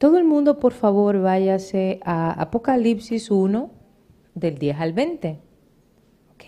Todo 0.00 0.16
el 0.16 0.24
mundo, 0.24 0.58
por 0.58 0.72
favor, 0.72 1.20
váyase 1.20 2.00
a 2.02 2.32
Apocalipsis 2.32 3.30
1, 3.30 3.70
del 4.34 4.56
10 4.56 4.80
al 4.80 4.94
20. 4.94 5.38
¿Ok? 6.32 6.44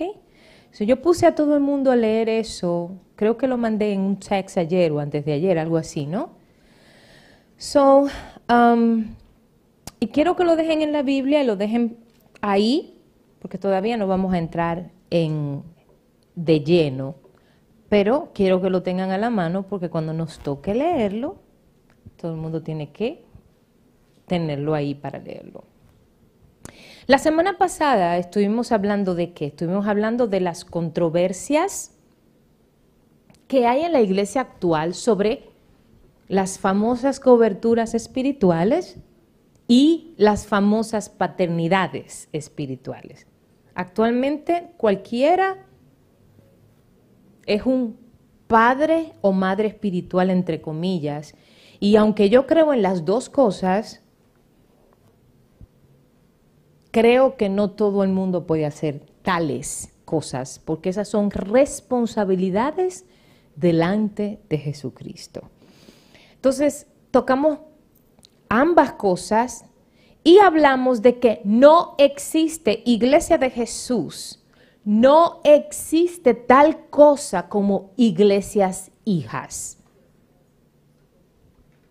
Si 0.71 0.87
yo 0.87 1.03
puse 1.03 1.27
a 1.27 1.35
todo 1.35 1.55
el 1.55 1.61
mundo 1.61 1.91
a 1.91 1.97
leer 1.97 2.31
eso, 2.31 2.93
creo 3.15 3.37
que 3.37 3.47
lo 3.47 3.59
mandé 3.59 3.93
en 3.93 4.01
un 4.01 4.17
text 4.19 4.57
ayer 4.57 4.91
o 4.91 5.01
antes 5.01 5.27
de 5.27 5.35
ayer, 5.35 5.59
algo 5.59 5.77
así, 5.77 6.07
¿no? 6.07 6.31
So, 7.59 8.07
um, 8.49 9.17
y 10.01 10.07
quiero 10.07 10.35
que 10.35 10.45
lo 10.45 10.57
dejen 10.57 10.81
en 10.81 10.93
la 10.93 11.03
Biblia 11.03 11.43
y 11.43 11.47
lo 11.47 11.57
dejen 11.57 11.99
ahí, 12.41 12.99
porque 13.39 13.59
todavía 13.59 13.99
no 13.99 14.07
vamos 14.07 14.33
a 14.33 14.39
entrar 14.39 14.93
en 15.11 15.63
de 16.37 16.61
lleno, 16.61 17.17
pero 17.91 18.31
quiero 18.33 18.63
que 18.63 18.71
lo 18.71 18.83
tengan 18.83 19.11
a 19.11 19.19
la 19.19 19.29
mano 19.29 19.65
porque 19.65 19.91
cuando 19.91 20.15
nos 20.15 20.39
toque 20.39 20.75
leerlo, 20.75 21.37
todo 22.17 22.33
el 22.33 22.39
mundo 22.39 22.63
tiene 22.63 22.93
que 22.93 23.31
tenerlo 24.33 24.73
ahí 24.73 24.95
para 24.95 25.19
leerlo. 25.19 25.65
La 27.07 27.19
semana 27.19 27.59
pasada 27.59 28.17
estuvimos 28.17 28.73
hablando 28.73 29.15
de 29.15 29.35
qué? 29.35 29.49
Estuvimos 29.49 29.87
hablando 29.87 30.27
de 30.27 30.41
las 30.41 30.65
controversias 30.65 31.95
que 33.47 33.67
hay 33.67 33.83
en 33.83 33.93
la 33.93 34.01
iglesia 34.01 34.41
actual 34.41 34.95
sobre 34.95 35.51
las 36.29 36.59
famosas 36.59 37.21
coberturas 37.21 37.93
espirituales 37.93 38.97
y 39.69 40.15
las 40.17 40.47
famosas 40.47 41.11
paternidades 41.11 42.31
espirituales. 42.33 43.27
Actualmente 43.75 44.73
cualquiera 44.79 45.67
es 47.45 47.67
un 47.67 47.99
padre 48.47 49.13
o 49.21 49.33
madre 49.33 49.69
espiritual, 49.69 50.31
entre 50.31 50.63
comillas, 50.63 51.35
y 51.81 51.97
aunque 51.97 52.31
yo 52.31 52.47
creo 52.47 52.73
en 52.73 52.81
las 52.81 53.05
dos 53.05 53.29
cosas, 53.29 54.02
creo 56.93 57.37
que 57.37 57.49
no 57.49 57.71
todo 57.71 58.05
el 58.05 58.11
mundo 58.11 58.47
puede 58.47 58.65
hacer 58.65 59.01
tales 59.23 59.93
cosas, 60.05 60.61
porque 60.65 60.91
esas 60.91 61.09
son 61.09 61.31
responsabilidades 61.31 63.07
delante 63.57 64.41
de 64.49 64.59
Jesucristo. 64.59 65.51
Entonces, 66.35 66.87
tocamos 67.11 67.59
ambas 68.49 68.93
cosas 68.93 69.65
y 70.23 70.39
hablamos 70.39 71.03
de 71.03 71.19
que 71.19 71.41
no 71.45 71.95
existe 71.99 72.83
iglesia 72.85 73.39
de 73.39 73.51
Jesús, 73.51 74.45
no 74.85 75.41
existe 75.45 76.35
tal 76.35 76.89
cosa 76.91 77.49
como 77.49 77.93
iglesias 77.97 78.91
hijas. 79.05 79.79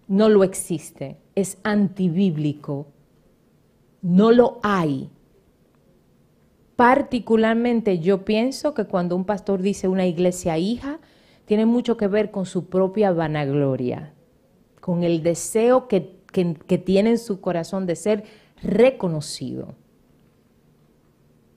No 0.08 0.30
lo 0.30 0.44
existe, 0.44 1.18
es 1.36 1.58
antibíblico, 1.64 2.88
no 4.02 4.32
lo 4.32 4.60
hay. 4.64 5.10
Particularmente 6.76 8.00
yo 8.00 8.26
pienso 8.26 8.74
que 8.74 8.86
cuando 8.86 9.16
un 9.16 9.26
pastor 9.26 9.62
dice 9.62 9.88
una 9.88 10.06
iglesia 10.08 10.58
hija, 10.58 11.00
tiene 11.46 11.66
mucho 11.66 11.98
que 11.98 12.08
ver 12.08 12.32
con 12.32 12.46
su 12.46 12.70
propia 12.70 13.12
vanagloria, 13.12 14.14
con 14.80 15.04
el 15.04 15.22
deseo 15.22 15.88
que, 15.88 16.20
tiene 16.32 17.12
en 17.12 17.18
su 17.18 17.42
corazón 17.42 17.86
de 17.86 17.96
ser 17.96 18.24
reconocido. 18.64 19.76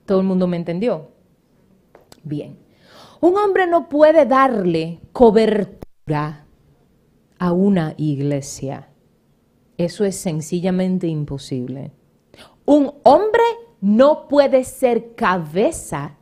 ¿Todo 0.05 0.19
el 0.19 0.27
mundo 0.27 0.47
me 0.47 0.57
entendió? 0.57 1.11
Bien. 2.23 2.59
Un 3.21 3.37
hombre 3.37 3.67
no 3.67 3.87
puede 3.87 4.25
darle 4.25 4.99
cobertura 5.13 6.45
a 7.39 7.51
una 7.53 7.95
iglesia. 7.97 8.89
Eso 9.77 10.05
es 10.05 10.17
sencillamente 10.17 11.07
imposible. 11.07 11.91
Un 12.65 12.93
hombre 13.03 13.43
no 13.81 14.27
puede 14.27 14.63
ser 14.63 15.15
cabeza 15.15 16.17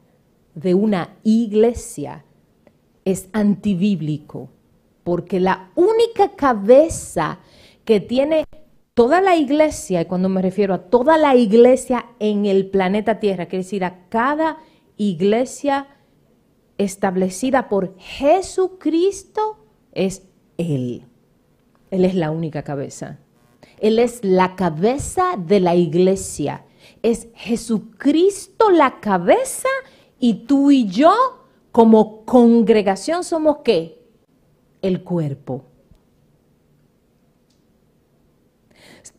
de 0.55 0.73
una 0.73 1.17
iglesia 1.23 2.25
es 3.05 3.29
antibíblico, 3.33 4.49
porque 5.03 5.39
la 5.39 5.71
única 5.75 6.35
cabeza 6.35 7.39
que 7.85 7.99
tiene 7.99 8.45
toda 8.93 9.21
la 9.21 9.35
iglesia, 9.35 10.01
y 10.01 10.05
cuando 10.05 10.29
me 10.29 10.41
refiero 10.41 10.73
a 10.73 10.89
toda 10.89 11.17
la 11.17 11.35
iglesia 11.35 12.05
en 12.19 12.45
el 12.45 12.69
planeta 12.69 13.19
Tierra, 13.19 13.47
quiere 13.47 13.63
decir 13.63 13.83
a 13.83 14.07
cada 14.09 14.57
iglesia 14.97 15.87
establecida 16.77 17.69
por 17.69 17.97
Jesucristo, 17.97 19.65
es 19.91 20.27
Él. 20.57 21.05
Él 21.91 22.05
es 22.05 22.15
la 22.15 22.31
única 22.31 22.63
cabeza. 22.63 23.19
Él 23.83 23.99
es 23.99 24.23
la 24.23 24.55
cabeza 24.55 25.35
de 25.37 25.59
la 25.59 25.75
iglesia. 25.75 26.65
Es 27.01 27.27
Jesucristo 27.35 28.71
la 28.71 29.01
cabeza 29.01 29.67
y 30.19 30.45
tú 30.45 30.71
y 30.71 30.87
yo 30.87 31.13
como 31.73 32.23
congregación 32.23 33.25
somos 33.25 33.57
qué? 33.65 34.01
El 34.81 35.03
cuerpo. 35.03 35.65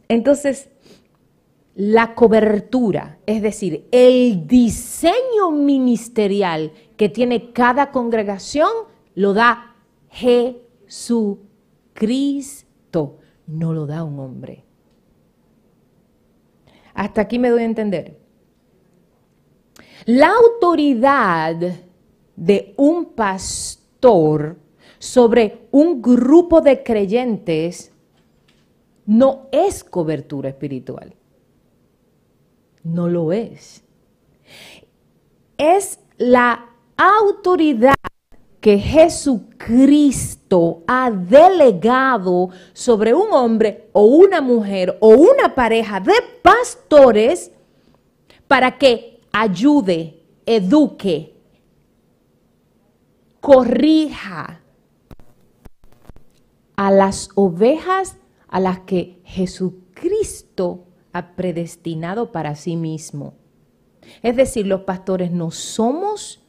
Entonces, 0.09 0.71
la 1.75 2.15
cobertura, 2.15 3.19
es 3.27 3.43
decir, 3.43 3.87
el 3.93 4.47
diseño 4.47 5.51
ministerial 5.51 6.73
que 6.97 7.11
tiene 7.11 7.53
cada 7.53 7.91
congregación, 7.91 8.71
lo 9.15 9.35
da 9.35 9.77
Jesucristo, 10.09 11.45
no 13.47 13.73
lo 13.73 13.87
da 13.87 14.05
un 14.05 14.19
hombre. 14.21 14.65
Hasta 16.95 17.23
aquí 17.23 17.39
me 17.39 17.51
doy 17.51 17.63
a 17.63 17.67
entender. 17.67 18.19
La 20.07 20.33
autoridad 20.33 21.57
de 22.37 22.75
un 22.77 23.07
pastor 23.15 24.59
sobre 24.99 25.69
un 25.71 26.01
grupo 26.01 26.61
de 26.61 26.83
creyentes 26.83 27.93
no 29.07 29.49
es 29.53 29.85
cobertura 29.85 30.49
espiritual. 30.49 31.15
No 32.83 33.09
lo 33.09 33.33
es. 33.33 33.83
Es 35.57 36.01
la 36.17 36.71
autoridad 36.97 37.95
que 38.65 38.79
Jesucristo 38.79 40.57
ha 40.87 41.11
delegado 41.11 42.49
sobre 42.73 43.13
un 43.13 43.31
hombre 43.31 43.91
o 43.93 44.07
una 44.07 44.41
mujer 44.41 44.97
o 45.03 45.09
una 45.09 45.55
pareja 45.55 46.01
de 46.01 46.15
pastores 46.41 47.53
para 48.49 48.79
que 48.79 49.21
ayude, 49.31 50.23
eduque, 50.47 51.37
corrija 53.39 54.63
a 56.75 56.91
las 56.91 57.29
ovejas 57.35 58.17
a 58.49 58.61
las 58.61 58.79
que 58.79 59.21
Jesucristo 59.25 60.87
ha 61.13 61.37
predestinado 61.37 62.33
para 62.33 62.55
sí 62.55 62.77
mismo. 62.77 63.35
Es 64.23 64.35
decir, 64.37 64.67
los 64.67 64.85
pastores 64.85 65.31
no 65.33 65.51
somos 65.51 66.43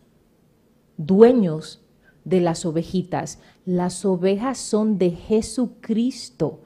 dueños 0.95 1.84
de 2.25 2.41
las 2.41 2.65
ovejitas, 2.65 3.39
las 3.65 4.03
ovejas 4.03 4.57
son 4.57 4.97
de 4.97 5.11
Jesucristo. 5.11 6.59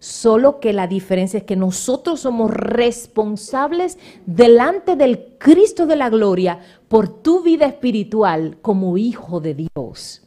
Solo 0.00 0.60
que 0.60 0.72
la 0.72 0.86
diferencia 0.86 1.38
es 1.38 1.44
que 1.44 1.56
nosotros 1.56 2.20
somos 2.20 2.50
responsables 2.50 3.98
delante 4.26 4.94
del 4.94 5.36
Cristo 5.38 5.86
de 5.86 5.96
la 5.96 6.08
gloria 6.08 6.60
por 6.88 7.22
tu 7.22 7.42
vida 7.42 7.66
espiritual 7.66 8.58
como 8.60 8.96
hijo 8.96 9.40
de 9.40 9.54
Dios. 9.54 10.22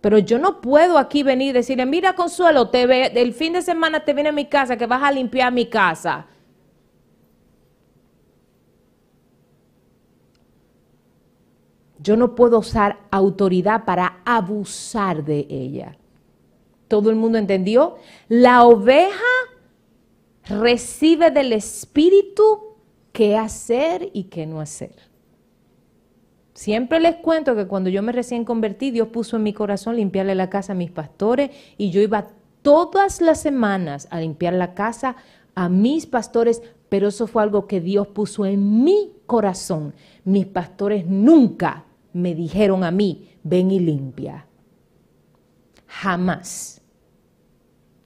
Pero 0.00 0.18
yo 0.18 0.38
no 0.38 0.60
puedo 0.60 0.98
aquí 0.98 1.22
venir 1.22 1.48
y 1.48 1.52
decirle, 1.52 1.84
mira 1.84 2.14
Consuelo, 2.14 2.70
te 2.70 2.86
ve, 2.86 3.06
el 3.14 3.34
fin 3.34 3.54
de 3.54 3.62
semana 3.62 4.04
te 4.04 4.14
viene 4.14 4.28
a 4.28 4.32
mi 4.32 4.46
casa, 4.46 4.76
que 4.76 4.86
vas 4.86 5.02
a 5.02 5.10
limpiar 5.10 5.52
mi 5.52 5.66
casa. 5.66 6.26
Yo 12.06 12.16
no 12.16 12.36
puedo 12.36 12.60
usar 12.60 13.00
autoridad 13.10 13.84
para 13.84 14.20
abusar 14.24 15.24
de 15.24 15.44
ella. 15.50 15.96
¿Todo 16.86 17.10
el 17.10 17.16
mundo 17.16 17.36
entendió? 17.36 17.96
La 18.28 18.62
oveja 18.62 19.10
recibe 20.48 21.32
del 21.32 21.52
Espíritu 21.52 22.76
qué 23.10 23.36
hacer 23.36 24.08
y 24.12 24.24
qué 24.24 24.46
no 24.46 24.60
hacer. 24.60 24.94
Siempre 26.54 27.00
les 27.00 27.16
cuento 27.16 27.56
que 27.56 27.66
cuando 27.66 27.90
yo 27.90 28.04
me 28.04 28.12
recién 28.12 28.44
convertí, 28.44 28.92
Dios 28.92 29.08
puso 29.08 29.36
en 29.36 29.42
mi 29.42 29.52
corazón 29.52 29.96
limpiarle 29.96 30.36
la 30.36 30.48
casa 30.48 30.74
a 30.74 30.76
mis 30.76 30.92
pastores 30.92 31.50
y 31.76 31.90
yo 31.90 32.00
iba 32.00 32.28
todas 32.62 33.20
las 33.20 33.40
semanas 33.40 34.06
a 34.12 34.20
limpiar 34.20 34.52
la 34.52 34.74
casa 34.74 35.16
a 35.56 35.68
mis 35.68 36.06
pastores, 36.06 36.62
pero 36.88 37.08
eso 37.08 37.26
fue 37.26 37.42
algo 37.42 37.66
que 37.66 37.80
Dios 37.80 38.06
puso 38.06 38.46
en 38.46 38.84
mi 38.84 39.12
corazón. 39.26 39.92
Mis 40.22 40.46
pastores 40.46 41.04
nunca 41.04 41.82
me 42.16 42.34
dijeron 42.34 42.82
a 42.82 42.90
mí, 42.90 43.28
ven 43.42 43.70
y 43.70 43.78
limpia. 43.78 44.46
Jamás. 45.86 46.80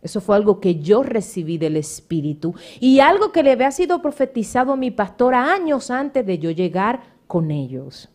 Eso 0.03 0.21
fue 0.21 0.37
algo 0.37 0.61
que 0.61 0.81
yo 0.81 1.03
recibí 1.03 1.59
del 1.59 1.77
Espíritu 1.77 2.55
y 2.81 3.01
algo 3.01 3.33
que 3.33 3.43
le 3.43 3.53
había 3.53 3.71
sido 3.71 4.01
profetizado 4.01 4.73
a 4.73 4.77
mi 4.77 4.91
pastora 4.91 5.53
años 5.53 5.91
antes 5.91 6.25
de 6.25 6.39
yo 6.39 6.51
llegar 6.51 7.01
con 7.27 7.51
ellos. 7.51 8.09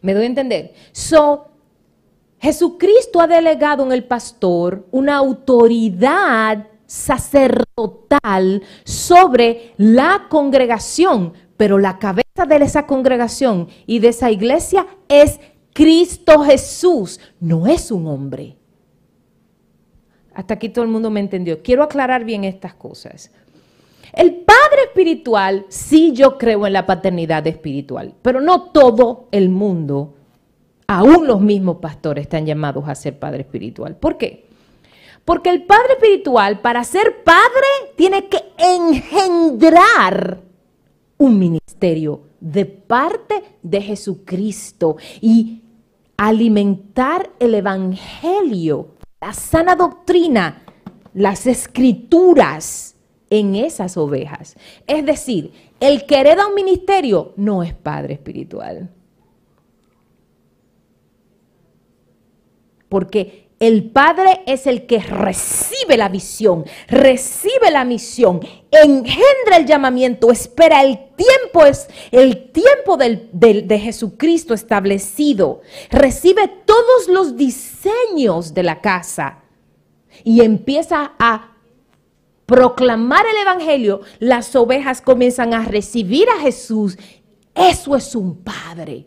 ¿Me 0.00 0.14
doy 0.14 0.24
a 0.24 0.26
entender? 0.26 0.74
So, 0.92 1.48
Jesucristo 2.38 3.20
ha 3.20 3.26
delegado 3.26 3.84
en 3.84 3.92
el 3.92 4.04
pastor 4.04 4.86
una 4.90 5.16
autoridad 5.16 6.68
sacerdotal 6.86 8.62
sobre 8.84 9.72
la 9.76 10.26
congregación, 10.28 11.32
pero 11.56 11.78
la 11.78 11.98
cabeza 11.98 12.46
de 12.46 12.56
esa 12.56 12.86
congregación 12.86 13.68
y 13.86 14.00
de 14.00 14.08
esa 14.08 14.30
iglesia 14.30 14.86
es 15.08 15.40
Cristo 15.72 16.40
Jesús, 16.40 17.20
no 17.40 17.66
es 17.66 17.90
un 17.90 18.06
hombre. 18.06 18.56
Hasta 20.34 20.54
aquí 20.54 20.68
todo 20.68 20.84
el 20.84 20.90
mundo 20.90 21.10
me 21.10 21.20
entendió. 21.20 21.62
Quiero 21.62 21.82
aclarar 21.82 22.24
bien 22.24 22.44
estas 22.44 22.74
cosas. 22.74 23.30
El 24.12 24.36
Padre 24.36 24.84
Espiritual, 24.86 25.66
sí 25.68 26.12
yo 26.12 26.38
creo 26.38 26.66
en 26.66 26.72
la 26.72 26.86
paternidad 26.86 27.46
espiritual, 27.46 28.14
pero 28.22 28.40
no 28.40 28.70
todo 28.70 29.28
el 29.32 29.48
mundo, 29.48 30.14
aún 30.86 31.26
los 31.26 31.40
mismos 31.40 31.78
pastores, 31.78 32.22
están 32.22 32.46
llamados 32.46 32.88
a 32.88 32.94
ser 32.94 33.18
Padre 33.18 33.42
Espiritual. 33.42 33.96
¿Por 33.96 34.16
qué? 34.16 34.46
Porque 35.24 35.50
el 35.50 35.64
Padre 35.64 35.94
Espiritual, 35.94 36.60
para 36.60 36.84
ser 36.84 37.24
Padre, 37.24 37.66
tiene 37.96 38.28
que 38.28 38.38
engendrar 38.58 40.43
un 41.18 41.38
ministerio 41.38 42.22
de 42.40 42.64
parte 42.64 43.42
de 43.62 43.80
Jesucristo 43.80 44.96
y 45.20 45.62
alimentar 46.16 47.30
el 47.38 47.54
Evangelio 47.54 48.94
la 49.24 49.32
sana 49.32 49.74
doctrina, 49.74 50.62
las 51.14 51.46
escrituras 51.46 52.94
en 53.30 53.54
esas 53.54 53.96
ovejas. 53.96 54.54
Es 54.86 55.06
decir, 55.06 55.50
el 55.80 56.04
que 56.04 56.18
hereda 56.20 56.46
un 56.46 56.54
ministerio 56.54 57.32
no 57.36 57.62
es 57.62 57.72
padre 57.72 58.12
espiritual. 58.12 58.90
Porque 62.90 63.43
el 63.66 63.90
padre 63.90 64.42
es 64.46 64.66
el 64.66 64.86
que 64.86 64.98
recibe 64.98 65.96
la 65.96 66.08
visión, 66.08 66.64
recibe 66.88 67.70
la 67.70 67.84
misión, 67.84 68.40
engendra 68.70 69.56
el 69.56 69.66
llamamiento, 69.66 70.30
espera 70.30 70.82
el 70.82 70.98
tiempo, 71.16 71.64
es 71.64 71.88
el 72.10 72.50
tiempo 72.50 72.96
de 72.96 73.78
Jesucristo 73.78 74.52
establecido, 74.52 75.62
recibe 75.90 76.48
todos 76.66 77.08
los 77.08 77.36
diseños 77.36 78.52
de 78.52 78.62
la 78.64 78.80
casa 78.80 79.44
y 80.24 80.42
empieza 80.42 81.12
a 81.18 81.52
proclamar 82.46 83.24
el 83.26 83.40
Evangelio, 83.40 84.02
las 84.18 84.54
ovejas 84.54 85.00
comienzan 85.00 85.54
a 85.54 85.64
recibir 85.64 86.28
a 86.28 86.40
Jesús. 86.40 86.98
Eso 87.54 87.96
es 87.96 88.14
un 88.14 88.42
padre 88.42 89.06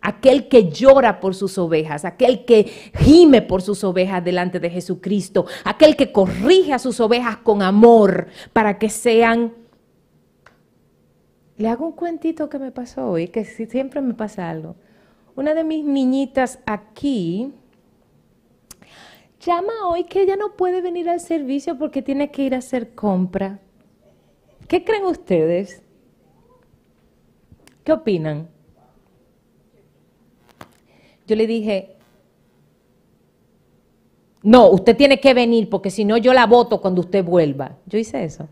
aquel 0.00 0.48
que 0.48 0.70
llora 0.70 1.20
por 1.20 1.34
sus 1.34 1.58
ovejas, 1.58 2.04
aquel 2.04 2.44
que 2.44 2.64
gime 2.98 3.42
por 3.42 3.62
sus 3.62 3.84
ovejas 3.84 4.24
delante 4.24 4.60
de 4.60 4.70
Jesucristo, 4.70 5.46
aquel 5.64 5.96
que 5.96 6.12
corrige 6.12 6.72
a 6.72 6.78
sus 6.78 7.00
ovejas 7.00 7.38
con 7.38 7.62
amor 7.62 8.28
para 8.52 8.78
que 8.78 8.88
sean... 8.88 9.54
Le 11.56 11.68
hago 11.68 11.86
un 11.86 11.92
cuentito 11.92 12.48
que 12.48 12.58
me 12.58 12.72
pasó 12.72 13.10
hoy, 13.10 13.28
que 13.28 13.44
siempre 13.44 14.00
me 14.00 14.14
pasa 14.14 14.48
algo. 14.48 14.76
Una 15.36 15.52
de 15.52 15.62
mis 15.62 15.84
niñitas 15.84 16.58
aquí 16.64 17.52
llama 19.40 19.88
hoy 19.88 20.04
que 20.04 20.22
ella 20.22 20.36
no 20.36 20.56
puede 20.56 20.80
venir 20.80 21.08
al 21.08 21.20
servicio 21.20 21.78
porque 21.78 22.02
tiene 22.02 22.30
que 22.30 22.42
ir 22.42 22.54
a 22.54 22.58
hacer 22.58 22.94
compra. 22.94 23.58
¿Qué 24.68 24.84
creen 24.84 25.04
ustedes? 25.04 25.82
¿Qué 27.84 27.92
opinan? 27.92 28.48
Yo 31.30 31.36
le 31.36 31.46
dije, 31.46 31.94
no, 34.42 34.68
usted 34.68 34.96
tiene 34.96 35.20
que 35.20 35.32
venir 35.32 35.70
porque 35.70 35.92
si 35.92 36.04
no 36.04 36.16
yo 36.16 36.32
la 36.32 36.44
voto 36.44 36.80
cuando 36.80 37.02
usted 37.02 37.24
vuelva. 37.24 37.76
Yo 37.86 38.00
hice 38.00 38.24
eso. 38.24 38.48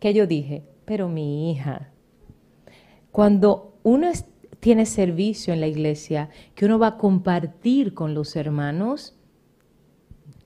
¿Qué 0.00 0.14
yo 0.14 0.26
dije? 0.26 0.62
Pero 0.86 1.10
mi 1.10 1.50
hija, 1.50 1.90
cuando 3.12 3.74
uno 3.82 4.10
tiene 4.58 4.86
servicio 4.86 5.52
en 5.52 5.60
la 5.60 5.66
iglesia, 5.66 6.30
que 6.54 6.64
uno 6.64 6.78
va 6.78 6.86
a 6.86 6.96
compartir 6.96 7.92
con 7.92 8.14
los 8.14 8.34
hermanos, 8.34 9.18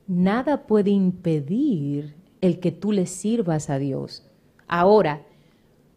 nada 0.05 0.67
puede 0.67 0.89
impedir 0.89 2.17
el 2.41 2.59
que 2.59 2.73
tú 2.73 2.91
le 2.91 3.05
sirvas 3.05 3.69
a 3.69 3.79
Dios. 3.79 4.29
Ahora, 4.67 5.21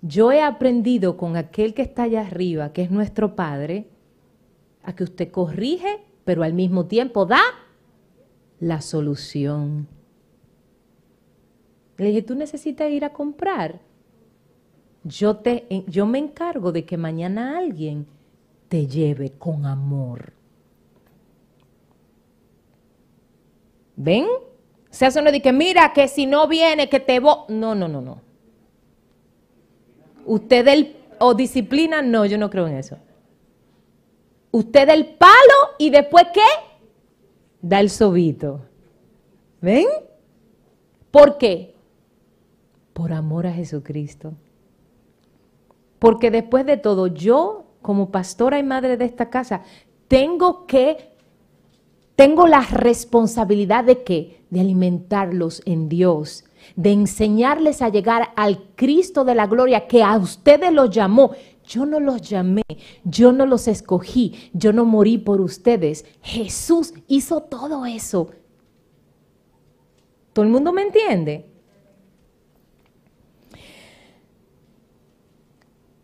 yo 0.00 0.30
he 0.30 0.40
aprendido 0.40 1.16
con 1.16 1.36
aquel 1.36 1.74
que 1.74 1.82
está 1.82 2.04
allá 2.04 2.20
arriba, 2.20 2.72
que 2.72 2.82
es 2.82 2.92
nuestro 2.92 3.34
Padre, 3.34 3.88
a 4.84 4.94
que 4.94 5.04
usted 5.04 5.30
corrige, 5.30 6.00
pero 6.24 6.42
al 6.42 6.52
mismo 6.52 6.86
tiempo 6.86 7.26
da 7.26 7.42
la 8.60 8.80
solución. 8.80 9.88
Le 11.96 12.06
dije, 12.06 12.22
tú 12.22 12.34
necesitas 12.34 12.90
ir 12.90 13.04
a 13.04 13.12
comprar. 13.12 13.80
Yo, 15.04 15.36
te, 15.36 15.66
yo 15.86 16.06
me 16.06 16.18
encargo 16.18 16.72
de 16.72 16.84
que 16.84 16.96
mañana 16.96 17.58
alguien 17.58 18.06
te 18.68 18.86
lleve 18.86 19.32
con 19.32 19.66
amor. 19.66 20.32
¿Ven? 23.96 24.26
Se 24.90 25.06
hace 25.06 25.20
uno 25.20 25.30
de 25.30 25.42
que 25.42 25.52
mira 25.52 25.92
que 25.92 26.08
si 26.08 26.26
no 26.26 26.48
viene, 26.48 26.88
que 26.88 27.00
te 27.00 27.20
voy. 27.20 27.36
No, 27.48 27.74
no, 27.74 27.88
no, 27.88 28.00
no. 28.00 28.20
Usted 30.24 30.66
el, 30.68 30.96
o 31.18 31.34
disciplina, 31.34 32.00
no, 32.00 32.24
yo 32.24 32.38
no 32.38 32.48
creo 32.48 32.66
en 32.66 32.76
eso. 32.76 32.98
Usted 34.54 34.86
da 34.86 34.94
el 34.94 35.16
palo 35.16 35.74
y 35.78 35.90
después 35.90 36.26
¿qué? 36.32 36.40
Da 37.60 37.80
el 37.80 37.90
sobito. 37.90 38.60
¿Ven? 39.60 39.86
¿Por 41.10 41.38
qué? 41.38 41.74
Por 42.92 43.12
amor 43.12 43.48
a 43.48 43.52
Jesucristo. 43.52 44.34
Porque 45.98 46.30
después 46.30 46.64
de 46.66 46.76
todo, 46.76 47.08
yo 47.08 47.64
como 47.82 48.12
pastora 48.12 48.60
y 48.60 48.62
madre 48.62 48.96
de 48.96 49.06
esta 49.06 49.28
casa, 49.28 49.62
tengo 50.06 50.66
que, 50.68 51.16
tengo 52.14 52.46
la 52.46 52.60
responsabilidad 52.60 53.82
de 53.82 54.04
qué? 54.04 54.44
De 54.50 54.60
alimentarlos 54.60 55.62
en 55.66 55.88
Dios, 55.88 56.44
de 56.76 56.92
enseñarles 56.92 57.82
a 57.82 57.88
llegar 57.88 58.30
al 58.36 58.62
Cristo 58.76 59.24
de 59.24 59.34
la 59.34 59.48
gloria 59.48 59.88
que 59.88 60.04
a 60.04 60.16
ustedes 60.16 60.72
los 60.72 60.90
llamó. 60.90 61.32
Yo 61.66 61.86
no 61.86 61.98
los 61.98 62.20
llamé, 62.22 62.62
yo 63.04 63.32
no 63.32 63.46
los 63.46 63.68
escogí, 63.68 64.50
yo 64.52 64.72
no 64.72 64.84
morí 64.84 65.18
por 65.18 65.40
ustedes. 65.40 66.04
Jesús 66.20 66.92
hizo 67.08 67.42
todo 67.42 67.86
eso. 67.86 68.30
¿Todo 70.32 70.44
el 70.44 70.50
mundo 70.50 70.72
me 70.72 70.82
entiende? 70.82 71.46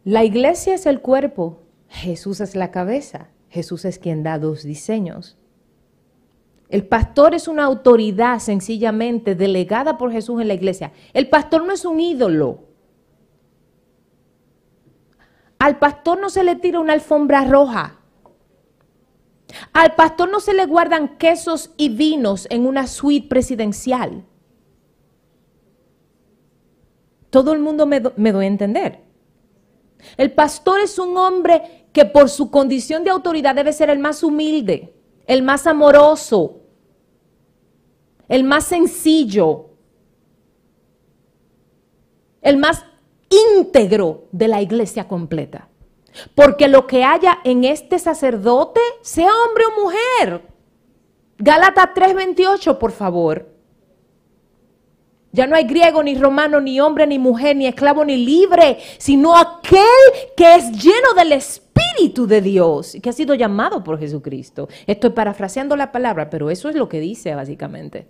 La 0.04 0.24
iglesia 0.24 0.74
es 0.74 0.86
el 0.86 1.00
cuerpo, 1.00 1.60
Jesús 1.88 2.40
es 2.40 2.56
la 2.56 2.70
cabeza, 2.70 3.28
Jesús 3.50 3.84
es 3.84 3.98
quien 3.98 4.22
da 4.22 4.38
dos 4.38 4.62
diseños. 4.62 5.36
El 6.70 6.86
pastor 6.86 7.34
es 7.34 7.48
una 7.48 7.64
autoridad 7.64 8.38
sencillamente 8.38 9.34
delegada 9.34 9.98
por 9.98 10.12
Jesús 10.12 10.40
en 10.40 10.48
la 10.48 10.54
iglesia. 10.54 10.92
El 11.12 11.28
pastor 11.28 11.66
no 11.66 11.72
es 11.72 11.84
un 11.84 12.00
ídolo. 12.00 12.69
Al 15.60 15.78
pastor 15.78 16.18
no 16.18 16.30
se 16.30 16.42
le 16.42 16.56
tira 16.56 16.80
una 16.80 16.94
alfombra 16.94 17.44
roja. 17.44 17.98
Al 19.74 19.94
pastor 19.94 20.30
no 20.30 20.40
se 20.40 20.54
le 20.54 20.64
guardan 20.64 21.18
quesos 21.18 21.72
y 21.76 21.90
vinos 21.90 22.46
en 22.50 22.66
una 22.66 22.86
suite 22.86 23.28
presidencial. 23.28 24.24
Todo 27.28 27.52
el 27.52 27.58
mundo 27.58 27.84
me, 27.84 28.00
doy 28.00 28.44
a 28.44 28.48
entender. 28.48 29.00
El 30.16 30.32
pastor 30.32 30.80
es 30.80 30.98
un 30.98 31.18
hombre 31.18 31.88
que 31.92 32.06
por 32.06 32.30
su 32.30 32.50
condición 32.50 33.04
de 33.04 33.10
autoridad 33.10 33.54
debe 33.54 33.74
ser 33.74 33.90
el 33.90 33.98
más 33.98 34.22
humilde, 34.22 34.94
el 35.26 35.42
más 35.42 35.66
amoroso, 35.66 36.62
el 38.28 38.44
más 38.44 38.64
sencillo, 38.64 39.66
el 42.40 42.56
más 42.56 42.86
íntegro 43.30 44.25
de 44.32 44.49
la 44.49 44.60
iglesia 44.60 45.08
completa. 45.08 45.68
Porque 46.34 46.68
lo 46.68 46.87
que 46.87 47.04
haya 47.04 47.38
en 47.44 47.64
este 47.64 47.99
sacerdote, 47.99 48.80
sea 49.00 49.30
hombre 49.46 49.64
o 49.66 49.82
mujer. 49.82 50.42
Gálatas 51.38 51.90
3:28, 51.94 52.78
por 52.78 52.92
favor. 52.92 53.49
Ya 55.32 55.46
no 55.46 55.54
hay 55.54 55.64
griego, 55.64 56.02
ni 56.02 56.16
romano, 56.16 56.60
ni 56.60 56.80
hombre, 56.80 57.06
ni 57.06 57.18
mujer, 57.18 57.54
ni 57.54 57.66
esclavo, 57.66 58.04
ni 58.04 58.16
libre, 58.16 58.78
sino 58.99 59.37
aquel 59.37 59.84
que 60.37 60.56
es 60.56 60.72
lleno 60.72 61.14
del 61.16 61.32
Espíritu 61.32 62.26
de 62.26 62.40
Dios, 62.40 62.96
que 63.00 63.10
ha 63.10 63.12
sido 63.12 63.34
llamado 63.34 63.84
por 63.84 63.99
Jesucristo. 63.99 64.68
Estoy 64.88 65.10
parafraseando 65.10 65.76
la 65.76 65.92
palabra, 65.92 66.28
pero 66.30 66.50
eso 66.50 66.68
es 66.68 66.75
lo 66.75 66.88
que 66.88 66.99
dice 66.99 67.32
básicamente. 67.37 68.08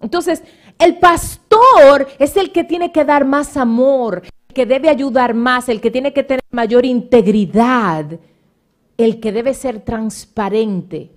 Entonces, 0.00 0.44
el 0.78 0.98
pastor 0.98 2.06
es 2.18 2.36
el 2.36 2.52
que 2.52 2.64
tiene 2.64 2.92
que 2.92 3.04
dar 3.04 3.24
más 3.24 3.56
amor, 3.56 4.22
el 4.48 4.54
que 4.54 4.66
debe 4.66 4.88
ayudar 4.88 5.34
más, 5.34 5.68
el 5.68 5.80
que 5.80 5.90
tiene 5.90 6.12
que 6.12 6.22
tener 6.22 6.42
mayor 6.50 6.84
integridad, 6.84 8.18
el 8.96 9.20
que 9.20 9.32
debe 9.32 9.54
ser 9.54 9.80
transparente. 9.80 11.12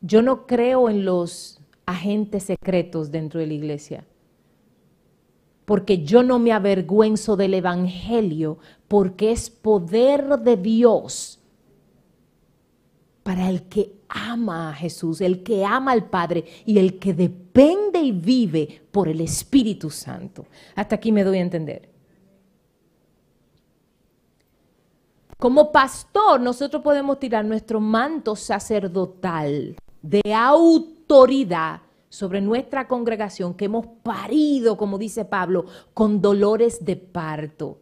Yo 0.00 0.22
no 0.22 0.46
creo 0.46 0.88
en 0.88 1.04
los 1.04 1.60
agentes 1.84 2.44
secretos 2.44 3.10
dentro 3.10 3.40
de 3.40 3.46
la 3.46 3.54
iglesia, 3.54 4.04
porque 5.64 6.04
yo 6.04 6.22
no 6.22 6.38
me 6.38 6.52
avergüenzo 6.52 7.36
del 7.36 7.54
Evangelio, 7.54 8.58
porque 8.88 9.32
es 9.32 9.50
poder 9.50 10.38
de 10.40 10.56
Dios 10.56 11.35
para 13.26 13.50
el 13.50 13.64
que 13.64 14.02
ama 14.08 14.70
a 14.70 14.72
Jesús, 14.72 15.20
el 15.20 15.42
que 15.42 15.64
ama 15.64 15.90
al 15.90 16.08
Padre 16.08 16.44
y 16.64 16.78
el 16.78 17.00
que 17.00 17.12
depende 17.12 17.98
y 17.98 18.12
vive 18.12 18.82
por 18.92 19.08
el 19.08 19.20
Espíritu 19.20 19.90
Santo. 19.90 20.46
Hasta 20.76 20.94
aquí 20.94 21.10
me 21.10 21.24
doy 21.24 21.38
a 21.38 21.40
entender. 21.40 21.90
Como 25.38 25.72
pastor, 25.72 26.40
nosotros 26.40 26.84
podemos 26.84 27.18
tirar 27.18 27.44
nuestro 27.44 27.80
manto 27.80 28.36
sacerdotal 28.36 29.74
de 30.00 30.22
autoridad 30.32 31.80
sobre 32.08 32.40
nuestra 32.40 32.86
congregación 32.86 33.54
que 33.54 33.64
hemos 33.64 33.88
parido, 34.04 34.76
como 34.76 34.98
dice 34.98 35.24
Pablo, 35.24 35.64
con 35.92 36.22
dolores 36.22 36.84
de 36.84 36.94
parto. 36.94 37.80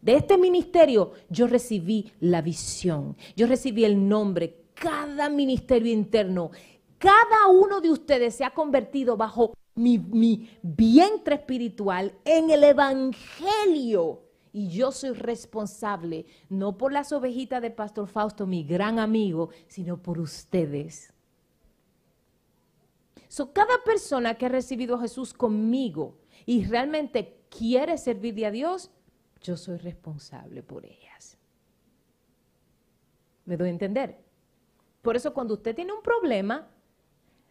De 0.00 0.14
este 0.14 0.38
ministerio 0.38 1.12
yo 1.28 1.48
recibí 1.48 2.12
la 2.20 2.40
visión, 2.40 3.14
yo 3.36 3.46
recibí 3.46 3.84
el 3.84 4.08
nombre, 4.08 4.65
cada 4.80 5.28
ministerio 5.28 5.92
interno, 5.92 6.50
cada 6.98 7.48
uno 7.48 7.80
de 7.80 7.90
ustedes 7.90 8.34
se 8.34 8.44
ha 8.44 8.50
convertido 8.50 9.16
bajo 9.16 9.54
mi, 9.74 10.48
vientre 10.62 11.36
espiritual 11.36 12.14
en 12.24 12.50
el 12.50 12.64
Evangelio. 12.64 14.22
Y 14.52 14.68
yo 14.68 14.90
soy 14.90 15.12
responsable, 15.12 16.24
no 16.48 16.78
por 16.78 16.90
las 16.92 17.12
ovejitas 17.12 17.60
de 17.60 17.70
Pastor 17.70 18.08
Fausto, 18.08 18.46
mi 18.46 18.64
gran 18.64 18.98
amigo, 18.98 19.50
sino 19.68 20.02
por 20.02 20.18
ustedes. 20.18 21.12
So, 23.28 23.52
cada 23.52 23.82
persona 23.84 24.34
que 24.34 24.46
ha 24.46 24.48
recibido 24.48 24.96
a 24.96 25.00
Jesús 25.00 25.34
conmigo 25.34 26.16
y 26.46 26.64
realmente 26.64 27.44
quiere 27.50 27.98
servirle 27.98 28.46
a 28.46 28.50
Dios, 28.50 28.90
yo 29.42 29.58
soy 29.58 29.76
responsable 29.76 30.62
por 30.62 30.86
ellas. 30.86 31.36
¿Me 33.44 33.58
doy 33.58 33.68
a 33.68 33.72
entender? 33.72 34.25
Por 35.06 35.14
eso 35.14 35.32
cuando 35.32 35.54
usted 35.54 35.72
tiene 35.72 35.92
un 35.92 36.02
problema, 36.02 36.66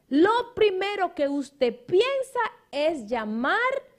lo 0.09 0.53
primero 0.53 1.15
que 1.15 1.29
usted 1.29 1.85
piensa 1.85 2.39
es 2.69 3.07
llamar 3.07 3.55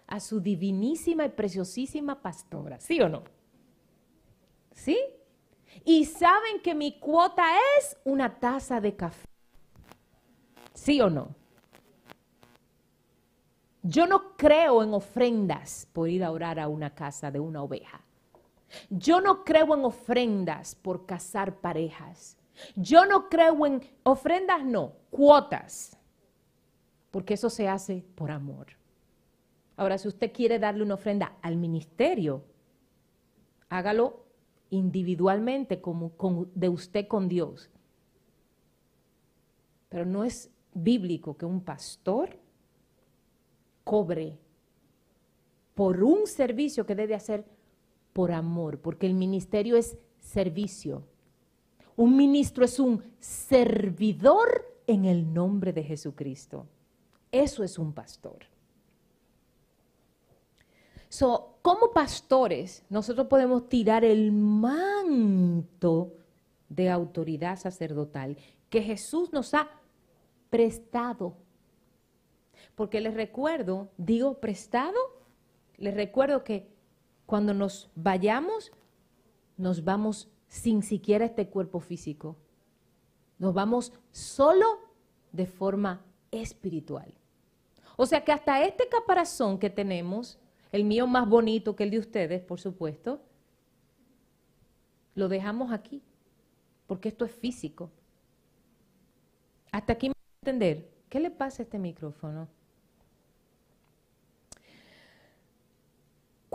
a 0.07 0.21
su 0.21 0.43
divinísima 0.43 1.25
y 1.25 1.31
preciosísima 1.31 2.21
pastora, 2.21 2.79
¿sí 2.79 3.01
o 3.01 3.09
no? 3.09 3.25
¿Sí? 4.73 4.99
Y 5.87 6.05
saben 6.05 6.61
que 6.63 6.75
mi 6.75 7.01
cuota 7.01 7.45
es 7.79 7.97
una 8.05 8.39
taza 8.39 8.79
de 8.79 8.95
café. 8.95 9.27
¿Sí 10.75 11.01
o 11.01 11.09
no? 11.09 11.35
Yo 13.83 14.07
no 14.07 14.37
creo 14.37 14.83
en 14.83 14.93
ofrendas 14.93 15.89
por 15.95 16.11
ir 16.11 16.25
a 16.25 16.31
orar 16.31 16.61
a 16.61 16.69
una 16.69 16.95
casa 16.95 17.31
de 17.31 17.41
una 17.41 17.63
oveja. 17.63 18.05
Yo 18.91 19.23
no 19.23 19.45
creo 19.45 19.75
en 19.75 19.87
ofrendas 19.87 20.75
por 20.75 21.07
casar 21.07 21.59
parejas. 21.63 22.37
Yo 22.75 23.05
no 23.07 23.29
creo 23.29 23.67
en 23.67 23.83
ofrendas, 24.03 24.65
no, 24.65 24.95
cuotas, 25.11 25.97
porque 27.11 27.35
eso 27.35 27.51
se 27.51 27.69
hace 27.69 28.05
por 28.15 28.31
amor. 28.31 28.67
Ahora, 29.77 29.99
si 29.99 30.09
usted 30.09 30.33
quiere 30.33 30.59
darle 30.59 30.83
una 30.83 30.95
ofrenda 30.95 31.37
al 31.43 31.57
ministerio, 31.57 32.45
hágalo 33.69 34.25
individualmente, 34.71 35.81
como 35.81 36.13
de 36.55 36.69
usted 36.69 37.07
con 37.07 37.29
Dios. 37.29 37.71
Pero 39.89 40.05
no 40.05 40.25
es 40.25 40.51
bíblico 40.73 41.37
que 41.37 41.47
un 41.47 41.61
pastor 41.61 42.39
cobre 43.85 44.39
por 45.75 46.03
un 46.03 46.27
servicio 46.27 46.87
que 46.87 46.95
debe 46.95 47.15
hacer 47.15 47.45
por 48.13 48.33
amor, 48.33 48.81
porque 48.81 49.07
el 49.07 49.15
ministerio 49.15 49.77
es 49.77 49.99
servicio. 50.19 51.07
Un 51.97 52.17
ministro 52.17 52.65
es 52.65 52.79
un 52.79 53.03
servidor 53.19 54.77
en 54.87 55.05
el 55.07 55.33
nombre 55.33 55.73
de 55.73 55.83
Jesucristo. 55.83 56.67
Eso 57.33 57.65
es 57.65 57.79
un 57.79 57.93
pastor. 57.93 58.47
So, 61.09 61.59
como 61.63 61.93
pastores, 61.93 62.85
nosotros 62.91 63.27
podemos 63.27 63.69
tirar 63.69 64.05
el 64.05 64.33
manto 64.33 66.13
de 66.69 66.91
autoridad 66.91 67.59
sacerdotal 67.59 68.37
que 68.69 68.83
Jesús 68.83 69.33
nos 69.33 69.55
ha 69.55 69.71
prestado. 70.51 71.37
Porque 72.75 73.01
les 73.01 73.15
recuerdo, 73.15 73.89
digo 73.97 74.39
prestado, 74.39 74.99
les 75.79 75.95
recuerdo 75.95 76.45
que 76.45 76.69
cuando 77.25 77.55
nos 77.55 77.91
vayamos, 77.95 78.73
nos 79.57 79.85
vamos 79.85 80.29
sin 80.49 80.83
siquiera 80.83 81.25
este 81.25 81.49
cuerpo 81.49 81.81
físico. 81.81 82.37
Nos 83.39 83.55
vamos 83.55 83.93
solo 84.13 84.67
de 85.33 85.47
forma 85.47 86.05
espiritual. 86.31 87.13
O 87.97 88.07
sea 88.07 88.25
que 88.25 88.33
hasta 88.33 88.63
este 88.63 88.89
caparazón 88.89 89.59
que 89.59 89.71
tenemos, 89.71 90.39
el 90.73 90.85
mío 90.85 91.07
más 91.07 91.29
bonito 91.29 91.77
que 91.77 91.85
el 91.85 91.91
de 91.91 91.99
ustedes, 91.99 92.43
por 92.43 92.61
supuesto, 92.61 93.21
lo 95.15 95.29
dejamos 95.29 95.73
aquí, 95.73 96.03
porque 96.87 97.09
esto 97.09 97.25
es 97.25 97.33
físico. 97.33 97.91
Hasta 99.73 99.95
aquí 99.95 100.09
me 100.09 100.15
voy 100.15 100.37
a 100.37 100.51
entender. 100.51 100.91
¿Qué 101.09 101.21
le 101.21 101.31
pasa 101.31 101.63
a 101.63 101.65
este 101.65 101.79
micrófono? 101.79 102.49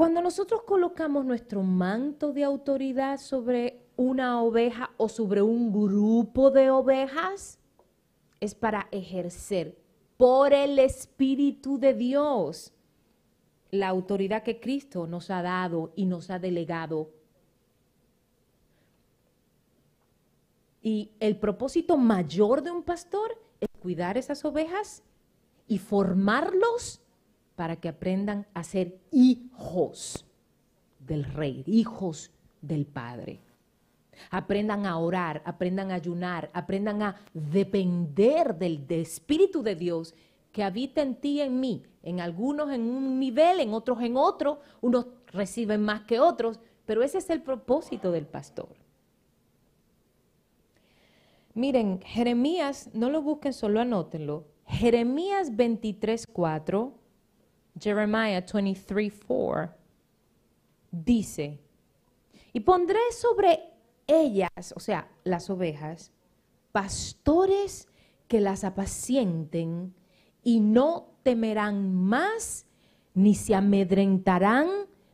Cuando 0.02 0.20
nosotros 0.24 0.64
colocamos 0.64 1.26
nuestro 1.26 1.62
manto 1.62 2.34
de 2.34 2.44
autoridad 2.44 3.20
sobre 3.20 3.86
una 3.96 4.42
oveja 4.42 4.90
o 4.98 5.08
sobre 5.08 5.44
un 5.44 5.72
grupo 5.72 6.50
de 6.50 6.72
ovejas, 6.72 7.60
es 8.40 8.56
para 8.56 8.88
ejercer 8.90 9.78
por 10.18 10.54
el 10.54 10.80
Espíritu 10.80 11.78
de 11.78 11.94
Dios 11.94 12.74
la 13.70 13.90
autoridad 13.90 14.42
que 14.42 14.60
Cristo 14.60 15.06
nos 15.06 15.30
ha 15.30 15.44
dado 15.44 15.94
y 15.96 16.08
nos 16.08 16.32
ha 16.32 16.40
delegado. 16.40 17.12
Y 20.82 21.12
el 21.20 21.38
propósito 21.38 21.96
mayor 21.98 22.64
de 22.64 22.72
un 22.72 22.82
pastor 22.82 23.40
es 23.60 23.70
cuidar 23.80 24.18
esas 24.18 24.44
ovejas 24.46 25.04
y 25.68 25.78
formarlos 25.78 27.02
para 27.62 27.76
que 27.76 27.90
aprendan 27.90 28.48
a 28.56 28.64
ser 28.64 28.98
hijos 29.12 30.26
del 30.98 31.24
rey, 31.24 31.64
hijos 31.68 32.32
del 32.60 32.88
Padre. 32.88 33.40
Aprendan 34.32 34.88
a 34.88 34.98
orar, 34.98 35.44
aprendan 35.46 35.92
a 35.92 35.94
ayunar, 35.94 36.50
aprendan 36.54 37.04
a 37.04 37.18
depender 37.36 38.56
del, 38.56 38.84
Espíritu 38.90 39.62
de 39.62 39.76
Dios 39.76 40.16
que 40.52 40.64
habita 40.64 41.04
en 41.04 41.14
ti 41.14 41.34
y 41.34 41.42
en 41.42 41.60
mí. 41.60 41.84
En 42.02 42.20
algunos 42.20 42.72
en 42.72 42.82
un 42.82 43.20
nivel, 43.20 43.60
en 43.60 43.76
otros 43.76 44.02
en 44.02 44.18
otro. 44.18 44.62
Unos 44.82 45.06
reciben 45.28 45.84
más 45.84 46.02
que 46.02 46.20
otros, 46.20 46.60
pero 46.88 47.04
ese 47.04 47.20
es 47.20 47.30
el 47.30 47.44
propósito 47.44 48.12
del 48.12 48.26
pastor. 48.26 48.76
Miren, 51.54 52.02
Jeremías, 52.02 52.90
no 52.94 53.12
lo 53.12 53.22
busquen, 53.22 53.54
solo 53.54 53.80
anótenlo. 53.80 54.46
Jeremías 54.66 55.56
23, 55.56 56.26
4 56.26 57.01
Jeremiah 57.82 58.46
23, 58.46 59.12
4, 59.28 59.74
dice, 60.92 61.60
y 62.54 62.60
pondré 62.60 63.00
sobre 63.12 63.60
ellas, 64.06 64.74
o 64.76 64.80
sea, 64.80 65.10
las 65.24 65.50
ovejas, 65.50 66.12
pastores 66.72 67.88
que 68.28 68.40
las 68.40 68.64
apacienten 68.64 69.94
y 70.44 70.60
no 70.60 71.08
temerán 71.24 71.94
más, 71.94 72.66
ni 73.14 73.36
se 73.36 73.56
amedrentarán, 73.56 74.68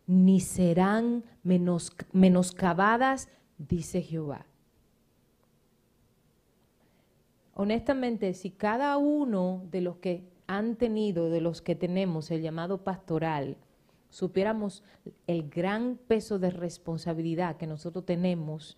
ni 0.06 0.40
serán 0.40 1.24
menos, 1.44 1.96
menoscabadas, 2.12 3.30
dice 3.58 4.02
Jehová. 4.02 4.46
Honestamente, 7.56 8.34
si 8.34 8.52
cada 8.52 8.98
uno 8.98 9.64
de 9.72 9.82
los 9.82 9.98
que 9.98 10.37
han 10.48 10.75
tenido, 10.75 11.30
de 11.30 11.42
los 11.42 11.62
que 11.62 11.75
tenemos 11.75 12.32
el 12.32 12.42
llamado 12.42 12.84
pastoral, 12.84 13.58
supiéramos 14.10 14.84
el 15.27 15.50
gran 15.50 16.00
peso 16.08 16.39
de 16.39 16.50
responsabilidad 16.50 17.58
que 17.58 17.68
nosotros 17.68 18.06
tenemos 18.06 18.77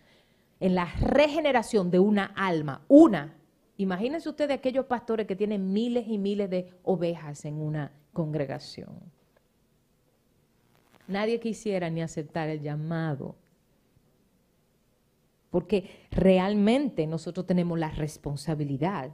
en 0.59 0.75
la 0.75 0.85
regeneración 0.99 1.91
de 1.91 1.99
una 1.99 2.25
alma, 2.35 2.83
una. 2.88 3.35
Imagínense 3.77 4.27
ustedes 4.27 4.57
aquellos 4.57 4.85
pastores 4.85 5.25
que 5.25 5.35
tienen 5.35 5.71
miles 5.71 6.07
y 6.07 6.17
miles 6.17 6.49
de 6.49 6.73
ovejas 6.83 7.45
en 7.45 7.61
una 7.61 7.91
congregación. 8.11 8.89
Nadie 11.07 11.39
quisiera 11.39 11.89
ni 11.89 12.01
aceptar 12.01 12.49
el 12.49 12.61
llamado 12.61 13.35
porque 15.49 16.07
realmente 16.11 17.07
nosotros 17.07 17.47
tenemos 17.47 17.79
la 17.79 17.89
responsabilidad 17.89 19.11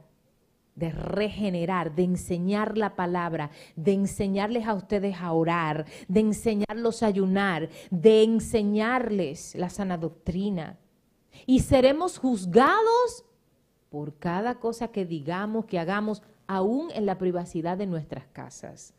de 0.76 0.90
regenerar, 0.90 1.94
de 1.94 2.04
enseñar 2.04 2.76
la 2.76 2.94
palabra, 2.94 3.50
de 3.74 3.94
enseñarles 3.94 4.66
a 4.66 4.74
ustedes 4.74 5.16
a 5.16 5.32
orar, 5.32 5.86
de 6.06 6.20
enseñarlos 6.20 7.02
a 7.02 7.06
ayunar, 7.06 7.70
de 7.90 8.22
enseñarles 8.22 9.54
la 9.54 9.70
sana 9.70 9.96
doctrina. 9.96 10.78
Y 11.46 11.60
seremos 11.60 12.18
juzgados 12.18 13.24
por 13.88 14.18
cada 14.18 14.60
cosa 14.60 14.88
que 14.88 15.06
digamos, 15.06 15.64
que 15.64 15.78
hagamos, 15.78 16.22
aún 16.46 16.90
en 16.94 17.06
la 17.06 17.18
privacidad 17.18 17.76
de 17.78 17.86
nuestras 17.86 18.26
casas. 18.26 18.94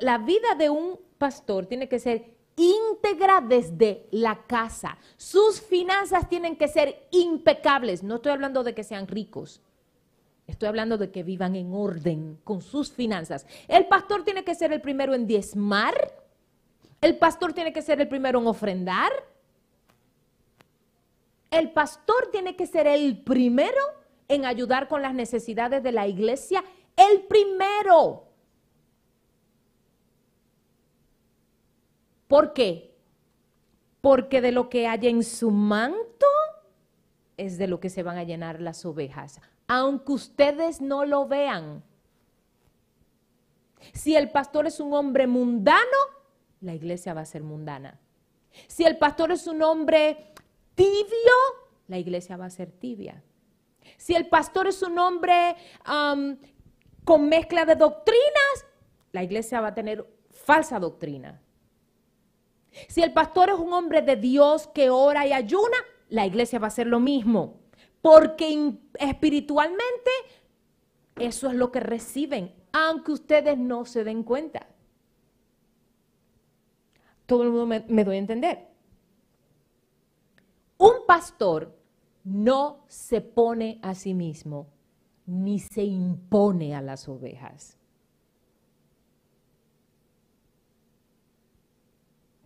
la 0.00 0.18
vida 0.18 0.54
de 0.58 0.70
un 0.70 0.98
pastor 1.18 1.66
tiene 1.66 1.88
que 1.88 1.98
ser 1.98 2.39
íntegra 2.60 3.40
desde 3.40 4.06
la 4.10 4.46
casa. 4.46 4.98
Sus 5.16 5.60
finanzas 5.60 6.28
tienen 6.28 6.56
que 6.56 6.68
ser 6.68 7.08
impecables. 7.10 8.02
No 8.02 8.16
estoy 8.16 8.32
hablando 8.32 8.62
de 8.62 8.74
que 8.74 8.84
sean 8.84 9.08
ricos. 9.08 9.62
Estoy 10.46 10.68
hablando 10.68 10.98
de 10.98 11.10
que 11.10 11.22
vivan 11.22 11.56
en 11.56 11.72
orden 11.72 12.38
con 12.44 12.60
sus 12.60 12.92
finanzas. 12.92 13.46
El 13.68 13.86
pastor 13.86 14.24
tiene 14.24 14.44
que 14.44 14.54
ser 14.54 14.72
el 14.72 14.80
primero 14.80 15.14
en 15.14 15.26
diezmar. 15.26 15.94
El 17.00 17.16
pastor 17.18 17.52
tiene 17.52 17.72
que 17.72 17.82
ser 17.82 18.00
el 18.00 18.08
primero 18.08 18.40
en 18.40 18.46
ofrendar. 18.46 19.10
El 21.50 21.70
pastor 21.72 22.28
tiene 22.30 22.56
que 22.56 22.66
ser 22.66 22.86
el 22.86 23.22
primero 23.22 23.80
en 24.28 24.44
ayudar 24.44 24.86
con 24.86 25.02
las 25.02 25.14
necesidades 25.14 25.82
de 25.82 25.92
la 25.92 26.06
iglesia. 26.06 26.62
El 26.96 27.22
primero. 27.22 28.29
¿Por 32.30 32.52
qué? 32.52 32.96
Porque 34.00 34.40
de 34.40 34.52
lo 34.52 34.68
que 34.68 34.86
hay 34.86 35.08
en 35.08 35.24
su 35.24 35.50
manto 35.50 36.26
es 37.36 37.58
de 37.58 37.66
lo 37.66 37.80
que 37.80 37.90
se 37.90 38.04
van 38.04 38.18
a 38.18 38.22
llenar 38.22 38.60
las 38.60 38.86
ovejas, 38.86 39.40
aunque 39.66 40.12
ustedes 40.12 40.80
no 40.80 41.04
lo 41.04 41.26
vean. 41.26 41.82
Si 43.92 44.14
el 44.14 44.30
pastor 44.30 44.68
es 44.68 44.78
un 44.78 44.94
hombre 44.94 45.26
mundano, 45.26 45.80
la 46.60 46.72
iglesia 46.72 47.14
va 47.14 47.22
a 47.22 47.26
ser 47.26 47.42
mundana. 47.42 47.98
Si 48.68 48.84
el 48.84 48.96
pastor 48.96 49.32
es 49.32 49.48
un 49.48 49.60
hombre 49.64 50.32
tibio, 50.76 51.34
la 51.88 51.98
iglesia 51.98 52.36
va 52.36 52.44
a 52.44 52.50
ser 52.50 52.70
tibia. 52.70 53.24
Si 53.96 54.14
el 54.14 54.28
pastor 54.28 54.68
es 54.68 54.80
un 54.84 54.96
hombre 55.00 55.56
con 57.04 57.28
mezcla 57.28 57.64
de 57.64 57.74
doctrinas, 57.74 58.66
la 59.10 59.24
iglesia 59.24 59.60
va 59.60 59.68
a 59.68 59.74
tener 59.74 60.06
falsa 60.30 60.78
doctrina. 60.78 61.42
Si 62.88 63.02
el 63.02 63.12
pastor 63.12 63.50
es 63.50 63.56
un 63.56 63.72
hombre 63.72 64.02
de 64.02 64.16
Dios 64.16 64.68
que 64.68 64.90
ora 64.90 65.26
y 65.26 65.32
ayuna, 65.32 65.76
la 66.08 66.26
iglesia 66.26 66.58
va 66.58 66.66
a 66.66 66.68
hacer 66.68 66.86
lo 66.86 67.00
mismo. 67.00 67.60
Porque 68.00 68.78
espiritualmente 68.98 70.10
eso 71.16 71.48
es 71.48 71.54
lo 71.54 71.70
que 71.70 71.80
reciben, 71.80 72.54
aunque 72.72 73.12
ustedes 73.12 73.58
no 73.58 73.84
se 73.84 74.04
den 74.04 74.22
cuenta. 74.22 74.66
Todo 77.26 77.42
el 77.42 77.50
mundo 77.50 77.66
me, 77.66 77.84
me 77.88 78.04
doy 78.04 78.16
a 78.16 78.20
entender. 78.20 78.66
Un 80.78 81.06
pastor 81.06 81.76
no 82.24 82.84
se 82.88 83.20
pone 83.20 83.78
a 83.82 83.94
sí 83.94 84.14
mismo 84.14 84.66
ni 85.26 85.60
se 85.60 85.84
impone 85.84 86.74
a 86.74 86.82
las 86.82 87.08
ovejas. 87.08 87.79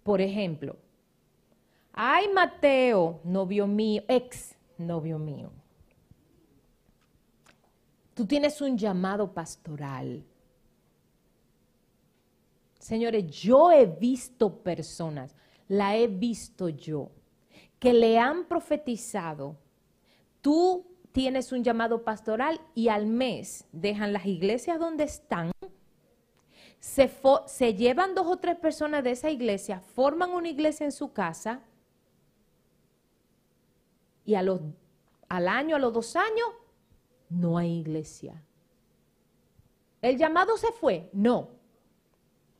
Por 0.04 0.20
ejemplo, 0.20 0.76
ay 1.92 2.28
Mateo, 2.32 3.20
novio 3.24 3.66
mío, 3.66 4.02
ex 4.06 4.54
novio 4.78 5.18
mío. 5.18 5.50
Tú 8.12 8.26
tienes 8.26 8.60
un 8.60 8.76
llamado 8.78 9.32
pastoral. 9.32 10.22
Señores, 12.78 13.30
yo 13.30 13.72
he 13.72 13.86
visto 13.86 14.62
personas, 14.62 15.34
la 15.68 15.96
he 15.96 16.06
visto 16.06 16.68
yo, 16.68 17.10
que 17.78 17.94
le 17.94 18.18
han 18.18 18.44
profetizado, 18.44 19.56
tú 20.42 20.86
tienes 21.12 21.50
un 21.50 21.64
llamado 21.64 22.04
pastoral 22.04 22.60
y 22.74 22.88
al 22.88 23.06
mes 23.06 23.64
dejan 23.72 24.12
las 24.12 24.26
iglesias 24.26 24.78
donde 24.78 25.04
están 25.04 25.50
se, 26.84 27.74
llevan 27.74 28.14
dos 28.14 28.26
o 28.26 28.36
tres 28.36 28.56
personas 28.56 29.02
de 29.02 29.12
esa 29.12 29.30
iglesia, 29.30 29.80
forman 29.80 30.30
una 30.30 30.48
iglesia 30.48 30.84
en 30.84 30.92
su 30.92 31.12
casa 31.12 31.60
y 34.26 34.34
a 34.34 34.42
los, 34.42 34.60
al 35.28 35.48
año, 35.48 35.76
a 35.76 35.78
los 35.78 35.92
dos 35.94 36.14
años, 36.14 36.46
no 37.30 37.56
hay 37.56 37.78
iglesia. 37.78 38.40
¿El 40.02 40.18
llamado 40.18 40.58
se 40.58 40.72
fue? 40.72 41.08
No. 41.14 41.48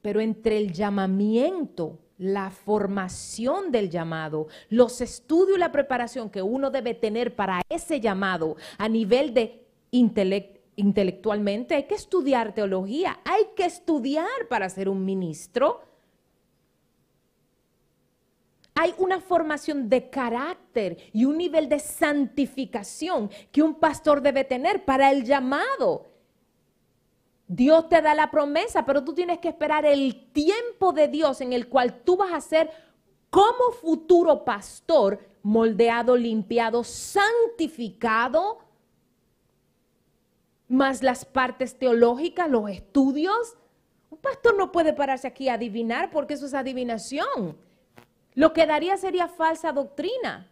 Pero 0.00 0.20
entre 0.20 0.56
el 0.56 0.72
llamamiento, 0.72 1.98
la 2.16 2.50
formación 2.50 3.70
del 3.70 3.90
llamado, 3.90 4.48
los 4.70 5.02
estudios 5.02 5.58
y 5.58 5.60
la 5.60 5.70
preparación 5.70 6.30
que 6.30 6.40
uno 6.40 6.70
debe 6.70 6.94
tener 6.94 7.36
para 7.36 7.60
ese 7.68 8.00
llamado 8.00 8.56
a 8.78 8.88
nivel 8.88 9.34
de 9.34 9.66
intelecto, 9.90 10.53
intelectualmente, 10.76 11.74
hay 11.74 11.84
que 11.84 11.94
estudiar 11.94 12.54
teología, 12.54 13.20
hay 13.24 13.48
que 13.56 13.64
estudiar 13.64 14.48
para 14.48 14.68
ser 14.68 14.88
un 14.88 15.04
ministro. 15.04 15.82
Hay 18.74 18.92
una 18.98 19.20
formación 19.20 19.88
de 19.88 20.10
carácter 20.10 20.96
y 21.12 21.24
un 21.24 21.38
nivel 21.38 21.68
de 21.68 21.78
santificación 21.78 23.30
que 23.52 23.62
un 23.62 23.74
pastor 23.74 24.20
debe 24.20 24.42
tener 24.42 24.84
para 24.84 25.12
el 25.12 25.24
llamado. 25.24 26.06
Dios 27.46 27.88
te 27.88 28.02
da 28.02 28.14
la 28.14 28.30
promesa, 28.30 28.84
pero 28.84 29.04
tú 29.04 29.14
tienes 29.14 29.38
que 29.38 29.48
esperar 29.48 29.84
el 29.84 30.32
tiempo 30.32 30.92
de 30.92 31.08
Dios 31.08 31.40
en 31.40 31.52
el 31.52 31.68
cual 31.68 32.02
tú 32.02 32.16
vas 32.16 32.32
a 32.32 32.40
ser 32.40 32.70
como 33.30 33.72
futuro 33.80 34.44
pastor, 34.44 35.20
moldeado, 35.42 36.16
limpiado, 36.16 36.82
santificado, 36.84 38.58
más 40.68 41.02
las 41.02 41.24
partes 41.24 41.78
teológicas, 41.78 42.50
los 42.50 42.70
estudios. 42.70 43.56
Un 44.10 44.18
pastor 44.18 44.56
no 44.56 44.72
puede 44.72 44.92
pararse 44.92 45.26
aquí 45.26 45.48
a 45.48 45.54
adivinar 45.54 46.10
porque 46.10 46.34
eso 46.34 46.46
es 46.46 46.54
adivinación. 46.54 47.56
Lo 48.34 48.52
que 48.52 48.66
daría 48.66 48.96
sería 48.96 49.28
falsa 49.28 49.72
doctrina. 49.72 50.50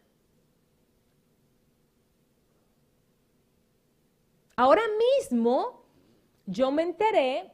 Ahora 4.56 4.82
mismo 5.18 5.82
yo 6.46 6.70
me 6.70 6.82
enteré 6.82 7.50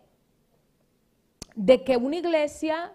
de 1.55 1.85
que 1.85 1.97
una 1.97 2.17
iglesia 2.17 2.95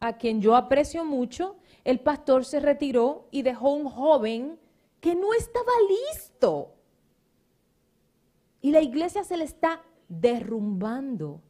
a 0.00 0.16
quien 0.16 0.40
yo 0.40 0.56
aprecio 0.56 1.04
mucho, 1.04 1.56
el 1.84 2.00
pastor 2.00 2.44
se 2.44 2.60
retiró 2.60 3.28
y 3.30 3.42
dejó 3.42 3.70
un 3.70 3.88
joven 3.88 4.58
que 5.00 5.14
no 5.14 5.32
estaba 5.34 5.72
listo. 5.88 6.74
Y 8.60 8.70
la 8.70 8.80
iglesia 8.80 9.24
se 9.24 9.36
le 9.36 9.44
está 9.44 9.82
derrumbando. 10.08 11.40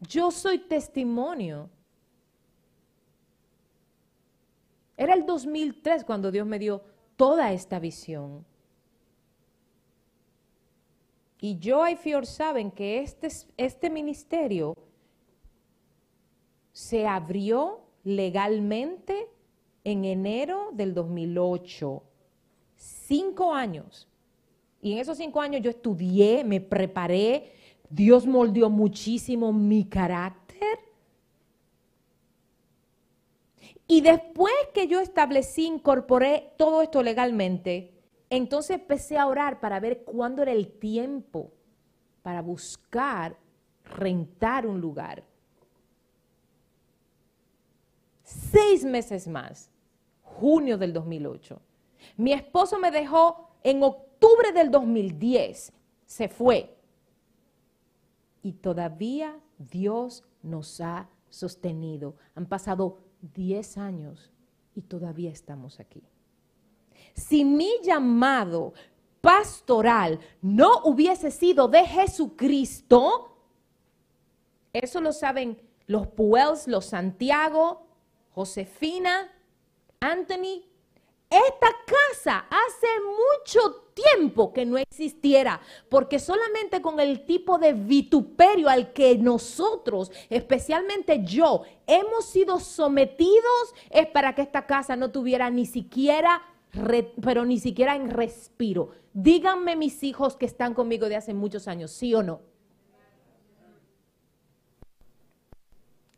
Yo 0.00 0.30
soy 0.30 0.58
testimonio. 0.58 1.70
Era 4.96 5.14
el 5.14 5.24
2003 5.24 6.04
cuando 6.04 6.30
Dios 6.30 6.46
me 6.46 6.58
dio 6.58 6.82
toda 7.16 7.52
esta 7.52 7.78
visión. 7.78 8.44
Y 11.40 11.58
yo 11.58 11.88
y 11.88 11.96
Fior 11.96 12.26
saben 12.26 12.70
que 12.70 13.00
este, 13.00 13.28
este 13.56 13.90
ministerio 13.90 14.76
se 16.72 17.06
abrió 17.06 17.80
legalmente 18.04 19.28
en 19.84 20.04
enero 20.04 20.70
del 20.72 20.94
2008 20.94 22.02
cinco 22.82 23.54
años. 23.54 24.08
Y 24.80 24.92
en 24.92 24.98
esos 24.98 25.18
cinco 25.18 25.40
años 25.40 25.62
yo 25.62 25.70
estudié, 25.70 26.44
me 26.44 26.60
preparé, 26.60 27.52
Dios 27.88 28.26
moldeó 28.26 28.68
muchísimo 28.68 29.52
mi 29.52 29.84
carácter. 29.84 30.78
Y 33.86 34.00
después 34.00 34.54
que 34.74 34.88
yo 34.88 35.00
establecí, 35.00 35.66
incorporé 35.66 36.52
todo 36.56 36.82
esto 36.82 37.02
legalmente, 37.02 37.92
entonces 38.30 38.80
empecé 38.80 39.18
a 39.18 39.26
orar 39.26 39.60
para 39.60 39.78
ver 39.78 40.04
cuándo 40.04 40.42
era 40.42 40.52
el 40.52 40.68
tiempo 40.68 41.52
para 42.22 42.40
buscar 42.40 43.36
rentar 43.84 44.66
un 44.66 44.80
lugar. 44.80 45.24
seis 48.24 48.82
meses 48.84 49.28
más, 49.28 49.70
junio 50.22 50.78
del 50.78 50.94
2008. 50.94 51.60
Mi 52.16 52.32
esposo 52.32 52.78
me 52.78 52.90
dejó 52.90 53.50
en 53.62 53.82
octubre 53.82 54.52
del 54.52 54.70
2010, 54.70 55.72
se 56.06 56.28
fue. 56.28 56.76
Y 58.42 58.52
todavía 58.52 59.38
Dios 59.58 60.24
nos 60.42 60.80
ha 60.80 61.08
sostenido. 61.28 62.16
Han 62.34 62.46
pasado 62.46 62.98
10 63.34 63.78
años 63.78 64.32
y 64.74 64.82
todavía 64.82 65.30
estamos 65.30 65.80
aquí. 65.80 66.02
Si 67.14 67.44
mi 67.44 67.70
llamado 67.82 68.72
pastoral 69.20 70.18
no 70.40 70.82
hubiese 70.84 71.30
sido 71.30 71.68
de 71.68 71.86
Jesucristo, 71.86 73.36
eso 74.72 75.00
lo 75.00 75.12
saben 75.12 75.60
los 75.86 76.06
Puels, 76.08 76.66
los 76.66 76.86
Santiago, 76.86 77.86
Josefina, 78.34 79.30
Anthony. 80.00 80.71
Esta 81.32 81.68
casa 81.86 82.44
hace 82.50 82.88
mucho 83.00 83.86
tiempo 83.94 84.52
que 84.52 84.66
no 84.66 84.76
existiera, 84.76 85.62
porque 85.88 86.18
solamente 86.18 86.82
con 86.82 87.00
el 87.00 87.24
tipo 87.24 87.58
de 87.58 87.72
vituperio 87.72 88.68
al 88.68 88.92
que 88.92 89.16
nosotros, 89.16 90.12
especialmente 90.28 91.24
yo, 91.24 91.62
hemos 91.86 92.26
sido 92.26 92.60
sometidos, 92.60 93.74
es 93.88 94.08
para 94.08 94.34
que 94.34 94.42
esta 94.42 94.66
casa 94.66 94.94
no 94.94 95.10
tuviera 95.10 95.48
ni 95.48 95.64
siquiera, 95.64 96.42
pero 97.22 97.46
ni 97.46 97.58
siquiera 97.58 97.96
en 97.96 98.10
respiro. 98.10 98.90
Díganme 99.14 99.74
mis 99.74 100.02
hijos 100.02 100.36
que 100.36 100.44
están 100.44 100.74
conmigo 100.74 101.08
de 101.08 101.16
hace 101.16 101.32
muchos 101.32 101.66
años, 101.66 101.92
sí 101.92 102.14
o 102.14 102.22
no. 102.22 102.42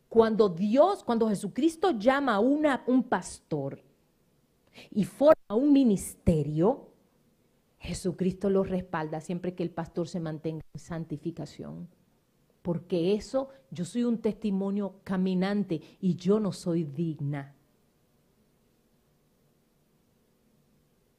Cuando 0.09 0.49
Dios, 0.49 1.05
cuando 1.05 1.29
Jesucristo 1.29 1.91
llama 1.91 2.35
a 2.35 2.39
un 2.41 3.03
pastor 3.03 3.84
y 4.91 5.05
forma 5.05 5.55
un 5.55 5.73
ministerio, 5.73 6.89
Jesucristo 7.79 8.49
lo 8.49 8.63
respalda 8.63 9.21
siempre 9.21 9.53
que 9.53 9.63
el 9.63 9.69
pastor 9.69 10.07
se 10.07 10.19
mantenga 10.19 10.63
en 10.73 10.79
santificación. 10.79 11.87
Porque 12.61 13.13
eso, 13.13 13.49
yo 13.69 13.85
soy 13.85 14.03
un 14.03 14.19
testimonio 14.19 14.95
caminante 15.03 15.81
y 16.01 16.15
yo 16.15 16.39
no 16.39 16.51
soy 16.51 16.83
digna. 16.83 17.53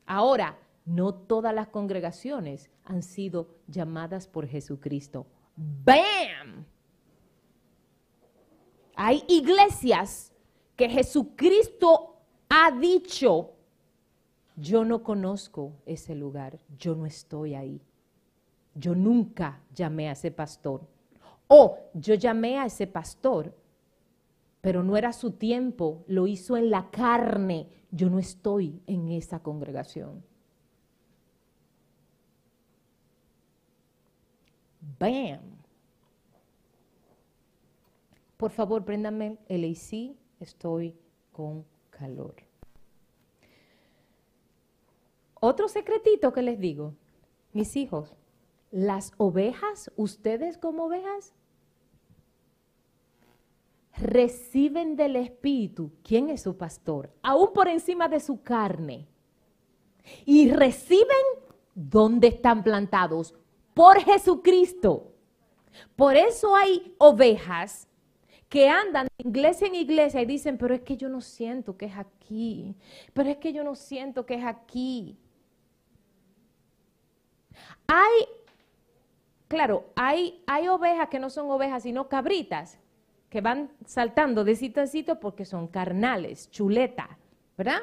Ahora, 0.07 0.59
no 0.85 1.15
todas 1.15 1.55
las 1.55 1.69
congregaciones 1.69 2.71
han 2.85 3.03
sido 3.03 3.49
llamadas 3.67 4.29
por 4.29 4.47
Jesucristo. 4.47 5.27
¡Bam! 5.57 6.65
Hay 8.95 9.25
iglesias 9.29 10.33
que 10.77 10.89
Jesucristo 10.89 12.16
ha 12.49 12.71
dicho, 12.71 13.53
yo 14.57 14.85
no 14.85 15.03
conozco 15.03 15.73
ese 15.85 16.15
lugar, 16.15 16.59
yo 16.79 16.95
no 16.95 17.07
estoy 17.07 17.55
ahí. 17.55 17.81
Yo 18.75 18.95
nunca 18.95 19.61
llamé 19.75 20.09
a 20.09 20.13
ese 20.13 20.31
pastor. 20.31 20.87
O 21.49 21.79
yo 21.95 22.15
llamé 22.15 22.59
a 22.59 22.67
ese 22.67 22.87
pastor, 22.87 23.55
pero 24.61 24.83
no 24.83 24.97
era 24.97 25.13
su 25.13 25.33
tiempo, 25.33 26.05
lo 26.09 26.27
hizo 26.27 26.57
en 26.57 26.71
la 26.71 26.91
carne. 26.91 27.69
Yo 27.91 28.11
no 28.11 28.19
estoy 28.19 28.81
en 28.87 29.11
esa 29.11 29.41
congregación. 29.41 30.25
Bam. 34.99 35.57
Por 38.37 38.51
favor, 38.51 38.85
préndame 38.85 39.39
el 39.49 39.65
AC, 39.65 40.17
estoy 40.41 40.95
con 41.33 41.65
calor. 41.99 42.35
Otro 45.41 45.69
secretito 45.69 46.33
que 46.33 46.43
les 46.43 46.59
digo, 46.59 46.95
mis 47.53 47.77
hijos, 47.77 48.15
las 48.71 49.13
ovejas, 49.17 49.91
ustedes 49.97 50.59
como 50.59 50.87
ovejas, 50.87 51.35
reciben 53.97 54.97
del 54.97 55.17
Espíritu, 55.17 55.93
¿quién 56.03 56.31
es 56.31 56.43
su 56.43 56.57
pastor? 56.57 57.11
Aún 57.23 57.53
por 57.53 57.69
encima 57.69 58.09
de 58.09 58.21
su 58.21 58.43
carne. 58.43 59.09
Y 60.25 60.51
reciben 60.51 61.07
donde 61.75 62.29
están 62.29 62.63
plantados, 62.63 63.35
por 63.75 64.01
Jesucristo. 64.01 65.13
Por 65.95 66.17
eso 66.17 66.57
hay 66.57 66.95
ovejas 66.99 67.89
que 68.49 68.69
andan 68.69 69.09
de 69.19 69.29
iglesia 69.29 69.67
en 69.67 69.75
iglesia 69.75 70.23
y 70.23 70.27
dicen, 70.27 70.57
pero 70.59 70.75
es 70.75 70.83
que 70.83 70.97
yo 70.97 71.09
no 71.09 71.21
siento 71.21 71.77
que 71.77 71.87
es 71.87 71.97
aquí, 71.97 72.77
pero 73.13 73.31
es 73.31 73.39
que 73.39 73.53
yo 73.53 73.65
no 73.65 73.75
siento 73.75 74.25
que 74.25 74.35
es 74.35 74.45
aquí. 74.45 75.19
Hay, 77.87 78.27
claro, 79.49 79.87
hay, 79.97 80.43
hay 80.47 80.69
ovejas 80.69 81.09
que 81.09 81.19
no 81.19 81.31
son 81.31 81.51
ovejas, 81.51 81.83
sino 81.83 82.09
cabritas, 82.09 82.79
que 83.31 83.41
van 83.41 83.71
saltando 83.85 84.45
de 84.45 84.55
sitio 84.55 84.83
a 84.83 84.87
sitio 84.87 85.19
porque 85.19 85.45
son 85.45 85.67
carnales, 85.67 86.51
chuleta, 86.51 87.19
¿verdad? 87.57 87.81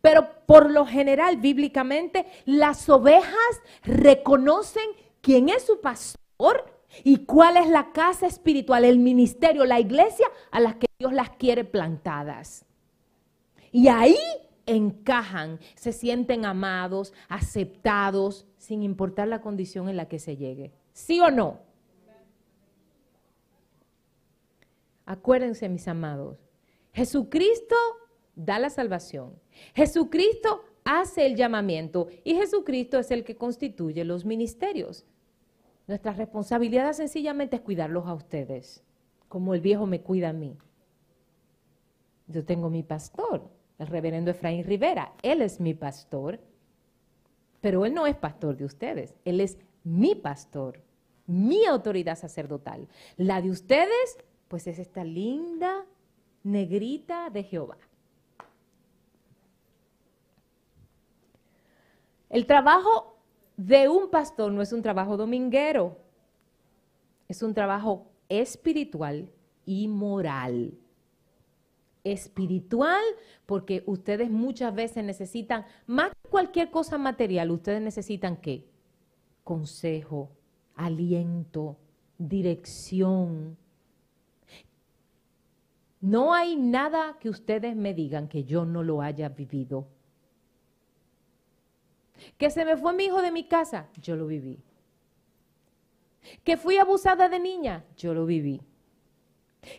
Pero 0.00 0.28
por 0.46 0.70
lo 0.70 0.86
general, 0.86 1.36
bíblicamente, 1.36 2.26
las 2.44 2.88
ovejas 2.88 3.34
reconocen 3.82 4.88
quién 5.20 5.48
es 5.48 5.66
su 5.66 5.80
pastor 5.80 6.77
y 7.04 7.24
cuál 7.24 7.56
es 7.56 7.68
la 7.68 7.92
casa 7.92 8.26
espiritual, 8.26 8.84
el 8.84 8.98
ministerio, 8.98 9.64
la 9.64 9.80
iglesia 9.80 10.26
a 10.50 10.60
las 10.60 10.76
que 10.76 10.86
Dios 10.98 11.12
las 11.12 11.30
quiere 11.30 11.64
plantadas. 11.64 12.64
Y 13.70 13.88
ahí 13.88 14.16
encajan, 14.66 15.60
se 15.74 15.92
sienten 15.92 16.44
amados, 16.44 17.12
aceptados, 17.28 18.46
sin 18.58 18.82
importar 18.82 19.28
la 19.28 19.40
condición 19.40 19.88
en 19.88 19.96
la 19.96 20.08
que 20.08 20.18
se 20.18 20.36
llegue. 20.36 20.72
¿Sí 20.92 21.20
o 21.20 21.30
no? 21.30 21.60
Acuérdense, 25.06 25.68
mis 25.70 25.88
amados, 25.88 26.36
Jesucristo 26.92 27.76
da 28.34 28.58
la 28.58 28.68
salvación. 28.68 29.40
Jesucristo 29.74 30.64
hace 30.84 31.24
el 31.24 31.34
llamamiento 31.34 32.08
y 32.24 32.34
Jesucristo 32.34 32.98
es 32.98 33.10
el 33.10 33.24
que 33.24 33.36
constituye 33.36 34.04
los 34.04 34.26
ministerios. 34.26 35.06
Nuestra 35.88 36.12
responsabilidad 36.12 36.92
sencillamente 36.92 37.56
es 37.56 37.62
cuidarlos 37.62 38.06
a 38.06 38.12
ustedes, 38.12 38.84
como 39.26 39.54
el 39.54 39.62
viejo 39.62 39.86
me 39.86 40.02
cuida 40.02 40.28
a 40.28 40.34
mí. 40.34 40.58
Yo 42.26 42.44
tengo 42.44 42.68
mi 42.68 42.82
pastor, 42.82 43.48
el 43.78 43.86
reverendo 43.86 44.30
Efraín 44.30 44.64
Rivera. 44.64 45.14
Él 45.22 45.40
es 45.40 45.60
mi 45.60 45.72
pastor, 45.72 46.40
pero 47.62 47.86
él 47.86 47.94
no 47.94 48.06
es 48.06 48.16
pastor 48.16 48.58
de 48.58 48.66
ustedes. 48.66 49.14
Él 49.24 49.40
es 49.40 49.56
mi 49.82 50.14
pastor, 50.14 50.82
mi 51.26 51.64
autoridad 51.64 52.18
sacerdotal. 52.18 52.86
La 53.16 53.40
de 53.40 53.48
ustedes, 53.48 54.18
pues 54.48 54.66
es 54.66 54.78
esta 54.78 55.04
linda 55.04 55.86
negrita 56.42 57.30
de 57.30 57.44
Jehová. 57.44 57.78
El 62.28 62.44
trabajo 62.44 63.17
de 63.58 63.88
un 63.88 64.08
pastor 64.08 64.52
no 64.52 64.62
es 64.62 64.72
un 64.72 64.82
trabajo 64.82 65.16
dominguero, 65.16 65.98
es 67.26 67.42
un 67.42 67.52
trabajo 67.52 68.06
espiritual 68.28 69.32
y 69.66 69.88
moral. 69.88 70.78
Espiritual 72.04 73.02
porque 73.46 73.82
ustedes 73.86 74.30
muchas 74.30 74.72
veces 74.72 75.02
necesitan, 75.02 75.66
más 75.88 76.10
que 76.10 76.28
cualquier 76.30 76.70
cosa 76.70 76.98
material, 76.98 77.50
ustedes 77.50 77.82
necesitan 77.82 78.36
qué? 78.36 78.64
Consejo, 79.42 80.30
aliento, 80.76 81.76
dirección. 82.16 83.58
No 86.00 86.32
hay 86.32 86.54
nada 86.54 87.18
que 87.18 87.28
ustedes 87.28 87.74
me 87.74 87.92
digan 87.92 88.28
que 88.28 88.44
yo 88.44 88.64
no 88.64 88.84
lo 88.84 89.02
haya 89.02 89.30
vivido 89.30 89.88
que 92.36 92.50
se 92.50 92.64
me 92.64 92.76
fue 92.76 92.92
mi 92.92 93.04
hijo 93.04 93.22
de 93.22 93.30
mi 93.30 93.44
casa, 93.44 93.88
yo 94.00 94.16
lo 94.16 94.26
viví. 94.26 94.62
Que 96.44 96.56
fui 96.56 96.76
abusada 96.78 97.28
de 97.28 97.38
niña, 97.38 97.84
yo 97.96 98.14
lo 98.14 98.26
viví. 98.26 98.60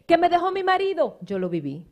Que 0.06 0.17
me 0.17 0.30
dejó 0.30 0.52
mi 0.52 0.63
marido, 0.63 1.17
yo 1.21 1.39
lo 1.39 1.49
viví. 1.49 1.86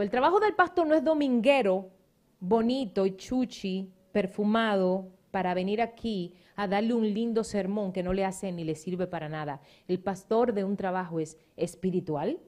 el 0.00 0.10
trabajo 0.10 0.40
del 0.40 0.54
pastor 0.54 0.86
no 0.86 0.94
es 0.94 1.04
dominguero, 1.04 1.90
bonito 2.40 3.04
y 3.04 3.16
chuchi, 3.16 3.92
perfumado, 4.12 5.10
para 5.30 5.54
venir 5.54 5.82
aquí 5.82 6.34
a 6.56 6.68
darle 6.68 6.94
un 6.94 7.12
lindo 7.12 7.44
sermón 7.44 7.92
que 7.92 8.02
no 8.02 8.12
le 8.12 8.24
hace 8.24 8.52
ni 8.52 8.64
le 8.64 8.74
sirve 8.74 9.06
para 9.06 9.28
nada. 9.28 9.60
El 9.88 10.00
pastor 10.00 10.52
de 10.54 10.64
un 10.64 10.76
trabajo 10.76 11.20
es 11.20 11.38
espiritual, 11.56 12.38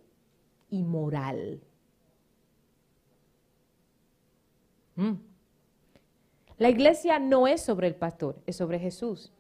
Mm. 4.96 5.14
La 6.58 6.70
iglesia 6.70 7.18
no 7.18 7.46
es 7.48 7.62
sobre 7.62 7.88
el 7.88 7.94
pastor, 7.94 8.40
es 8.46 8.56
sobre 8.56 8.78
Jesús. 8.78 9.32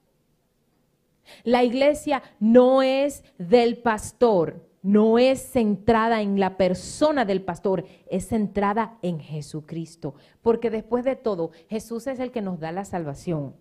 La 1.42 1.62
iglesia 1.64 2.22
no 2.40 2.82
es 2.82 3.24
del 3.38 3.78
pastor, 3.78 4.66
no 4.82 5.18
es 5.18 5.40
centrada 5.40 6.20
en 6.20 6.38
la 6.38 6.56
persona 6.56 7.24
del 7.24 7.42
pastor, 7.42 7.86
es 8.10 8.28
centrada 8.28 8.98
en 9.00 9.20
Jesucristo. 9.20 10.14
Porque 10.42 10.70
después 10.70 11.04
de 11.04 11.16
todo, 11.16 11.52
Jesús 11.70 12.06
es 12.06 12.18
el 12.18 12.30
que 12.30 12.42
nos 12.42 12.60
da 12.60 12.72
la 12.72 12.84
salvación. 12.84 13.54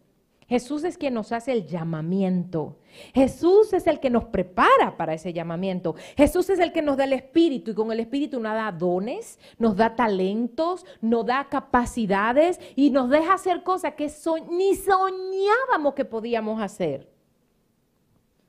Jesús 0.54 0.84
es 0.84 1.00
quien 1.00 1.16
nos 1.16 1.32
hace 1.32 1.52
el 1.52 1.66
llamamiento. 1.66 2.78
Jesús 3.16 3.74
es 3.74 3.88
el 3.88 4.00
que 4.00 4.12
nos 4.12 4.26
prepara 4.26 4.96
para 4.96 5.16
ese 5.16 5.34
llamamiento. 5.34 5.96
Jesús 6.16 6.48
es 6.52 6.60
el 6.60 6.72
que 6.72 6.84
nos 6.84 6.96
da 6.96 7.06
el 7.06 7.14
Espíritu 7.14 7.72
y 7.72 7.74
con 7.74 7.92
el 7.92 8.00
Espíritu 8.00 8.40
nos 8.40 8.54
da 8.54 8.72
dones, 8.72 9.40
nos 9.58 9.76
da 9.76 9.96
talentos, 9.96 10.86
nos 11.02 11.26
da 11.26 11.50
capacidades 11.50 12.60
y 12.76 12.92
nos 12.92 13.10
deja 13.10 13.34
hacer 13.34 13.64
cosas 13.64 13.96
que 13.96 14.12
ni 14.52 14.76
soñábamos 14.76 15.96
que 15.96 16.06
podíamos 16.06 16.62
hacer. 16.62 17.12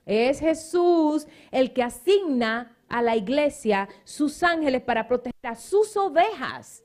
Es 0.04 0.40
Jesús 0.40 1.26
el 1.50 1.72
que 1.72 1.84
asigna 1.84 2.76
a 2.86 3.00
la 3.00 3.16
iglesia 3.16 3.88
sus 4.04 4.42
ángeles 4.42 4.82
para 4.82 5.08
proteger 5.08 5.46
a 5.46 5.54
sus 5.54 5.96
ovejas. 5.96 6.84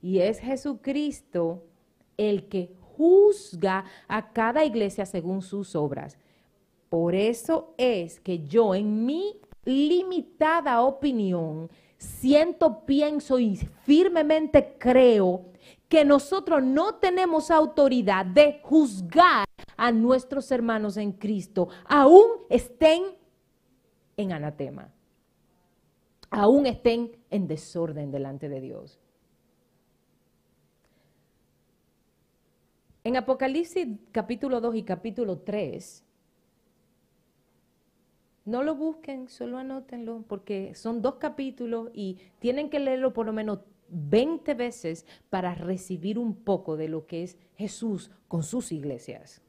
Y 0.00 0.20
es 0.20 0.38
Jesucristo 0.38 1.64
el 2.16 2.48
que 2.48 2.76
juzga 3.02 3.84
a 4.06 4.32
cada 4.32 4.64
iglesia 4.64 5.04
según 5.04 5.42
sus 5.42 5.74
obras. 5.74 6.16
Por 6.88 7.16
eso 7.16 7.74
es 7.76 8.20
que 8.20 8.46
yo 8.46 8.76
en 8.76 9.04
mi 9.04 9.40
limitada 9.64 10.82
opinión 10.82 11.68
siento, 11.98 12.84
pienso 12.86 13.40
y 13.40 13.56
firmemente 13.56 14.76
creo 14.78 15.46
que 15.88 16.04
nosotros 16.04 16.62
no 16.62 16.94
tenemos 16.96 17.50
autoridad 17.50 18.24
de 18.24 18.60
juzgar 18.62 19.46
a 19.76 19.90
nuestros 19.90 20.52
hermanos 20.52 20.96
en 20.96 21.12
Cristo, 21.12 21.68
aún 21.84 22.26
estén 22.50 23.02
en 24.16 24.32
anatema, 24.32 24.92
aún 26.30 26.66
estén 26.66 27.16
en 27.30 27.48
desorden 27.48 28.12
delante 28.12 28.48
de 28.48 28.60
Dios. 28.60 29.01
En 33.04 33.16
Apocalipsis 33.16 33.88
capítulo 34.12 34.60
2 34.60 34.76
y 34.76 34.82
capítulo 34.84 35.38
3, 35.38 36.04
no 38.44 38.62
lo 38.62 38.76
busquen, 38.76 39.28
solo 39.28 39.58
anótenlo, 39.58 40.24
porque 40.28 40.74
son 40.74 41.02
dos 41.02 41.16
capítulos 41.16 41.90
y 41.94 42.18
tienen 42.38 42.70
que 42.70 42.78
leerlo 42.78 43.12
por 43.12 43.26
lo 43.26 43.32
menos 43.32 43.60
20 43.88 44.54
veces 44.54 45.04
para 45.30 45.54
recibir 45.54 46.18
un 46.18 46.34
poco 46.34 46.76
de 46.76 46.88
lo 46.88 47.06
que 47.06 47.24
es 47.24 47.36
Jesús 47.56 48.10
con 48.28 48.44
sus 48.44 48.70
iglesias. 48.70 49.42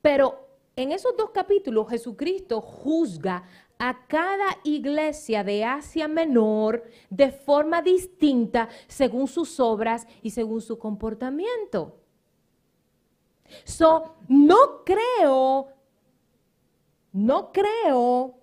Pero 0.00 0.48
en 0.74 0.92
esos 0.92 1.16
dos 1.16 1.30
capítulos 1.30 1.88
Jesucristo 1.90 2.60
juzga 2.60 3.44
a 3.78 4.06
cada 4.06 4.58
iglesia 4.64 5.44
de 5.44 5.64
Asia 5.64 6.08
Menor 6.08 6.82
de 7.10 7.30
forma 7.30 7.80
distinta 7.80 8.68
según 8.88 9.28
sus 9.28 9.60
obras 9.60 10.06
y 10.22 10.30
según 10.30 10.60
su 10.60 10.78
comportamiento. 10.78 12.00
So, 13.64 14.16
no 14.28 14.84
creo, 14.84 15.68
no 17.12 17.52
creo 17.52 18.38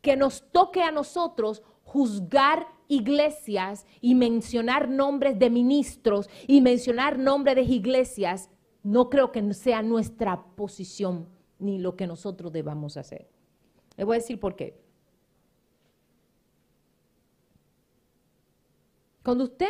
que 0.00 0.16
nos 0.16 0.50
toque 0.50 0.82
a 0.82 0.90
nosotros 0.90 1.62
juzgar 1.84 2.66
iglesias 2.88 3.86
y 4.00 4.14
mencionar 4.14 4.88
nombres 4.88 5.38
de 5.38 5.50
ministros 5.50 6.28
y 6.46 6.60
mencionar 6.60 7.18
nombres 7.18 7.56
de 7.56 7.62
iglesias, 7.62 8.50
no 8.82 9.08
creo 9.08 9.32
que 9.32 9.54
sea 9.54 9.82
nuestra 9.82 10.44
posición 10.56 11.28
ni 11.58 11.78
lo 11.78 11.96
que 11.96 12.06
nosotros 12.06 12.52
debamos 12.52 12.96
hacer. 12.96 13.33
Le 13.96 14.04
voy 14.04 14.16
a 14.16 14.18
decir 14.20 14.38
por 14.40 14.56
qué. 14.56 14.78
Cuando 19.22 19.44
usted 19.44 19.68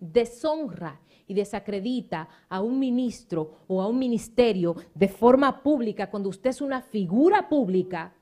deshonra 0.00 1.00
y 1.26 1.34
desacredita 1.34 2.28
a 2.48 2.60
un 2.60 2.78
ministro 2.78 3.58
o 3.68 3.80
a 3.80 3.86
un 3.86 3.98
ministerio 3.98 4.74
de 4.94 5.08
forma 5.08 5.62
pública, 5.62 6.10
cuando 6.10 6.30
usted 6.30 6.50
es 6.50 6.60
una 6.60 6.82
figura 6.82 7.48
pública, 7.48 8.14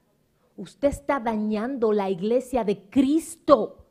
usted 0.56 0.88
está 0.88 1.20
dañando 1.20 1.92
la 1.92 2.10
iglesia 2.10 2.64
de 2.64 2.88
Cristo. 2.90 3.86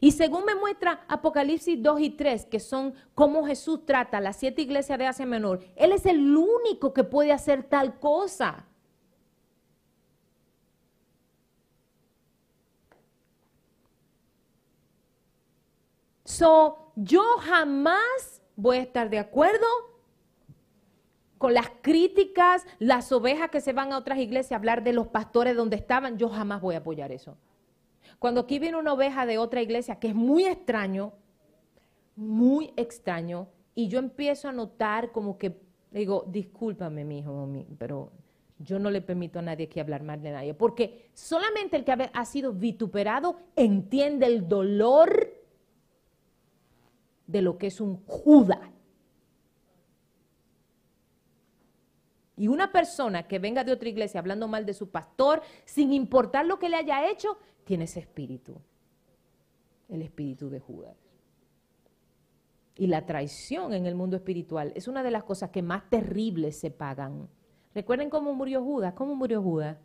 Y 0.00 0.12
según 0.12 0.44
me 0.44 0.54
muestra 0.54 1.04
Apocalipsis 1.08 1.80
2 1.80 2.00
y 2.00 2.10
3, 2.10 2.46
que 2.46 2.58
son 2.58 2.94
cómo 3.14 3.44
Jesús 3.46 3.84
trata 3.84 4.18
a 4.18 4.20
las 4.20 4.36
siete 4.36 4.62
iglesias 4.62 4.98
de 4.98 5.06
Asia 5.06 5.26
Menor, 5.26 5.60
Él 5.76 5.92
es 5.92 6.06
el 6.06 6.36
único 6.36 6.92
que 6.92 7.04
puede 7.04 7.32
hacer 7.32 7.62
tal 7.64 8.00
cosa. 8.00 8.66
So, 16.36 16.92
yo 16.96 17.22
jamás 17.40 18.42
voy 18.56 18.76
a 18.76 18.82
estar 18.82 19.08
de 19.08 19.18
acuerdo 19.18 19.66
con 21.38 21.54
las 21.54 21.70
críticas, 21.80 22.66
las 22.78 23.10
ovejas 23.10 23.48
que 23.48 23.62
se 23.62 23.72
van 23.72 23.90
a 23.90 23.96
otras 23.96 24.18
iglesias 24.18 24.52
a 24.52 24.56
hablar 24.56 24.84
de 24.84 24.92
los 24.92 25.06
pastores 25.06 25.56
donde 25.56 25.76
estaban, 25.76 26.18
yo 26.18 26.28
jamás 26.28 26.60
voy 26.60 26.74
a 26.74 26.78
apoyar 26.78 27.10
eso. 27.10 27.38
Cuando 28.18 28.42
aquí 28.42 28.58
viene 28.58 28.76
una 28.76 28.92
oveja 28.92 29.24
de 29.24 29.38
otra 29.38 29.62
iglesia, 29.62 29.98
que 29.98 30.08
es 30.08 30.14
muy 30.14 30.44
extraño, 30.44 31.14
muy 32.16 32.70
extraño, 32.76 33.48
y 33.74 33.88
yo 33.88 33.98
empiezo 33.98 34.50
a 34.50 34.52
notar 34.52 35.12
como 35.12 35.38
que, 35.38 35.58
digo, 35.90 36.26
discúlpame, 36.28 37.06
mi 37.06 37.20
hijo, 37.20 37.48
pero 37.78 38.12
yo 38.58 38.78
no 38.78 38.90
le 38.90 39.00
permito 39.00 39.38
a 39.38 39.42
nadie 39.42 39.64
aquí 39.66 39.80
hablar 39.80 40.02
mal 40.02 40.20
de 40.20 40.32
nadie, 40.32 40.52
porque 40.52 41.08
solamente 41.14 41.78
el 41.78 41.84
que 41.86 42.10
ha 42.12 42.24
sido 42.26 42.52
vituperado 42.52 43.38
entiende 43.56 44.26
el 44.26 44.46
dolor 44.46 45.35
de 47.26 47.42
lo 47.42 47.58
que 47.58 47.68
es 47.68 47.80
un 47.80 48.04
Judas. 48.06 48.70
Y 52.36 52.48
una 52.48 52.70
persona 52.70 53.26
que 53.26 53.38
venga 53.38 53.64
de 53.64 53.72
otra 53.72 53.88
iglesia 53.88 54.20
hablando 54.20 54.46
mal 54.46 54.66
de 54.66 54.74
su 54.74 54.90
pastor, 54.90 55.40
sin 55.64 55.92
importar 55.92 56.44
lo 56.44 56.58
que 56.58 56.68
le 56.68 56.76
haya 56.76 57.10
hecho, 57.10 57.38
tiene 57.64 57.84
ese 57.84 58.00
espíritu, 58.00 58.60
el 59.88 60.02
espíritu 60.02 60.50
de 60.50 60.60
Judas. 60.60 60.96
Y 62.76 62.88
la 62.88 63.06
traición 63.06 63.72
en 63.72 63.86
el 63.86 63.94
mundo 63.94 64.16
espiritual 64.16 64.72
es 64.74 64.86
una 64.86 65.02
de 65.02 65.10
las 65.10 65.24
cosas 65.24 65.48
que 65.50 65.62
más 65.62 65.88
terribles 65.88 66.58
se 66.58 66.70
pagan. 66.70 67.26
Recuerden 67.74 68.10
cómo 68.10 68.34
murió 68.34 68.62
Judas. 68.62 68.92
¿Cómo 68.92 69.14
murió 69.14 69.42
Judas? 69.42 69.78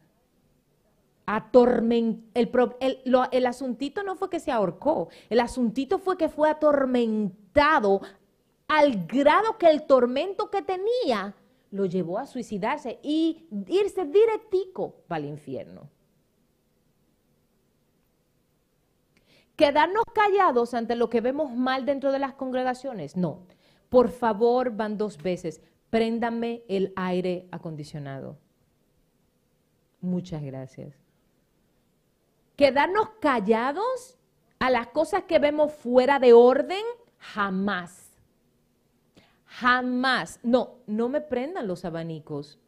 Atorment 1.25 2.25
el, 2.33 2.51
el, 2.79 3.01
el 3.31 3.45
asuntito 3.45 4.03
no 4.03 4.15
fue 4.15 4.29
que 4.29 4.39
se 4.39 4.51
ahorcó, 4.51 5.09
el 5.29 5.39
asuntito 5.39 5.99
fue 5.99 6.17
que 6.17 6.29
fue 6.29 6.49
atormentado 6.49 8.01
al 8.67 9.05
grado 9.05 9.57
que 9.57 9.67
el 9.67 9.83
tormento 9.83 10.49
que 10.49 10.61
tenía 10.61 11.35
lo 11.71 11.85
llevó 11.85 12.19
a 12.19 12.25
suicidarse 12.25 12.99
y 13.01 13.47
irse 13.67 14.05
directico 14.05 14.95
para 15.07 15.23
el 15.23 15.29
infierno. 15.29 15.89
Quedarnos 19.55 20.03
callados 20.13 20.73
ante 20.73 20.95
lo 20.95 21.09
que 21.09 21.21
vemos 21.21 21.51
mal 21.51 21.85
dentro 21.85 22.11
de 22.11 22.19
las 22.19 22.33
congregaciones, 22.33 23.15
no. 23.15 23.45
Por 23.89 24.09
favor, 24.09 24.75
van 24.75 24.97
dos 24.97 25.21
veces, 25.21 25.61
préndame 25.89 26.63
el 26.67 26.93
aire 26.95 27.47
acondicionado. 27.51 28.37
Muchas 29.99 30.41
gracias. 30.41 31.00
Quedarnos 32.55 33.09
callados 33.19 34.17
a 34.59 34.69
las 34.69 34.87
cosas 34.87 35.23
que 35.23 35.39
vemos 35.39 35.73
fuera 35.73 36.19
de 36.19 36.33
orden, 36.33 36.83
jamás. 37.17 38.11
Jamás. 39.45 40.39
No, 40.43 40.79
no 40.85 41.09
me 41.09 41.21
prendan 41.21 41.67
los 41.67 41.83
abanicos. 41.85 42.59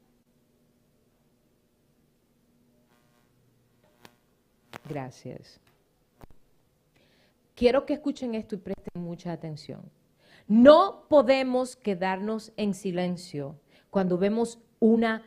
Gracias. 4.90 5.60
Quiero 7.56 7.86
que 7.86 7.94
escuchen 7.94 8.36
esto 8.36 8.56
y 8.56 8.58
presten 8.58 9.04
mucha 9.04 9.32
atención. 9.32 9.92
No 10.48 11.06
podemos 11.08 11.76
quedarnos 11.76 12.52
en 12.58 12.74
silencio 12.74 13.60
cuando 13.90 14.18
vemos 14.18 14.60
una, 14.80 15.24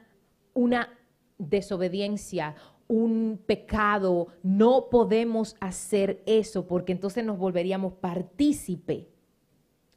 una 0.53 0.99
desobediencia, 1.38 2.57
un 2.88 3.40
pecado. 3.46 4.29
No 4.42 4.88
podemos 4.90 5.57
hacer 5.61 6.22
eso 6.27 6.66
porque 6.66 6.92
entonces 6.92 7.25
nos 7.25 7.38
volveríamos 7.38 7.94
partícipe. 7.94 9.09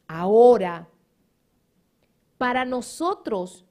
Ahora 0.08 0.90
para 2.40 2.64
nosotros 2.64 3.66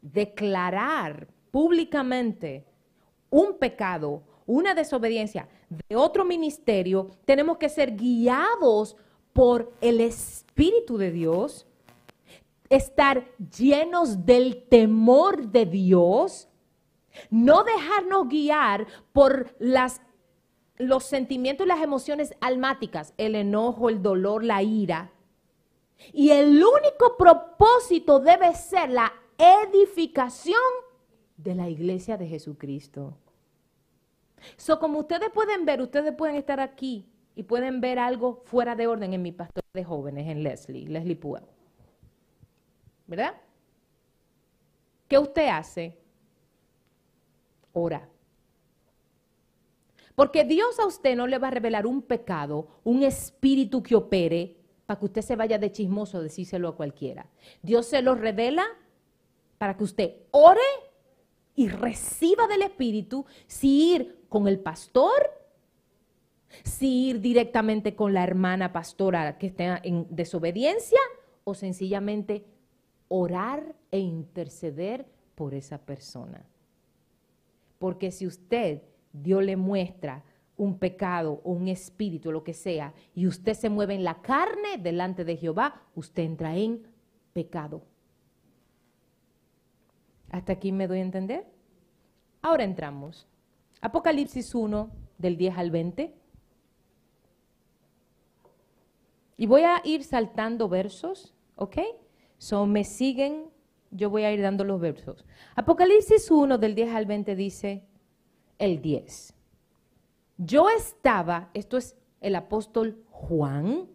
declarar 0.00 1.28
públicamente 1.52 2.66
un 3.30 3.56
pecado, 3.58 4.24
una 4.44 4.74
desobediencia 4.74 5.48
de 5.88 5.94
otro 5.94 6.24
ministerio, 6.24 7.10
tenemos 7.24 7.58
que 7.58 7.68
ser 7.68 7.94
guiados 7.94 8.96
por 9.32 9.72
el 9.80 10.00
Espíritu 10.00 10.98
de 10.98 11.12
Dios 11.12 11.66
estar 12.68 13.24
llenos 13.56 14.26
del 14.26 14.64
temor 14.64 15.46
de 15.48 15.66
Dios, 15.66 16.48
no 17.30 17.64
dejarnos 17.64 18.28
guiar 18.28 18.86
por 19.12 19.54
las, 19.58 20.00
los 20.76 21.04
sentimientos 21.04 21.66
y 21.66 21.68
las 21.68 21.82
emociones 21.82 22.34
almáticas, 22.40 23.14
el 23.18 23.34
enojo, 23.34 23.88
el 23.88 24.02
dolor, 24.02 24.44
la 24.44 24.62
ira. 24.62 25.12
Y 26.12 26.30
el 26.30 26.62
único 26.62 27.16
propósito 27.16 28.20
debe 28.20 28.54
ser 28.54 28.90
la 28.90 29.12
edificación 29.38 30.56
de 31.36 31.54
la 31.54 31.68
iglesia 31.68 32.16
de 32.16 32.26
Jesucristo. 32.26 33.16
So, 34.56 34.78
como 34.78 35.00
ustedes 35.00 35.30
pueden 35.30 35.64
ver, 35.64 35.80
ustedes 35.80 36.12
pueden 36.14 36.36
estar 36.36 36.60
aquí 36.60 37.08
y 37.34 37.44
pueden 37.44 37.80
ver 37.80 37.98
algo 37.98 38.42
fuera 38.44 38.74
de 38.74 38.86
orden 38.86 39.12
en 39.14 39.22
mi 39.22 39.32
pastor 39.32 39.62
de 39.72 39.84
jóvenes, 39.84 40.28
en 40.28 40.42
Leslie, 40.42 40.88
Leslie 40.88 41.16
Puel. 41.16 41.44
¿Verdad? 43.06 43.34
¿Qué 45.08 45.18
usted 45.18 45.48
hace? 45.48 46.01
Ora. 47.72 48.08
Porque 50.14 50.44
Dios 50.44 50.78
a 50.78 50.86
usted 50.86 51.16
no 51.16 51.26
le 51.26 51.38
va 51.38 51.48
a 51.48 51.52
revelar 51.52 51.86
un 51.86 52.02
pecado, 52.02 52.68
un 52.84 53.02
espíritu 53.02 53.82
que 53.82 53.96
opere, 53.96 54.56
para 54.86 54.98
que 54.98 55.06
usted 55.06 55.22
se 55.22 55.36
vaya 55.36 55.58
de 55.58 55.72
chismoso 55.72 56.18
a 56.18 56.22
decírselo 56.22 56.68
a 56.68 56.76
cualquiera. 56.76 57.26
Dios 57.62 57.86
se 57.86 58.02
lo 58.02 58.14
revela 58.14 58.64
para 59.58 59.76
que 59.76 59.84
usted 59.84 60.12
ore 60.32 60.60
y 61.54 61.68
reciba 61.68 62.46
del 62.46 62.62
espíritu 62.62 63.24
si 63.46 63.94
ir 63.94 64.24
con 64.28 64.48
el 64.48 64.58
pastor, 64.58 65.30
si 66.64 67.08
ir 67.08 67.20
directamente 67.20 67.94
con 67.94 68.12
la 68.12 68.24
hermana 68.24 68.72
pastora 68.72 69.38
que 69.38 69.46
esté 69.46 69.78
en 69.84 70.06
desobediencia 70.10 71.00
o 71.44 71.54
sencillamente 71.54 72.44
orar 73.08 73.74
e 73.90 73.98
interceder 73.98 75.06
por 75.34 75.54
esa 75.54 75.78
persona. 75.78 76.44
Porque 77.82 78.12
si 78.12 78.28
usted, 78.28 78.80
Dios 79.12 79.42
le 79.42 79.56
muestra 79.56 80.22
un 80.56 80.78
pecado 80.78 81.40
o 81.42 81.50
un 81.50 81.66
espíritu, 81.66 82.30
lo 82.30 82.44
que 82.44 82.54
sea, 82.54 82.94
y 83.12 83.26
usted 83.26 83.54
se 83.54 83.70
mueve 83.70 83.96
en 83.96 84.04
la 84.04 84.22
carne 84.22 84.78
delante 84.78 85.24
de 85.24 85.36
Jehová, 85.36 85.82
usted 85.96 86.22
entra 86.22 86.56
en 86.56 86.86
pecado. 87.32 87.82
¿Hasta 90.30 90.52
aquí 90.52 90.70
me 90.70 90.86
doy 90.86 91.00
a 91.00 91.02
entender? 91.02 91.44
Ahora 92.40 92.62
entramos. 92.62 93.26
Apocalipsis 93.80 94.54
1, 94.54 94.88
del 95.18 95.36
10 95.36 95.58
al 95.58 95.72
20. 95.72 96.14
Y 99.38 99.46
voy 99.46 99.62
a 99.62 99.80
ir 99.82 100.04
saltando 100.04 100.68
versos, 100.68 101.34
¿ok? 101.56 101.78
So 102.38 102.64
me 102.64 102.84
siguen, 102.84 103.50
yo 103.92 104.10
voy 104.10 104.24
a 104.24 104.32
ir 104.32 104.42
dando 104.42 104.64
los 104.64 104.80
versos. 104.80 105.24
Apocalipsis 105.54 106.30
1, 106.30 106.58
del 106.58 106.74
10 106.74 106.94
al 106.94 107.06
20 107.06 107.36
dice 107.36 107.84
el 108.58 108.80
10. 108.82 109.34
Yo 110.38 110.68
estaba, 110.70 111.50
esto 111.54 111.76
es 111.76 111.96
el 112.20 112.34
apóstol 112.34 113.04
Juan, 113.10 113.86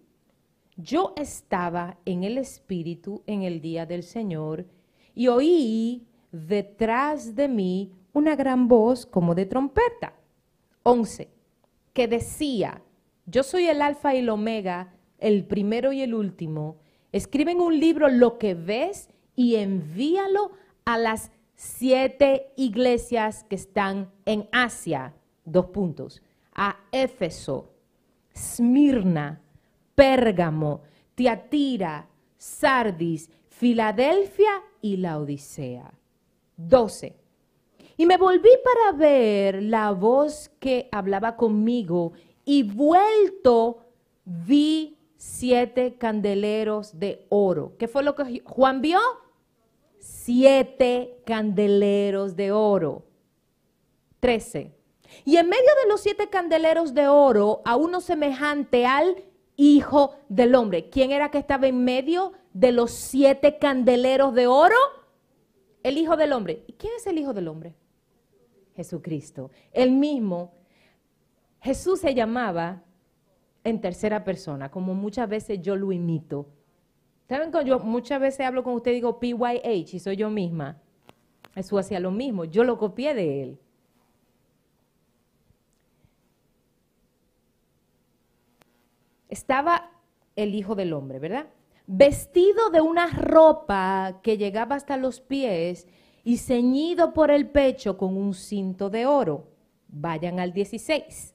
yo 0.78 1.14
estaba 1.18 1.98
en 2.06 2.24
el 2.24 2.38
Espíritu 2.38 3.24
en 3.26 3.42
el 3.42 3.62
día 3.62 3.86
del 3.86 4.04
Señor 4.04 4.68
y 5.16 5.28
oí 5.28 6.08
detrás 6.32 7.36
de 7.36 7.48
mí 7.48 7.92
una 8.14 8.36
gran 8.36 8.68
voz 8.68 9.06
como 9.06 9.34
de 9.34 9.46
trompeta. 9.46 10.14
11. 10.84 11.30
Que 11.94 12.08
decía, 12.08 12.84
yo 13.26 13.44
soy 13.44 13.66
el 13.68 13.82
alfa 13.82 14.14
y 14.14 14.20
el 14.20 14.30
omega, 14.30 14.94
el 15.18 15.46
primero 15.46 15.92
y 15.92 16.02
el 16.02 16.14
último. 16.14 16.78
Escribe 17.12 17.52
en 17.52 17.62
un 17.62 17.80
libro 17.80 18.08
lo 18.10 18.38
que 18.38 18.54
ves 18.54 19.10
y 19.38 19.56
envíalo 19.56 20.52
a 20.84 20.98
las 20.98 21.32
siete 21.54 22.52
iglesias 22.58 23.46
que 23.46 23.56
están 23.56 24.12
en 24.26 24.50
Asia. 24.52 25.14
Dos 25.46 25.68
puntos. 25.68 26.22
A 26.54 26.76
Éfeso, 26.92 27.72
Smirna, 28.36 29.40
Pérgamo, 29.96 30.82
Tiatira, 31.16 32.10
Sardis, 32.36 33.30
Filadelfia 33.48 34.64
y 34.82 34.98
la 34.98 35.20
Odisea. 35.20 35.94
12. 36.58 37.16
Y 37.96 38.06
me 38.08 38.18
volví 38.18 38.50
para 38.64 38.98
ver 38.98 39.62
la 39.62 39.92
voz 39.92 40.50
que 40.60 40.90
hablaba 40.92 41.36
conmigo 41.36 42.14
y 42.44 42.64
vuelto 42.64 43.86
vi 44.26 44.98
siete 45.16 45.96
candeleros 45.98 47.00
de 47.00 47.28
oro. 47.30 47.76
¿Qué 47.78 47.88
fue 47.88 48.02
lo 48.04 48.16
que 48.16 48.42
Juan 48.44 48.82
vio? 48.82 49.00
Siete 50.08 51.22
candeleros 51.26 52.38
de 52.38 52.54
oro. 52.54 53.04
13. 54.22 54.74
Y 55.26 55.36
en 55.36 55.50
medio 55.50 55.70
de 55.84 55.90
los 55.90 56.00
siete 56.00 56.30
candeleros 56.30 56.94
de 56.94 57.10
oro, 57.10 57.62
a 57.66 57.76
uno 57.76 58.00
semejante 58.00 58.86
al 58.86 59.26
Hijo 59.58 60.16
del 60.30 60.56
Hombre. 60.56 60.90
¿Quién 60.90 61.12
era 61.12 61.30
que 61.30 61.40
estaba 61.40 61.68
en 61.68 61.84
medio 61.84 62.32
de 62.54 62.72
los 62.72 62.92
siete 62.92 63.58
candeleros 63.58 64.34
de 64.34 64.48
oro? 64.48 64.78
El 65.84 65.98
Hijo 65.98 66.16
del 66.16 66.32
Hombre. 66.32 66.64
¿Y 66.68 66.74
quién 66.74 66.94
es 66.96 67.06
el 67.06 67.18
Hijo 67.18 67.34
del 67.34 67.50
Hombre? 67.50 67.76
Jesucristo. 68.78 69.52
El 69.74 69.92
mismo, 69.92 70.54
Jesús 71.60 72.00
se 72.00 72.14
llamaba 72.14 72.82
en 73.66 73.82
tercera 73.82 74.24
persona, 74.24 74.72
como 74.72 74.94
muchas 74.94 75.28
veces 75.28 75.62
yo 75.62 75.76
lo 75.76 75.92
imito. 75.92 76.48
¿Saben 77.28 77.52
cuando 77.52 77.68
yo 77.68 77.80
muchas 77.80 78.22
veces 78.22 78.46
hablo 78.46 78.64
con 78.64 78.74
usted 78.74 78.92
y 78.92 78.96
digo 78.96 79.20
PYH 79.20 79.96
y 79.96 80.00
soy 80.00 80.16
yo 80.16 80.30
misma? 80.30 80.82
Jesús 81.54 81.80
hacía 81.80 82.00
lo 82.00 82.12
mismo, 82.12 82.46
yo 82.46 82.64
lo 82.64 82.78
copié 82.78 83.14
de 83.14 83.44
él. 83.44 83.60
Estaba 89.28 89.92
el 90.38 90.56
Hijo 90.56 90.76
del 90.76 90.94
Hombre, 90.94 91.20
¿verdad? 91.20 91.48
Vestido 91.86 92.70
de 92.70 92.80
una 92.80 93.08
ropa 93.08 94.20
que 94.24 94.38
llegaba 94.38 94.76
hasta 94.76 94.96
los 94.96 95.20
pies 95.20 95.88
y 96.24 96.38
ceñido 96.38 97.14
por 97.14 97.32
el 97.32 97.50
pecho 97.50 97.98
con 97.98 98.16
un 98.16 98.34
cinto 98.34 98.90
de 98.90 99.06
oro. 99.06 99.48
Vayan 99.90 100.40
al 100.40 100.54
16. 100.54 101.34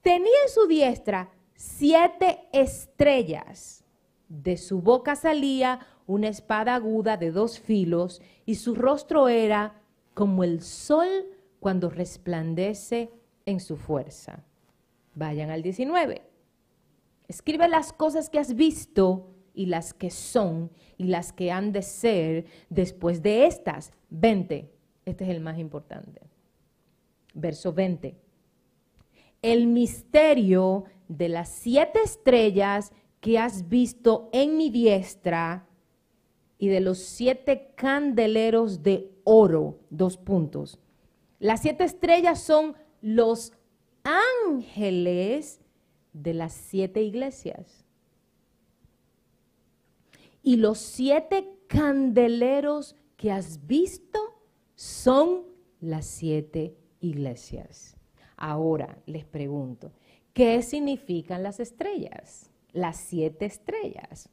Tenía 0.00 0.42
en 0.44 0.52
su 0.52 0.66
diestra 0.68 1.30
siete 1.54 2.48
estrellas. 2.52 3.85
De 4.28 4.56
su 4.56 4.80
boca 4.80 5.14
salía 5.16 5.80
una 6.06 6.28
espada 6.28 6.74
aguda 6.74 7.16
de 7.16 7.30
dos 7.30 7.60
filos 7.60 8.22
y 8.44 8.56
su 8.56 8.74
rostro 8.74 9.28
era 9.28 9.80
como 10.14 10.44
el 10.44 10.62
sol 10.62 11.08
cuando 11.60 11.90
resplandece 11.90 13.10
en 13.44 13.60
su 13.60 13.76
fuerza. 13.76 14.44
Vayan 15.14 15.50
al 15.50 15.62
19. 15.62 16.22
Escribe 17.28 17.68
las 17.68 17.92
cosas 17.92 18.30
que 18.30 18.38
has 18.38 18.54
visto 18.54 19.30
y 19.54 19.66
las 19.66 19.94
que 19.94 20.10
son 20.10 20.70
y 20.98 21.04
las 21.04 21.32
que 21.32 21.50
han 21.50 21.72
de 21.72 21.82
ser 21.82 22.46
después 22.68 23.22
de 23.22 23.46
estas. 23.46 23.92
20. 24.10 24.70
Este 25.04 25.24
es 25.24 25.30
el 25.30 25.40
más 25.40 25.58
importante. 25.58 26.20
Verso 27.34 27.72
20. 27.72 28.16
El 29.42 29.66
misterio 29.66 30.84
de 31.08 31.28
las 31.28 31.48
siete 31.48 32.00
estrellas 32.04 32.92
que 33.26 33.40
has 33.40 33.68
visto 33.68 34.30
en 34.32 34.56
mi 34.56 34.70
diestra 34.70 35.66
y 36.58 36.68
de 36.68 36.78
los 36.78 36.98
siete 36.98 37.72
candeleros 37.74 38.84
de 38.84 39.10
oro. 39.24 39.80
Dos 39.90 40.16
puntos. 40.16 40.78
Las 41.40 41.62
siete 41.62 41.82
estrellas 41.82 42.40
son 42.40 42.76
los 43.00 43.52
ángeles 44.44 45.60
de 46.12 46.34
las 46.34 46.52
siete 46.52 47.02
iglesias 47.02 47.84
y 50.44 50.54
los 50.54 50.78
siete 50.78 51.48
candeleros 51.66 52.94
que 53.16 53.32
has 53.32 53.66
visto 53.66 54.20
son 54.76 55.46
las 55.80 56.06
siete 56.06 56.76
iglesias. 57.00 57.96
Ahora 58.36 58.96
les 59.04 59.24
pregunto, 59.24 59.90
¿qué 60.32 60.62
significan 60.62 61.42
las 61.42 61.58
estrellas? 61.58 62.52
Las 62.76 62.96
siete 62.96 63.46
estrellas. 63.46 64.28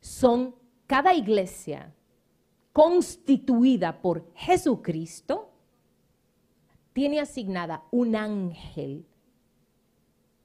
Son 0.00 0.54
cada 0.86 1.14
iglesia 1.14 1.94
constituida 2.72 4.00
por 4.00 4.32
Jesucristo, 4.34 5.50
tiene 6.92 7.20
asignada 7.20 7.84
un 7.90 8.16
ángel 8.16 9.06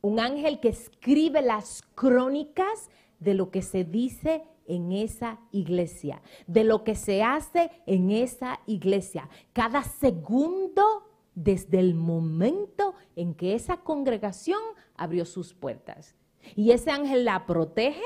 un 0.01 0.19
ángel 0.19 0.59
que 0.59 0.69
escribe 0.69 1.41
las 1.41 1.83
crónicas 1.95 2.89
de 3.19 3.33
lo 3.33 3.51
que 3.51 3.61
se 3.61 3.83
dice 3.83 4.43
en 4.67 4.91
esa 4.91 5.39
iglesia, 5.51 6.21
de 6.47 6.63
lo 6.63 6.83
que 6.83 6.95
se 6.95 7.23
hace 7.23 7.71
en 7.85 8.11
esa 8.11 8.61
iglesia. 8.65 9.29
Cada 9.51 9.83
segundo 9.83 11.08
desde 11.39 11.79
el 11.79 11.95
momento 11.95 12.95
en 13.15 13.33
que 13.33 13.55
esa 13.55 13.77
congregación 13.77 14.59
abrió 14.95 15.23
sus 15.23 15.53
puertas. 15.53 16.13
Y 16.53 16.71
ese 16.71 16.91
ángel 16.91 17.23
la 17.23 17.45
protege. 17.45 18.03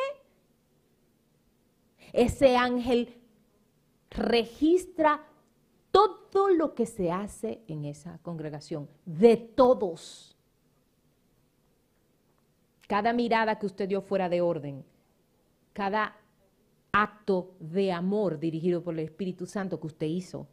Ese 2.11 2.55
ángel 2.55 3.19
registra 4.11 5.25
todo 5.89 6.49
lo 6.49 6.75
que 6.75 6.85
se 6.85 7.11
hace 7.11 7.63
en 7.67 7.85
esa 7.85 8.19
congregación, 8.19 8.87
de 9.03 9.37
todos. 9.37 10.37
Cada 12.87 13.13
mirada 13.13 13.57
que 13.57 13.65
usted 13.65 13.89
dio 13.89 14.01
fuera 14.01 14.29
de 14.29 14.41
orden, 14.41 14.85
cada 15.73 16.15
acto 16.91 17.55
de 17.59 17.91
amor 17.91 18.37
dirigido 18.37 18.83
por 18.83 18.93
el 18.93 18.99
Espíritu 18.99 19.47
Santo 19.47 19.79
que 19.79 19.87
usted 19.87 20.05
hizo, 20.05 20.47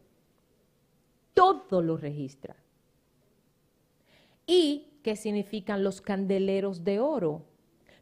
todo 1.35 1.83
lo 1.83 1.99
registra. 1.99 2.57
¿Y 4.53 4.99
qué 5.05 5.15
significan 5.15 5.85
los 5.85 6.01
candeleros 6.01 6.83
de 6.83 6.99
oro? 6.99 7.45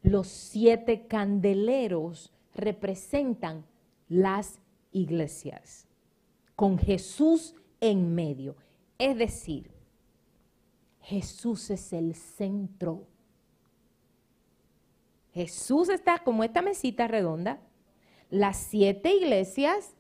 Los 0.00 0.28
siete 0.28 1.06
candeleros 1.06 2.32
representan 2.54 3.66
las 4.08 4.58
iglesias, 4.90 5.86
con 6.56 6.78
Jesús 6.78 7.54
en 7.82 8.14
medio. 8.14 8.56
Es 8.96 9.18
decir, 9.18 9.70
Jesús 11.02 11.68
es 11.68 11.92
el 11.92 12.14
centro. 12.14 13.06
Jesús 15.34 15.90
está 15.90 16.24
como 16.24 16.44
esta 16.44 16.62
mesita 16.62 17.08
redonda, 17.08 17.60
las 18.30 18.56
siete 18.56 19.12
iglesias 19.12 19.94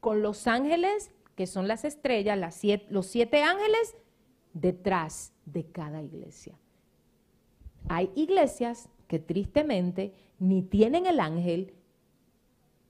con 0.00 0.20
los 0.20 0.46
ángeles, 0.46 1.12
que 1.34 1.46
son 1.46 1.66
las 1.66 1.86
estrellas, 1.86 2.38
los 2.90 3.06
siete 3.06 3.42
ángeles 3.42 3.96
detrás 4.54 5.32
de 5.44 5.66
cada 5.66 6.02
iglesia. 6.02 6.58
Hay 7.88 8.10
iglesias 8.14 8.88
que 9.06 9.18
tristemente 9.18 10.14
ni 10.38 10.62
tienen 10.62 11.06
el 11.06 11.20
ángel 11.20 11.74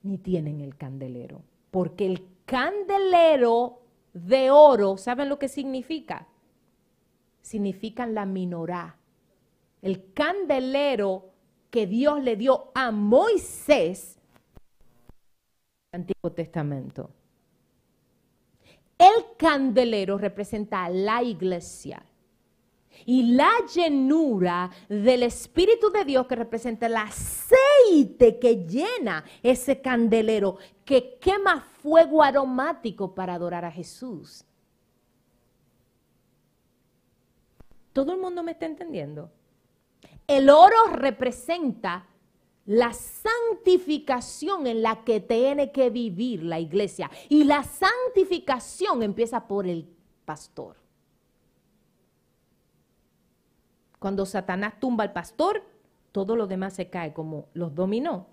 ni 0.03 0.17
tienen 0.17 0.61
el 0.61 0.77
candelero, 0.77 1.41
porque 1.71 2.05
el 2.05 2.25
candelero 2.45 3.81
de 4.13 4.51
oro, 4.51 4.97
¿saben 4.97 5.27
lo 5.27 5.39
que 5.39 5.47
significa? 5.47 6.27
Significan 7.41 8.13
la 8.13 8.25
minorá. 8.25 8.97
El 9.81 10.13
candelero 10.13 11.31
que 11.71 11.87
Dios 11.87 12.23
le 12.23 12.35
dio 12.37 12.71
a 12.75 12.91
Moisés, 12.91 14.19
Antiguo 15.91 16.31
Testamento. 16.33 17.09
El 18.97 19.35
candelero 19.37 20.17
representa 20.17 20.89
la 20.89 21.21
iglesia. 21.23 22.05
Y 23.05 23.33
la 23.33 23.51
llenura 23.73 24.71
del 24.87 25.23
Espíritu 25.23 25.91
de 25.91 26.05
Dios 26.05 26.25
que 26.27 26.35
representa 26.35 26.85
el 26.85 26.95
aceite 26.95 28.39
que 28.39 28.65
llena 28.65 29.25
ese 29.43 29.81
candelero, 29.81 30.57
que 30.85 31.17
quema 31.19 31.59
fuego 31.59 32.23
aromático 32.23 33.13
para 33.13 33.33
adorar 33.33 33.65
a 33.65 33.71
Jesús. 33.71 34.45
¿Todo 37.91 38.13
el 38.13 38.19
mundo 38.19 38.43
me 38.43 38.51
está 38.51 38.65
entendiendo? 38.65 39.31
El 40.27 40.49
oro 40.49 40.87
representa 40.93 42.07
la 42.65 42.93
santificación 42.93 44.65
en 44.67 44.81
la 44.81 45.03
que 45.03 45.19
tiene 45.19 45.71
que 45.71 45.89
vivir 45.89 46.43
la 46.43 46.59
iglesia. 46.59 47.11
Y 47.29 47.43
la 47.43 47.63
santificación 47.63 49.03
empieza 49.03 49.47
por 49.47 49.67
el 49.67 49.87
pastor. 50.25 50.77
Cuando 53.99 54.25
Satanás 54.25 54.79
tumba 54.79 55.03
al 55.03 55.13
pastor, 55.13 55.63
todo 56.11 56.35
lo 56.35 56.47
demás 56.47 56.73
se 56.73 56.89
cae 56.89 57.13
como 57.13 57.47
los 57.53 57.73
dominó. 57.73 58.27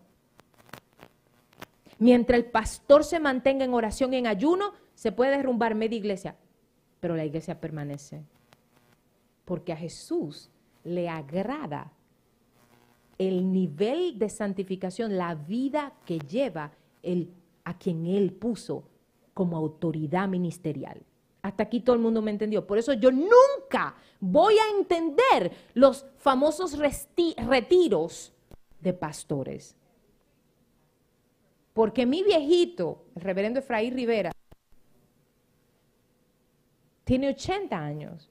Mientras 1.99 2.39
el 2.39 2.47
pastor 2.47 3.05
se 3.05 3.21
mantenga 3.21 3.65
en 3.65 3.75
oración 3.75 4.13
y 4.13 4.17
en 4.17 4.27
ayuno, 4.27 4.73
se 4.95 5.13
puede 5.13 5.37
derrumbar 5.37 5.75
media 5.75 5.97
iglesia, 5.97 6.37
pero 7.01 7.17
la 7.17 7.25
iglesia 7.25 7.61
permanece. 7.61 8.25
Porque 9.45 9.73
a 9.73 9.77
Jesús 9.77 10.51
le 10.85 11.09
agrada 11.09 11.93
el 13.29 13.53
nivel 13.53 14.19
de 14.19 14.29
santificación, 14.29 15.17
la 15.17 15.35
vida 15.35 15.93
que 16.05 16.19
lleva 16.19 16.73
el, 17.03 17.33
a 17.65 17.79
quien 17.79 18.07
Él 18.07 18.33
puso 18.33 18.85
como 19.35 19.57
autoridad 19.57 20.29
ministerial. 20.29 21.01
Hasta 21.43 21.65
aquí 21.65 21.81
todo 21.81 21.97
el 21.97 22.03
mundo 22.03 22.23
me 22.23 22.31
entendió. 22.31 22.67
Por 22.67 22.79
eso 22.79 22.93
yo 22.93 23.11
nunca 23.11 23.97
voy 24.21 24.55
a 24.55 24.79
entender 24.79 25.53
los 25.75 26.07
famosos 26.19 26.79
retiros 26.79 28.33
de 28.81 28.93
pastores. 28.93 29.77
Porque 31.73 32.07
mi 32.07 32.23
viejito, 32.23 33.05
el 33.17 33.23
reverendo 33.23 33.59
Efraín 33.59 33.95
Rivera, 33.95 34.31
tiene 37.05 37.29
80 37.31 37.77
años 37.77 38.31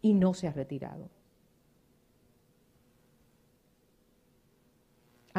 y 0.00 0.14
no 0.14 0.32
se 0.32 0.48
ha 0.48 0.52
retirado. 0.52 1.08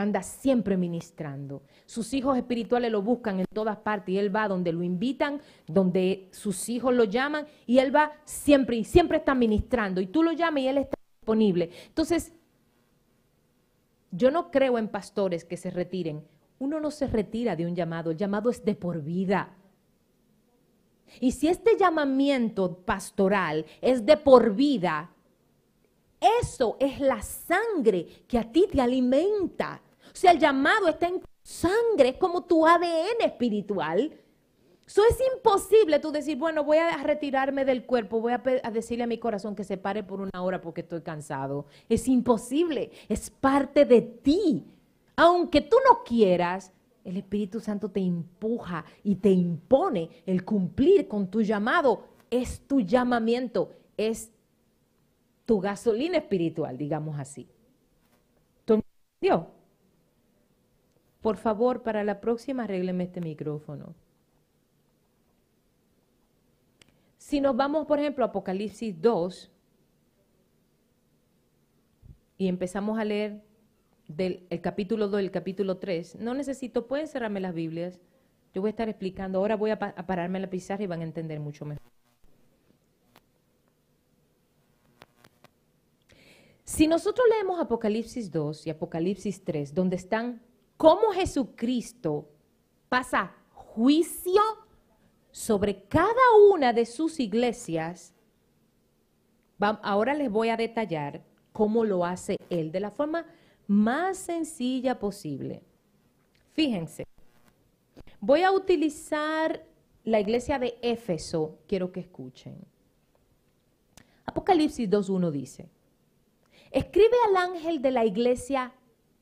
Anda 0.02 0.24
siempre 0.24 0.78
ministrando. 0.78 1.64
Sus 1.86 2.14
hijos 2.14 2.38
espirituales 2.38 2.91
lo 2.91 3.02
buscan 3.02 3.39
en 3.39 3.45
todas 3.54 3.78
partes 3.78 4.14
y 4.14 4.18
él 4.18 4.36
va 4.36 4.47
donde 4.47 4.74
lo 4.74 4.84
invitan, 4.84 5.41
donde 5.68 6.28
sus 6.32 6.70
hijos 6.70 6.93
lo 6.93 7.04
llaman 7.04 7.45
y 7.66 7.80
él 7.80 7.95
va 7.95 8.12
siempre 8.26 8.78
y 8.78 8.84
siempre 8.84 9.20
está 9.20 9.36
ministrando 9.36 10.02
y 10.02 10.08
tú 10.08 10.24
lo 10.24 10.32
llamas 10.32 10.64
y 10.64 10.68
él 10.68 10.78
está 10.78 10.97
disponible. 11.20 11.70
Entonces, 11.88 12.34
yo 14.12 14.32
no 14.32 14.52
creo 14.52 14.78
en 14.78 14.89
pastores 14.89 15.45
que 15.45 15.58
se 15.58 15.72
retiren. 15.72 16.24
Uno 16.60 16.80
no 16.80 16.91
se 16.91 17.08
retira 17.08 17.56
de 17.56 17.66
un 17.66 17.76
llamado, 17.76 18.12
el 18.12 18.18
llamado 18.18 18.49
es 18.49 18.64
de 18.64 18.76
por 18.76 19.02
vida. 19.02 19.56
Y 21.20 21.32
si 21.32 21.47
este 21.47 21.78
llamamiento 21.78 22.78
pastoral 22.78 23.66
es 23.82 24.06
de 24.06 24.18
por 24.18 24.54
vida, 24.54 25.12
eso 26.22 26.78
es 26.80 26.99
la 26.99 27.22
sangre 27.22 28.06
que 28.28 28.38
a 28.38 28.52
ti 28.52 28.68
te 28.72 28.80
alimenta. 28.80 29.82
O 30.14 30.16
sea, 30.16 30.32
el 30.32 30.39
llamado 30.39 30.88
está 30.88 31.07
en 31.07 31.22
sangre, 31.43 32.09
es 32.09 32.18
como 32.18 32.43
tu 32.43 32.66
ADN 32.66 33.22
espiritual. 33.26 34.18
Eso 34.86 35.03
es 35.09 35.18
imposible 35.36 35.99
tú 35.99 36.12
decir, 36.12 36.38
bueno, 36.38 36.66
voy 36.66 36.78
a 36.78 37.01
retirarme 37.01 37.64
del 37.64 37.86
cuerpo, 37.86 38.20
voy 38.20 38.34
a, 38.34 38.72
decirle 38.72 39.05
a 39.05 39.07
mi 39.07 39.20
corazón 39.20 39.55
que 39.55 39.64
se 39.64 39.78
pare 39.78 40.03
por 40.03 40.20
una 40.20 40.41
hora 40.41 40.59
porque 40.59 40.82
estoy 40.82 41.01
cansado. 41.01 41.66
Es 41.88 42.09
imposible, 42.09 42.91
es 43.07 43.30
parte 43.30 43.86
de 43.86 44.01
ti. 44.01 44.66
Aunque 45.16 45.62
tú 45.62 45.78
no 45.88 46.03
quieras, 46.03 46.74
el 47.05 47.16
Espíritu 47.16 47.62
Santo 47.62 47.89
te 47.89 48.01
empuja 48.01 48.84
y 49.01 49.16
te 49.16 49.30
impone 49.30 50.09
el 50.26 50.43
cumplir 50.43 51.07
con 51.07 51.32
tu 51.32 51.41
llamado. 51.41 52.03
Es 52.30 52.68
tu 52.68 52.82
llamamiento, 52.82 53.72
es 53.95 54.32
tu 55.45 55.62
gasolina 55.62 56.18
espiritual, 56.18 56.78
digamos 56.78 57.18
así. 57.18 57.47
¿Tú 58.66 58.82
Por 61.22 61.38
favor, 61.38 61.84
para 61.84 62.04
la 62.04 62.20
próxima 62.20 62.64
arrégleme 62.64 63.04
este 63.04 63.22
micrófono. 63.22 63.94
Si 67.18 67.40
nos 67.40 67.56
vamos, 67.56 67.86
por 67.86 68.00
ejemplo, 68.00 68.26
a 68.26 68.30
Apocalipsis 68.30 69.00
2 69.00 69.52
y 72.40 72.48
empezamos 72.48 72.98
a 72.98 73.06
leer 73.06 73.44
del 74.08 74.46
el 74.50 74.60
capítulo 74.62 75.08
2 75.08 75.22
y 75.22 75.26
el 75.26 75.32
capítulo 75.32 75.78
3, 75.78 76.16
no 76.16 76.34
necesito, 76.34 76.88
pueden 76.88 77.08
cerrarme 77.08 77.40
las 77.40 77.54
Biblias. 77.54 78.00
Yo 78.54 78.62
voy 78.62 78.70
a 78.70 78.72
estar 78.72 78.90
explicando. 78.90 79.38
Ahora 79.38 79.56
voy 79.56 79.70
a, 79.70 79.76
a 79.76 80.06
pararme 80.08 80.40
en 80.40 80.42
la 80.42 80.50
pizarra 80.50 80.84
y 80.84 80.88
van 80.88 81.02
a 81.02 81.04
entender 81.04 81.40
mucho 81.40 81.64
mejor. 81.66 81.92
Si 86.66 86.88
nosotros 86.88 87.28
leemos 87.30 87.62
Apocalipsis 87.62 88.32
2 88.32 88.66
y 88.66 88.70
Apocalipsis 88.72 89.44
3, 89.44 89.74
donde 89.74 89.98
están 89.98 90.42
cómo 90.82 91.12
Jesucristo 91.12 92.28
pasa 92.90 93.36
juicio 93.54 94.42
sobre 95.30 95.84
cada 95.84 96.12
una 96.52 96.74
de 96.74 96.88
sus 96.88 97.20
iglesias, 97.20 98.16
ahora 99.60 100.16
les 100.16 100.32
voy 100.32 100.50
a 100.50 100.58
detallar 100.58 101.24
cómo 101.52 101.86
lo 101.86 102.04
hace 102.04 102.36
Él 102.50 102.72
de 102.72 102.80
la 102.80 102.90
forma 102.90 103.28
más 103.68 104.18
sencilla 104.18 104.98
posible. 104.98 105.62
Fíjense, 106.54 107.06
voy 108.20 108.42
a 108.42 108.52
utilizar 108.52 109.64
la 110.04 110.20
iglesia 110.20 110.58
de 110.58 110.80
Éfeso, 110.82 111.60
quiero 111.68 111.92
que 111.92 112.00
escuchen. 112.00 112.58
Apocalipsis 114.26 114.90
2.1 114.90 115.30
dice, 115.30 115.70
Escribe 116.72 117.18
al 117.30 117.52
ángel 117.52 117.84
de 117.84 117.92
la 117.92 118.04
iglesia 118.04 118.74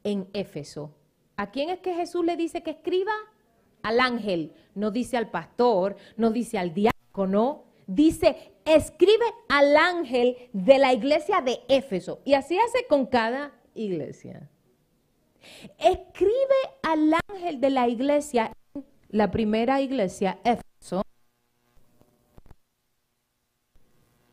en 0.06 0.30
Éfeso. 0.32 0.96
¿A 1.40 1.52
quién 1.52 1.70
es 1.70 1.80
que 1.80 1.94
Jesús 1.94 2.26
le 2.26 2.36
dice 2.36 2.64
que 2.64 2.72
escriba? 2.72 3.14
Al 3.82 4.02
ángel. 4.02 4.54
No 4.76 4.92
dice 4.92 5.16
al 5.16 5.32
pastor, 5.32 5.96
no 6.18 6.32
dice 6.32 6.58
al 6.58 6.74
diácono, 6.74 7.64
dice 7.88 8.52
escribe 8.66 9.24
al 9.48 9.78
ángel 9.78 10.36
de 10.52 10.80
la 10.80 10.92
iglesia 10.92 11.40
de 11.40 11.62
Éfeso. 11.70 12.20
Y 12.26 12.34
así 12.34 12.60
hace 12.60 12.86
con 12.90 13.06
cada 13.06 13.54
iglesia. 13.74 14.50
Escribe 15.78 16.60
al 16.84 17.14
ángel 17.30 17.62
de 17.62 17.70
la 17.70 17.88
iglesia, 17.88 18.52
la 19.08 19.32
primera 19.32 19.80
iglesia, 19.80 20.40
Éfeso, 20.44 21.04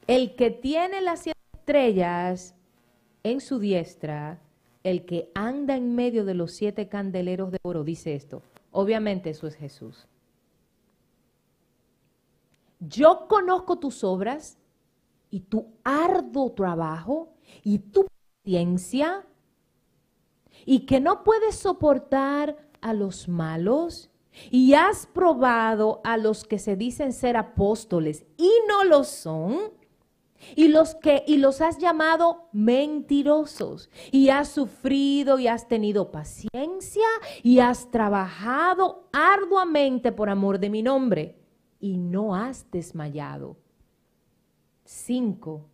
el 0.08 0.34
que 0.34 0.50
tiene 0.50 1.02
las 1.02 1.20
siete 1.20 1.38
estrellas 1.52 2.56
en 3.22 3.40
su 3.40 3.60
diestra, 3.60 4.40
el 4.86 5.04
que 5.04 5.32
anda 5.34 5.74
en 5.74 5.96
medio 5.96 6.24
de 6.24 6.34
los 6.34 6.52
siete 6.52 6.88
candeleros 6.88 7.50
de 7.50 7.58
oro, 7.62 7.82
dice 7.82 8.14
esto. 8.14 8.42
Obviamente 8.70 9.30
eso 9.30 9.48
es 9.48 9.56
Jesús. 9.56 10.06
Yo 12.78 13.26
conozco 13.26 13.80
tus 13.80 14.04
obras 14.04 14.58
y 15.28 15.40
tu 15.40 15.72
arduo 15.82 16.52
trabajo 16.52 17.34
y 17.64 17.80
tu 17.80 18.06
paciencia 18.44 19.26
y 20.64 20.86
que 20.86 21.00
no 21.00 21.24
puedes 21.24 21.56
soportar 21.56 22.56
a 22.80 22.94
los 22.94 23.28
malos 23.28 24.08
y 24.52 24.74
has 24.74 25.08
probado 25.08 26.00
a 26.04 26.16
los 26.16 26.44
que 26.44 26.60
se 26.60 26.76
dicen 26.76 27.12
ser 27.12 27.36
apóstoles 27.36 28.24
y 28.36 28.52
no 28.68 28.84
lo 28.84 29.02
son 29.02 29.72
y 30.54 30.68
los 30.68 30.94
que 30.94 31.24
y 31.26 31.38
los 31.38 31.60
has 31.60 31.78
llamado 31.78 32.48
mentirosos 32.52 33.90
y 34.10 34.28
has 34.28 34.48
sufrido 34.48 35.38
y 35.38 35.48
has 35.48 35.68
tenido 35.68 36.10
paciencia 36.10 37.06
y 37.42 37.60
has 37.60 37.90
trabajado 37.90 39.08
arduamente 39.12 40.12
por 40.12 40.28
amor 40.28 40.58
de 40.58 40.70
mi 40.70 40.82
nombre 40.82 41.36
y 41.80 41.98
no 41.98 42.34
has 42.34 42.70
desmayado. 42.70 43.56
Cinco. 44.84 45.68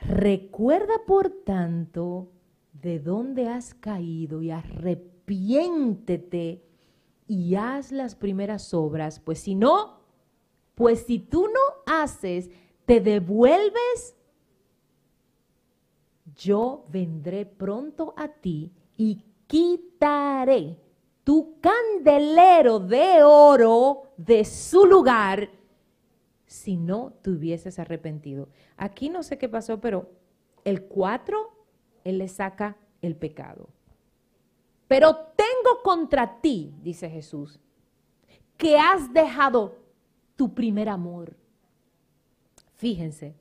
Recuerda, 0.00 0.94
por 1.06 1.30
tanto, 1.44 2.30
de 2.72 3.00
dónde 3.00 3.48
has 3.48 3.74
caído 3.74 4.42
y 4.42 4.50
arrepiéntete 4.50 6.64
y 7.26 7.54
haz 7.56 7.92
las 7.92 8.14
primeras 8.14 8.72
obras, 8.72 9.20
pues 9.20 9.40
si 9.40 9.54
no, 9.54 9.97
pues 10.78 11.00
si 11.06 11.18
tú 11.18 11.48
no 11.48 11.92
haces, 11.92 12.50
te 12.86 13.00
devuelves, 13.00 14.16
yo 16.36 16.84
vendré 16.88 17.46
pronto 17.46 18.14
a 18.16 18.28
ti 18.28 18.72
y 18.96 19.24
quitaré 19.48 20.78
tu 21.24 21.58
candelero 21.60 22.78
de 22.78 23.24
oro 23.24 24.04
de 24.16 24.44
su 24.44 24.86
lugar 24.86 25.50
si 26.46 26.76
no 26.76 27.12
te 27.22 27.30
hubieses 27.30 27.80
arrepentido. 27.80 28.48
Aquí 28.76 29.10
no 29.10 29.24
sé 29.24 29.36
qué 29.36 29.48
pasó, 29.48 29.80
pero 29.80 30.08
el 30.62 30.84
4, 30.84 31.38
él 32.04 32.18
le 32.18 32.28
saca 32.28 32.76
el 33.02 33.16
pecado. 33.16 33.68
Pero 34.86 35.16
tengo 35.34 35.82
contra 35.82 36.40
ti, 36.40 36.72
dice 36.84 37.10
Jesús, 37.10 37.58
que 38.56 38.78
has 38.78 39.12
dejado 39.12 39.87
tu 40.38 40.54
primer 40.54 40.88
amor. 40.88 41.36
Fíjense, 42.76 43.34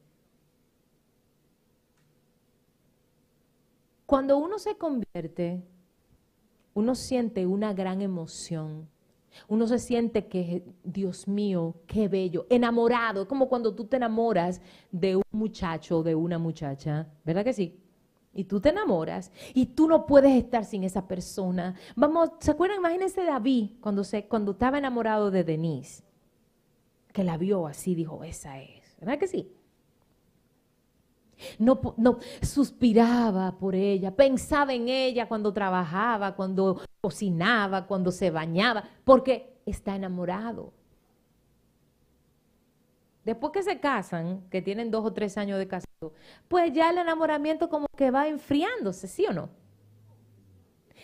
cuando 4.08 4.40
uno 4.40 4.58
se 4.58 4.76
convierte, 4.78 5.64
uno 6.74 6.96
siente 6.96 7.46
una 7.46 7.72
gran 7.72 8.02
emoción. 8.02 8.90
Uno 9.48 9.68
se 9.68 9.78
siente 9.78 10.26
que, 10.26 10.64
Dios 10.84 11.28
mío, 11.28 11.76
qué 11.86 12.08
bello, 12.08 12.48
enamorado, 12.50 13.28
como 13.28 13.48
cuando 13.48 13.76
tú 13.76 13.86
te 13.86 13.98
enamoras 13.98 14.60
de 14.92 15.18
un 15.18 15.24
muchacho 15.32 16.00
o 16.00 16.04
de 16.04 16.16
una 16.16 16.40
muchacha, 16.40 17.08
¿verdad 17.24 17.44
que 17.44 17.54
sí? 17.54 17.80
Y 18.34 18.46
tú 18.46 18.60
te 18.60 18.70
enamoras 18.70 19.32
y 19.54 19.68
tú 19.68 19.88
no 19.88 20.08
puedes 20.08 20.36
estar 20.36 20.66
sin 20.66 20.84
esa 20.84 21.08
persona. 21.08 21.76
Vamos, 21.96 22.32
¿se 22.40 22.50
acuerdan? 22.50 22.80
Imagínense 22.80 23.24
David 23.24 23.74
cuando, 23.82 24.04
se, 24.04 24.28
cuando 24.28 24.54
estaba 24.54 24.80
enamorado 24.80 25.30
de 25.30 25.44
Denise, 25.44 26.07
que 27.18 27.24
la 27.24 27.36
vio 27.36 27.66
así, 27.66 27.96
dijo, 27.96 28.24
esa 28.24 28.62
es, 28.62 28.96
¿verdad 29.00 29.18
que 29.18 29.26
sí? 29.26 29.52
No, 31.58 31.82
no, 31.98 32.20
suspiraba 32.44 33.58
por 33.58 33.74
ella, 33.74 34.16
pensaba 34.16 34.72
en 34.76 34.88
ella 34.88 35.28
cuando 35.28 35.52
trabajaba, 35.52 36.36
cuando 36.36 36.80
cocinaba, 37.02 37.88
cuando 37.88 38.12
se 38.12 38.30
bañaba, 38.30 38.84
porque 39.04 39.58
está 39.66 39.96
enamorado. 39.96 40.74
Después 43.26 43.52
que 43.52 43.64
se 43.64 43.80
casan, 43.80 44.48
que 44.52 44.62
tienen 44.62 44.92
dos 44.92 45.04
o 45.04 45.12
tres 45.12 45.40
años 45.40 45.58
de 45.58 45.68
casado, 45.68 46.14
pues 46.48 46.72
ya 46.72 46.92
el 46.92 47.00
enamoramiento 47.00 47.68
como 47.68 47.88
que 47.98 48.12
va 48.12 48.28
enfriándose, 48.28 49.08
¿sí 49.08 49.26
o 49.26 49.34
no? 49.34 49.50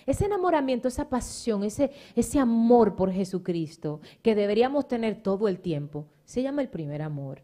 Ese 0.05 0.25
enamoramiento, 0.25 0.87
esa 0.87 1.09
pasión, 1.09 1.63
ese, 1.63 1.91
ese 2.15 2.39
amor 2.39 2.95
por 2.95 3.11
Jesucristo 3.11 4.01
que 4.21 4.35
deberíamos 4.35 4.87
tener 4.87 5.21
todo 5.21 5.47
el 5.47 5.59
tiempo, 5.59 6.07
se 6.25 6.41
llama 6.41 6.61
el 6.61 6.69
primer 6.69 7.01
amor. 7.01 7.41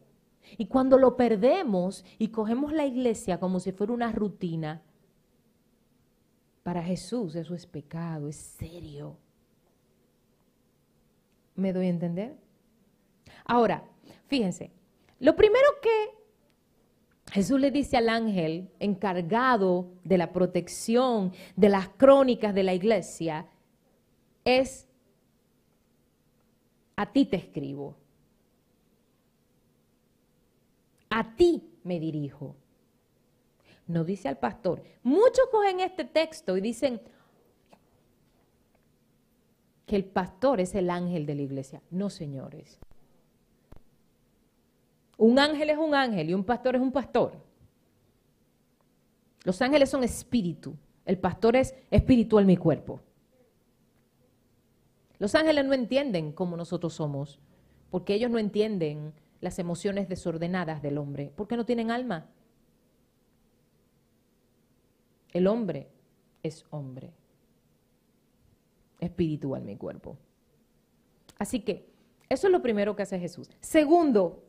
Y 0.58 0.66
cuando 0.66 0.98
lo 0.98 1.16
perdemos 1.16 2.04
y 2.18 2.30
cogemos 2.30 2.74
la 2.74 2.86
iglesia 2.86 3.40
como 3.40 3.60
si 3.60 3.72
fuera 3.72 3.94
una 3.94 4.12
rutina, 4.12 4.82
para 6.64 6.84
Jesús 6.84 7.36
eso 7.36 7.56
es 7.56 7.66
pecado, 7.66 8.28
es 8.28 8.36
serio. 8.36 9.18
¿Me 11.56 11.74
doy 11.74 11.88
a 11.88 11.90
entender? 11.90 12.38
Ahora, 13.46 13.84
fíjense, 14.28 14.72
lo 15.20 15.36
primero 15.36 15.68
que 15.82 16.19
Jesús 17.32 17.60
le 17.60 17.72
dice 17.72 17.98
al 17.98 18.10
ángel 18.10 18.70
encargado 18.80 19.92
de 20.04 20.18
la 20.18 20.32
protección 20.32 21.34
de 21.56 21.70
las 21.70 21.90
crónicas 21.90 22.54
de 22.56 22.64
la 22.64 22.74
iglesia 22.74 23.48
es, 24.44 24.88
a 26.96 27.12
ti 27.12 27.26
te 27.26 27.38
escribo. 27.38 27.96
a 31.10 31.36
ti 31.36 31.64
me 31.84 32.00
dirijo. 32.00 32.56
No 33.88 34.04
dice 34.04 34.30
al 34.30 34.38
pastor. 34.38 34.84
Muchos 35.04 35.48
cogen 35.52 35.80
este 35.80 36.06
texto 36.06 36.56
y 36.56 36.62
dicen 36.62 37.02
que 39.88 39.96
el 39.96 40.06
pastor 40.06 40.60
es 40.60 40.76
el 40.76 40.90
ángel 40.92 41.26
de 41.26 41.36
la 41.36 41.42
iglesia. 41.42 41.82
No, 41.90 42.10
señores. 42.12 42.80
Un 45.20 45.38
ángel 45.38 45.70
es 45.70 45.78
un 45.78 45.94
ángel 45.94 46.30
y 46.30 46.34
un 46.34 46.46
pastor 46.46 46.78
es 46.78 46.82
un 46.82 46.94
pastor. 46.94 47.34
Los 49.44 49.62
ángeles 49.62 49.90
son 49.90 50.02
espíritu. 50.06 50.78
El 51.06 51.18
pastor 51.18 51.58
es 51.58 51.76
espiritual 51.92 52.46
mi 52.46 52.56
cuerpo. 52.56 53.02
Los 55.18 55.36
ángeles 55.36 55.66
no 55.66 55.74
entienden 55.74 56.32
como 56.32 56.56
nosotros 56.56 56.94
somos, 56.94 57.38
porque 57.90 58.14
ellos 58.14 58.32
no 58.32 58.40
entienden 58.40 59.14
las 59.42 59.60
emociones 59.60 60.08
desordenadas 60.08 60.82
del 60.82 60.98
hombre, 60.98 61.34
porque 61.36 61.58
no 61.58 61.66
tienen 61.66 61.92
alma. 61.92 62.26
El 65.34 65.48
hombre 65.48 65.90
es 66.44 66.66
hombre, 66.70 67.12
espiritual 69.02 69.66
mi 69.66 69.76
cuerpo. 69.76 70.16
Así 71.38 71.60
que 71.60 71.90
eso 72.30 72.48
es 72.48 72.54
lo 72.54 72.62
primero 72.62 72.96
que 72.96 73.04
hace 73.04 73.20
Jesús. 73.20 73.50
Segundo, 73.60 74.46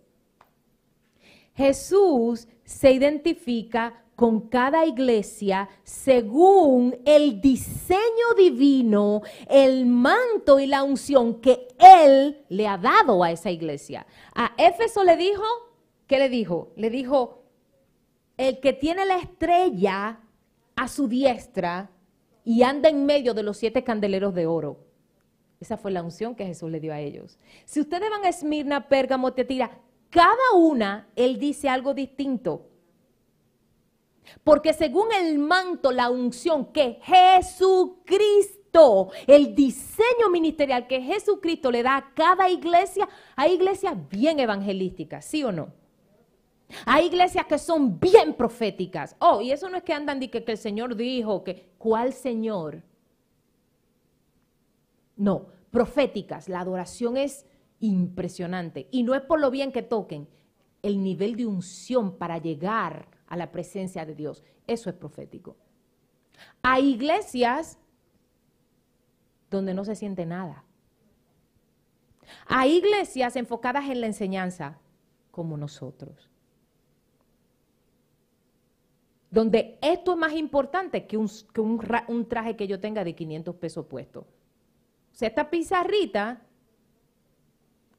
Jesús 1.54 2.48
se 2.64 2.92
identifica 2.92 4.04
con 4.20 4.48
cada 4.48 4.84
iglesia 4.84 5.66
según 5.82 6.94
el 7.06 7.40
diseño 7.40 8.34
divino, 8.36 9.22
el 9.48 9.86
manto 9.86 10.60
y 10.60 10.66
la 10.66 10.82
unción 10.82 11.40
que 11.40 11.68
Él 11.78 12.44
le 12.50 12.68
ha 12.68 12.76
dado 12.76 13.24
a 13.24 13.30
esa 13.30 13.50
iglesia. 13.50 14.06
A 14.34 14.52
Éfeso 14.58 15.04
le 15.04 15.16
dijo, 15.16 15.42
¿qué 16.06 16.18
le 16.18 16.28
dijo? 16.28 16.70
Le 16.76 16.90
dijo, 16.90 17.44
el 18.36 18.60
que 18.60 18.74
tiene 18.74 19.06
la 19.06 19.16
estrella 19.16 20.20
a 20.76 20.88
su 20.88 21.08
diestra 21.08 21.90
y 22.44 22.62
anda 22.62 22.88
en 22.88 23.06
medio 23.06 23.32
de 23.32 23.42
los 23.42 23.56
siete 23.56 23.84
candeleros 23.84 24.34
de 24.34 24.46
oro. 24.46 24.84
Esa 25.60 25.76
fue 25.76 25.90
la 25.90 26.02
unción 26.02 26.34
que 26.34 26.46
Jesús 26.46 26.70
le 26.70 26.80
dio 26.80 26.92
a 26.92 27.00
ellos. 27.00 27.38
Si 27.64 27.80
ustedes 27.80 28.10
van 28.10 28.24
a 28.24 28.28
Esmirna, 28.28 28.88
Pérgamo, 28.88 29.32
Tetira, 29.32 29.70
cada 30.10 30.52
una, 30.56 31.08
Él 31.16 31.38
dice 31.38 31.68
algo 31.68 31.94
distinto. 31.94 32.66
Porque 34.44 34.72
según 34.72 35.12
el 35.12 35.38
manto, 35.38 35.92
la 35.92 36.10
unción 36.10 36.66
que 36.66 37.00
Jesucristo, 37.02 38.60
el 39.26 39.54
diseño 39.54 40.28
ministerial 40.30 40.86
que 40.86 41.00
Jesucristo 41.00 41.70
le 41.70 41.82
da 41.82 41.96
a 41.96 42.14
cada 42.14 42.48
iglesia, 42.50 43.08
hay 43.36 43.54
iglesias 43.54 43.94
bien 44.08 44.38
evangelísticas, 44.40 45.24
¿sí 45.24 45.42
o 45.42 45.52
no? 45.52 45.72
Hay 46.86 47.06
iglesias 47.06 47.46
que 47.46 47.58
son 47.58 47.98
bien 47.98 48.34
proféticas. 48.34 49.16
Oh, 49.18 49.40
y 49.40 49.50
eso 49.50 49.68
no 49.68 49.76
es 49.76 49.82
que 49.82 49.92
andan 49.92 50.20
de 50.20 50.30
que, 50.30 50.44
que 50.44 50.52
el 50.52 50.58
Señor 50.58 50.94
dijo, 50.94 51.42
que 51.42 51.72
¿cuál 51.78 52.12
Señor? 52.12 52.82
No, 55.16 55.46
proféticas. 55.70 56.48
La 56.48 56.60
adoración 56.60 57.16
es 57.16 57.44
impresionante. 57.80 58.88
Y 58.90 59.02
no 59.02 59.14
es 59.14 59.22
por 59.22 59.40
lo 59.40 59.50
bien 59.50 59.72
que 59.72 59.82
toquen, 59.82 60.28
el 60.82 61.02
nivel 61.02 61.36
de 61.36 61.46
unción 61.46 62.16
para 62.16 62.38
llegar 62.38 63.08
a 63.26 63.36
la 63.36 63.50
presencia 63.50 64.06
de 64.06 64.14
Dios. 64.14 64.42
Eso 64.66 64.88
es 64.88 64.96
profético. 64.96 65.56
Hay 66.62 66.90
iglesias 66.90 67.78
donde 69.50 69.74
no 69.74 69.84
se 69.84 69.96
siente 69.96 70.24
nada. 70.24 70.64
Hay 72.46 72.76
iglesias 72.76 73.36
enfocadas 73.36 73.88
en 73.88 74.00
la 74.00 74.06
enseñanza, 74.06 74.78
como 75.30 75.56
nosotros. 75.56 76.30
Donde 79.30 79.78
esto 79.80 80.12
es 80.12 80.18
más 80.18 80.32
importante 80.32 81.06
que, 81.06 81.16
un, 81.16 81.30
un, 82.08 82.28
traje 82.28 82.56
que 82.56 82.66
yo 82.66 82.80
tenga 82.80 83.04
de 83.04 83.14
500 83.14 83.54
pesos 83.56 83.86
puesto. 83.86 84.20
O 84.20 85.14
sea, 85.14 85.28
esta 85.28 85.50
pizarrita 85.50 86.42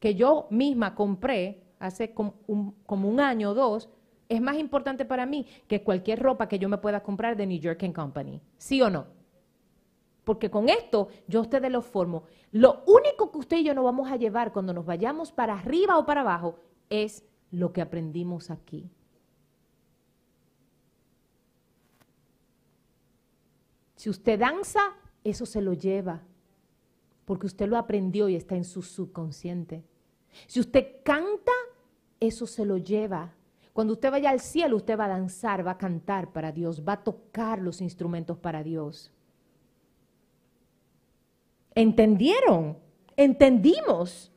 que 0.02 0.16
yo 0.16 0.47
misma 0.49 0.95
compré 0.95 1.62
hace 1.78 2.12
como 2.12 2.34
un, 2.47 2.72
como 2.88 3.08
un 3.08 3.20
año 3.20 3.52
o 3.52 3.54
dos, 3.54 3.88
es 4.28 4.41
más 4.41 4.58
importante 4.58 5.06
para 5.06 5.28
mí 5.28 5.45
que 5.68 5.84
cualquier 5.84 6.20
ropa 6.20 6.47
que 6.47 6.58
yo 6.58 6.68
me 6.68 6.80
pueda 6.80 7.04
comprar 7.04 7.38
de 7.38 7.45
New 7.45 7.60
York 7.60 7.93
Company. 7.93 8.41
¿Sí 8.58 8.82
o 8.82 8.89
no? 8.89 9.06
Porque 10.24 10.49
con 10.49 10.70
esto 10.70 11.10
yo 11.28 11.39
a 11.39 11.43
ustedes 11.43 11.72
los 11.72 11.86
formo. 11.86 12.24
Lo 12.52 12.84
único 12.88 13.32
que 13.32 13.38
usted 13.38 13.58
y 13.58 13.64
yo 13.64 13.76
nos 13.76 13.84
vamos 13.84 14.12
a 14.12 14.16
llevar 14.16 14.52
cuando 14.52 14.74
nos 14.74 14.88
vayamos 14.88 15.32
para 15.32 15.54
arriba 15.54 15.99
o 15.99 16.06
para 16.06 16.22
abajo 16.22 16.56
es 16.89 17.24
lo 17.52 17.72
que 17.72 17.82
aprendimos 17.82 18.49
aquí. 18.49 18.89
Si 23.95 24.10
usted 24.10 24.39
danza, 24.39 24.80
eso 25.24 25.45
se 25.45 25.62
lo 25.62 25.74
lleva, 25.74 26.24
porque 27.26 27.45
usted 27.45 27.68
lo 27.68 27.78
aprendió 27.78 28.30
y 28.30 28.36
está 28.36 28.56
en 28.56 28.64
su 28.64 28.82
subconsciente. 28.82 29.84
Si 30.47 30.59
usted 30.59 30.97
canta, 31.03 31.51
eso 32.19 32.47
se 32.47 32.65
lo 32.65 32.77
lleva. 32.77 33.34
Cuando 33.73 33.93
usted 33.93 34.11
vaya 34.11 34.29
al 34.29 34.39
cielo, 34.39 34.75
usted 34.75 34.97
va 34.97 35.05
a 35.05 35.09
danzar, 35.09 35.65
va 35.65 35.71
a 35.71 35.77
cantar 35.77 36.32
para 36.32 36.51
Dios, 36.51 36.84
va 36.88 36.93
a 36.93 37.03
tocar 37.03 37.59
los 37.59 37.82
instrumentos 37.82 38.38
para 38.38 38.63
Dios. 38.63 39.11
¿Entendieron? 41.73 42.77
¿Entendimos? 43.15 44.32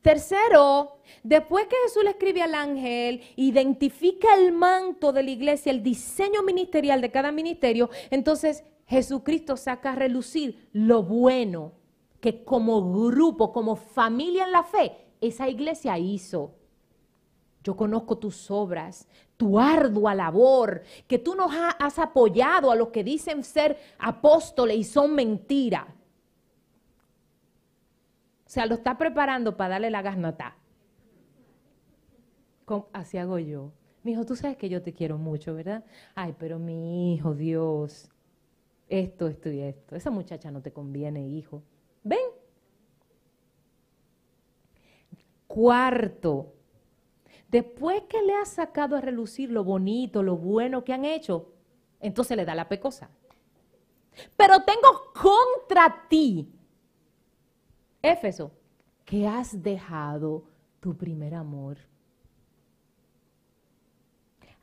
Tercero, 0.00 1.00
después 1.24 1.66
que 1.66 1.74
Jesús 1.84 2.04
le 2.04 2.10
escribe 2.10 2.40
al 2.40 2.54
ángel, 2.54 3.22
identifica 3.34 4.28
el 4.36 4.52
manto 4.52 5.12
de 5.12 5.24
la 5.24 5.30
iglesia, 5.30 5.72
el 5.72 5.82
diseño 5.82 6.44
ministerial 6.44 7.00
de 7.00 7.10
cada 7.10 7.32
ministerio, 7.32 7.90
entonces 8.10 8.62
Jesucristo 8.86 9.56
saca 9.56 9.92
a 9.92 9.96
relucir 9.96 10.68
lo 10.72 11.02
bueno 11.02 11.72
que 12.20 12.44
como 12.44 12.92
grupo, 12.92 13.52
como 13.52 13.76
familia 13.76 14.44
en 14.44 14.52
la 14.52 14.62
fe, 14.62 15.06
esa 15.20 15.48
iglesia 15.48 15.98
hizo. 15.98 16.54
Yo 17.62 17.76
conozco 17.76 18.18
tus 18.18 18.50
obras, 18.50 19.08
tu 19.36 19.58
ardua 19.58 20.14
labor, 20.14 20.82
que 21.08 21.18
tú 21.18 21.34
nos 21.34 21.50
has 21.78 21.98
apoyado 21.98 22.70
a 22.70 22.76
los 22.76 22.88
que 22.88 23.02
dicen 23.02 23.42
ser 23.42 23.76
apóstoles 23.98 24.76
y 24.76 24.84
son 24.84 25.14
mentiras. 25.14 25.86
O 28.46 28.48
sea, 28.48 28.66
lo 28.66 28.76
está 28.76 28.96
preparando 28.96 29.56
para 29.56 29.70
darle 29.70 29.90
la 29.90 30.02
gasnota. 30.02 30.56
Así 32.92 33.18
hago 33.18 33.38
yo. 33.38 33.72
Mi 34.04 34.12
hijo, 34.12 34.24
tú 34.24 34.36
sabes 34.36 34.56
que 34.56 34.68
yo 34.68 34.82
te 34.82 34.92
quiero 34.92 35.18
mucho, 35.18 35.54
¿verdad? 35.54 35.84
Ay, 36.14 36.34
pero 36.38 36.60
mi 36.60 37.14
hijo, 37.14 37.34
Dios, 37.34 38.08
esto, 38.88 39.26
esto 39.26 39.50
y 39.50 39.60
esto. 39.60 39.96
Esa 39.96 40.10
muchacha 40.10 40.52
no 40.52 40.62
te 40.62 40.72
conviene, 40.72 41.26
hijo. 41.26 41.64
Ven. 42.06 42.18
Cuarto, 45.46 46.52
después 47.48 48.02
que 48.08 48.20
le 48.22 48.34
ha 48.34 48.44
sacado 48.44 48.96
a 48.96 49.00
relucir 49.00 49.50
lo 49.50 49.64
bonito, 49.64 50.22
lo 50.22 50.36
bueno 50.36 50.84
que 50.84 50.92
han 50.92 51.04
hecho, 51.04 51.52
entonces 52.00 52.36
le 52.36 52.44
da 52.44 52.54
la 52.54 52.68
pecosa. 52.68 53.08
Pero 54.36 54.62
tengo 54.64 55.12
contra 55.14 56.06
ti 56.08 56.52
Éfeso, 58.02 58.52
que 59.04 59.26
has 59.26 59.62
dejado 59.62 60.44
tu 60.78 60.96
primer 60.96 61.34
amor. 61.34 61.78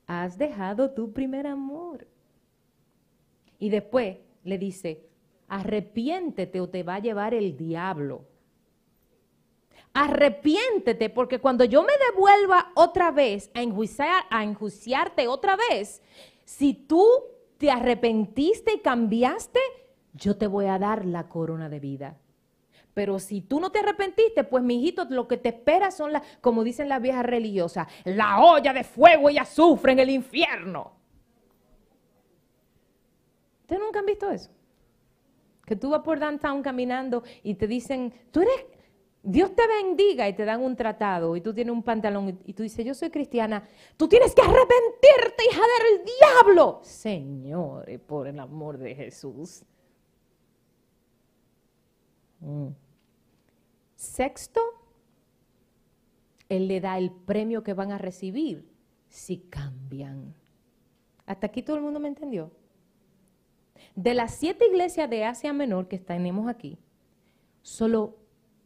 Has 0.07 0.37
dejado 0.37 0.91
tu 0.91 1.11
primer 1.11 1.47
amor. 1.47 2.07
Y 3.59 3.69
después 3.69 4.17
le 4.45 4.57
dice, 4.57 5.09
arrepiéntete 5.53 6.59
o 6.59 6.69
te 6.69 6.83
va 6.83 6.95
a 6.95 6.99
llevar 6.99 7.33
el 7.33 7.55
diablo. 7.55 8.25
Arrepiéntete 9.93 11.09
porque 11.09 11.39
cuando 11.39 11.63
yo 11.65 11.83
me 11.83 11.93
devuelva 12.11 12.71
otra 12.73 13.11
vez 13.11 13.51
a, 13.53 13.61
enjuiciar, 13.61 14.23
a 14.31 14.43
enjuiciarte 14.43 15.27
otra 15.27 15.55
vez, 15.69 16.01
si 16.43 16.73
tú 16.73 17.05
te 17.57 17.69
arrepentiste 17.69 18.73
y 18.73 18.79
cambiaste, 18.79 19.59
yo 20.13 20.35
te 20.37 20.47
voy 20.47 20.65
a 20.65 20.79
dar 20.79 21.05
la 21.05 21.29
corona 21.29 21.69
de 21.69 21.79
vida. 21.79 22.17
Pero 22.95 23.19
si 23.19 23.41
tú 23.41 23.59
no 23.59 23.71
te 23.71 23.79
arrepentiste, 23.79 24.43
pues 24.43 24.63
mi 24.63 24.79
hijito, 24.79 25.05
lo 25.09 25.27
que 25.27 25.37
te 25.37 25.49
espera 25.49 25.91
son 25.91 26.13
las, 26.13 26.23
como 26.41 26.63
dicen 26.63 26.89
las 26.89 27.01
viejas 27.01 27.25
religiosas, 27.25 27.87
la 28.03 28.39
olla 28.39 28.73
de 28.73 28.83
fuego 28.83 29.29
y 29.29 29.37
azufre 29.37 29.91
en 29.91 29.99
el 29.99 30.09
infierno. 30.09 30.93
¿Ustedes 33.61 33.81
nunca 33.81 33.99
han 33.99 34.05
visto 34.05 34.29
eso? 34.29 34.51
Que 35.65 35.75
tú 35.75 35.89
vas 35.89 36.01
por 36.01 36.19
downtown 36.19 36.61
caminando 36.61 37.23
y 37.41 37.55
te 37.55 37.67
dicen, 37.67 38.13
tú 38.31 38.41
eres, 38.41 38.65
Dios 39.21 39.55
te 39.55 39.65
bendiga 39.65 40.27
y 40.27 40.33
te 40.33 40.43
dan 40.43 40.61
un 40.61 40.75
tratado 40.75 41.37
y 41.37 41.41
tú 41.41 41.53
tienes 41.53 41.73
un 41.73 41.81
pantalón 41.81 42.39
y 42.45 42.53
tú 42.53 42.63
dices, 42.63 42.85
yo 42.85 42.93
soy 42.93 43.09
cristiana, 43.09 43.65
tú 43.95 44.09
tienes 44.09 44.35
que 44.35 44.41
arrepentirte, 44.41 45.43
hija 45.49 45.61
del 45.61 46.05
diablo. 46.19 46.81
Señores, 46.83 47.99
por 48.01 48.27
el 48.27 48.37
amor 48.39 48.77
de 48.77 48.93
Jesús. 48.93 49.63
Mm. 52.41 52.67
Sexto, 53.95 54.59
Él 56.49 56.67
le 56.67 56.81
da 56.81 56.97
el 56.97 57.09
premio 57.09 57.63
que 57.63 57.73
van 57.73 57.93
a 57.93 57.97
recibir 57.97 58.69
si 59.07 59.37
cambian. 59.37 60.33
Hasta 61.25 61.47
aquí 61.47 61.63
todo 61.63 61.77
el 61.77 61.81
mundo 61.81 62.01
me 62.01 62.09
entendió. 62.09 62.51
De 63.95 64.13
las 64.13 64.35
siete 64.35 64.65
iglesias 64.67 65.09
de 65.09 65.25
Asia 65.25 65.53
Menor 65.53 65.87
que 65.87 65.99
tenemos 65.99 66.47
aquí, 66.47 66.77
solo 67.61 68.17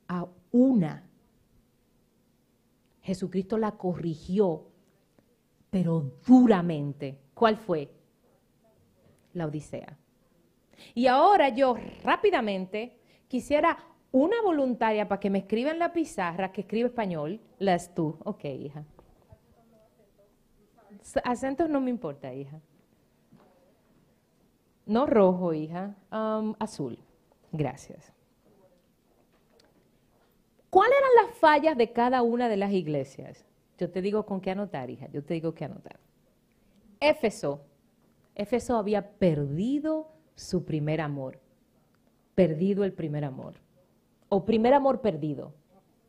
a 0.07 0.27
una 0.51 1.07
Jesucristo 3.07 3.57
la 3.57 3.71
corrigió, 3.71 4.67
pero 5.69 6.11
duramente. 6.27 7.17
¿Cuál 7.33 7.55
fue? 7.55 7.89
La 9.31 9.45
Odisea. 9.45 9.97
Y 10.93 11.07
ahora 11.07 11.47
yo 11.47 11.77
rápidamente 12.03 12.99
quisiera 13.29 13.77
una 14.11 14.41
voluntaria 14.41 15.07
para 15.07 15.21
que 15.21 15.29
me 15.29 15.39
escriba 15.39 15.71
en 15.71 15.79
la 15.79 15.93
pizarra 15.93 16.51
que 16.51 16.61
escribe 16.61 16.89
español, 16.89 17.39
la 17.59 17.75
es 17.75 17.95
tú. 17.95 18.17
Ok, 18.25 18.43
hija. 18.43 18.83
Acentos 21.23 21.69
no 21.69 21.79
me 21.79 21.89
importa, 21.89 22.33
hija. 22.33 22.59
No 24.87 25.05
rojo, 25.05 25.53
hija. 25.53 25.95
Um, 26.11 26.55
azul. 26.57 26.97
Gracias. 27.51 28.11
¿Cuáles 30.69 30.97
eran 30.97 31.27
las 31.27 31.37
fallas 31.37 31.77
de 31.77 31.91
cada 31.91 32.23
una 32.23 32.49
de 32.49 32.57
las 32.57 32.71
iglesias? 32.71 33.45
Yo 33.77 33.91
te 33.91 34.01
digo 34.01 34.25
con 34.25 34.41
qué 34.41 34.51
anotar, 34.51 34.89
hija. 34.89 35.07
Yo 35.11 35.23
te 35.23 35.35
digo 35.35 35.53
qué 35.53 35.65
anotar. 35.65 35.99
Éfeso. 36.99 37.61
Éfeso 38.33 38.77
había 38.77 39.11
perdido 39.11 40.09
su 40.33 40.65
primer 40.65 41.01
amor. 41.01 41.39
Perdido 42.33 42.83
el 42.83 42.93
primer 42.93 43.23
amor 43.23 43.55
o 44.29 44.45
primer 44.45 44.73
amor 44.73 45.01
perdido. 45.01 45.53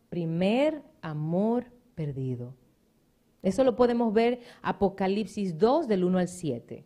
Primer 0.09 0.83
amor 1.03 1.67
perdido. 1.95 2.55
Eso 3.43 3.63
lo 3.63 3.77
podemos 3.77 4.13
ver 4.13 4.41
Apocalipsis 4.63 5.59
2 5.59 5.87
del 5.87 6.05
1 6.05 6.19
al 6.19 6.29
7. 6.29 6.85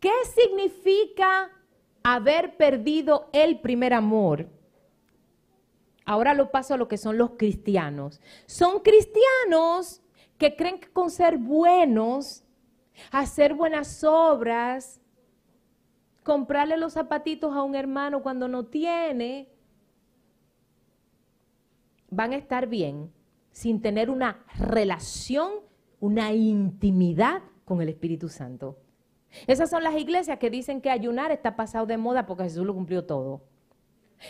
¿Qué 0.00 0.12
significa 0.34 1.50
haber 2.02 2.56
perdido 2.56 3.28
el 3.32 3.60
primer 3.60 3.92
amor? 3.92 4.48
Ahora 6.04 6.34
lo 6.34 6.50
paso 6.50 6.74
a 6.74 6.76
lo 6.76 6.88
que 6.88 6.96
son 6.96 7.18
los 7.18 7.32
cristianos. 7.32 8.20
Son 8.46 8.80
cristianos 8.80 10.02
que 10.38 10.56
creen 10.56 10.80
que 10.80 10.88
con 10.88 11.10
ser 11.10 11.36
buenos, 11.36 12.44
hacer 13.10 13.54
buenas 13.54 14.02
obras, 14.04 15.02
comprarle 16.22 16.76
los 16.76 16.94
zapatitos 16.94 17.54
a 17.54 17.62
un 17.62 17.74
hermano 17.74 18.22
cuando 18.22 18.48
no 18.48 18.66
tiene, 18.66 19.50
van 22.10 22.32
a 22.32 22.36
estar 22.36 22.68
bien 22.68 23.12
sin 23.50 23.82
tener 23.82 24.08
una 24.08 24.44
relación, 24.56 25.52
una 26.00 26.32
intimidad 26.32 27.42
con 27.64 27.82
el 27.82 27.88
Espíritu 27.88 28.28
Santo. 28.28 28.78
Esas 29.46 29.70
son 29.70 29.82
las 29.82 29.94
iglesias 29.96 30.38
que 30.38 30.50
dicen 30.50 30.80
que 30.80 30.90
ayunar 30.90 31.30
está 31.30 31.56
pasado 31.56 31.86
de 31.86 31.96
moda 31.96 32.26
porque 32.26 32.44
Jesús 32.44 32.66
lo 32.66 32.74
cumplió 32.74 33.04
todo. 33.04 33.42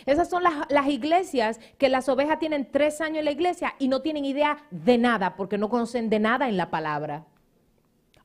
Esas 0.05 0.29
son 0.29 0.43
las, 0.43 0.71
las, 0.71 0.87
iglesias 0.89 1.61
que 1.79 1.89
las 1.89 2.09
ovejas 2.09 2.39
tienen 2.39 2.71
tres 2.71 3.01
años 3.01 3.19
en 3.19 3.25
la 3.25 3.31
iglesia 3.31 3.75
y 3.79 3.89
no 3.89 4.03
tienen 4.03 4.25
idea 4.25 4.59
de 4.71 4.99
nada 4.99 5.35
porque 5.35 5.57
no 5.57 5.71
conocen 5.71 6.11
de 6.11 6.19
nada 6.19 6.49
en 6.49 6.59
la 6.59 6.71
palabra. 6.71 7.25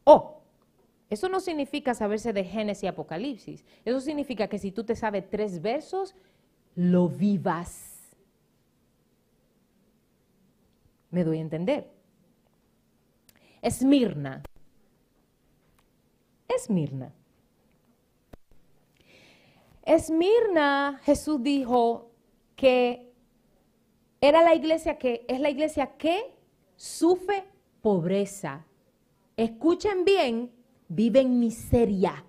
Oh, 0.03 0.41
eso 1.09 1.29
no 1.29 1.39
significa 1.39 1.93
saberse 1.93 2.33
de 2.33 2.43
Génesis 2.43 2.83
y 2.83 2.87
Apocalipsis. 2.87 3.63
Eso 3.85 4.01
significa 4.01 4.47
que 4.47 4.57
si 4.57 4.71
tú 4.71 4.83
te 4.83 4.95
sabes 4.95 5.29
tres 5.29 5.61
versos, 5.61 6.15
lo 6.75 7.07
vivas. 7.07 8.15
Me 11.11 11.23
doy 11.23 11.37
a 11.37 11.41
entender. 11.41 11.91
Esmirna. 13.61 14.41
Esmirna. 16.55 17.13
Esmirna, 19.83 21.01
Jesús 21.03 21.41
dijo 21.43 22.11
que 22.55 23.11
era 24.21 24.41
la 24.41 24.55
iglesia 24.55 24.97
que 24.97 25.25
es 25.27 25.39
la 25.39 25.49
iglesia 25.49 25.97
que 25.97 26.33
sufre 26.75 27.43
pobreza. 27.81 28.65
Escuchen 29.35 30.05
bien, 30.05 30.51
vive 30.87 31.19
en 31.19 31.39
miseria. 31.39 32.23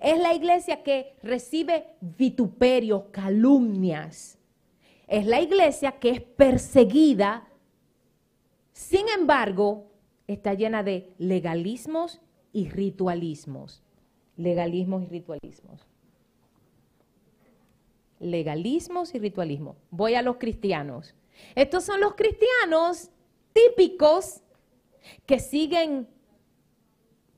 Es 0.00 0.18
la 0.18 0.34
iglesia 0.34 0.82
que 0.82 1.16
recibe 1.22 1.96
vituperios, 2.00 3.04
calumnias. 3.10 4.38
Es 5.06 5.26
la 5.26 5.40
iglesia 5.40 5.92
que 5.98 6.10
es 6.10 6.20
perseguida. 6.20 7.48
Sin 8.72 9.08
embargo, 9.08 9.90
está 10.26 10.54
llena 10.54 10.82
de 10.82 11.12
legalismos 11.18 12.20
y 12.52 12.68
ritualismos. 12.68 13.82
Legalismos 14.36 15.02
y 15.04 15.06
ritualismos. 15.06 15.86
Legalismos 18.18 19.14
y 19.14 19.18
ritualismo. 19.18 19.76
Voy 19.90 20.14
a 20.14 20.22
los 20.22 20.36
cristianos. 20.36 21.14
Estos 21.54 21.84
son 21.84 22.00
los 22.00 22.14
cristianos 22.14 23.10
típicos 23.52 24.42
que 25.26 25.38
siguen 25.38 26.08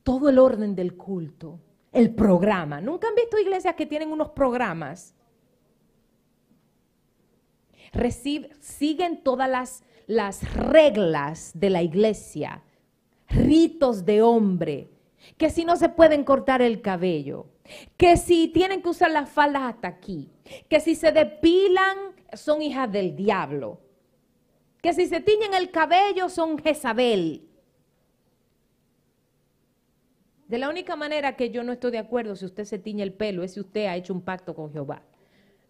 todo 0.03 0.29
el 0.29 0.39
orden 0.39 0.75
del 0.75 0.95
culto, 0.95 1.59
el 1.91 2.13
programa. 2.13 2.81
¿Nunca 2.81 3.07
han 3.07 3.15
visto 3.15 3.37
iglesias 3.37 3.75
que 3.75 3.85
tienen 3.85 4.11
unos 4.11 4.29
programas? 4.29 5.13
siguen 8.59 9.23
todas 9.23 9.49
las, 9.49 9.83
las 10.07 10.53
reglas 10.53 11.51
de 11.55 11.69
la 11.69 11.81
iglesia, 11.81 12.63
ritos 13.29 14.05
de 14.05 14.21
hombre, 14.21 14.89
que 15.37 15.49
si 15.49 15.65
no 15.65 15.75
se 15.75 15.89
pueden 15.89 16.23
cortar 16.23 16.61
el 16.61 16.81
cabello, 16.81 17.47
que 17.97 18.17
si 18.17 18.47
tienen 18.47 18.81
que 18.81 18.89
usar 18.89 19.11
las 19.11 19.29
faldas 19.29 19.63
hasta 19.63 19.87
aquí, 19.87 20.29
que 20.67 20.79
si 20.79 20.95
se 20.95 21.11
depilan 21.11 21.97
son 22.33 22.61
hijas 22.61 22.91
del 22.91 23.15
diablo, 23.15 23.79
que 24.81 24.93
si 24.93 25.07
se 25.07 25.19
tiñen 25.19 25.53
el 25.53 25.71
cabello 25.71 26.29
son 26.29 26.57
Jezabel. 26.57 27.45
De 30.47 30.57
la 30.57 30.69
única 30.69 30.95
manera 30.95 31.35
que 31.35 31.51
yo 31.51 31.63
no 31.63 31.73
estoy 31.73 31.91
de 31.91 31.99
acuerdo 31.99 32.35
si 32.35 32.45
usted 32.45 32.63
se 32.63 32.79
tiñe 32.79 33.03
el 33.03 33.13
pelo 33.13 33.43
es 33.43 33.53
si 33.53 33.59
usted 33.59 33.85
ha 33.85 33.95
hecho 33.95 34.13
un 34.13 34.21
pacto 34.21 34.55
con 34.55 34.71
Jehová. 34.71 35.03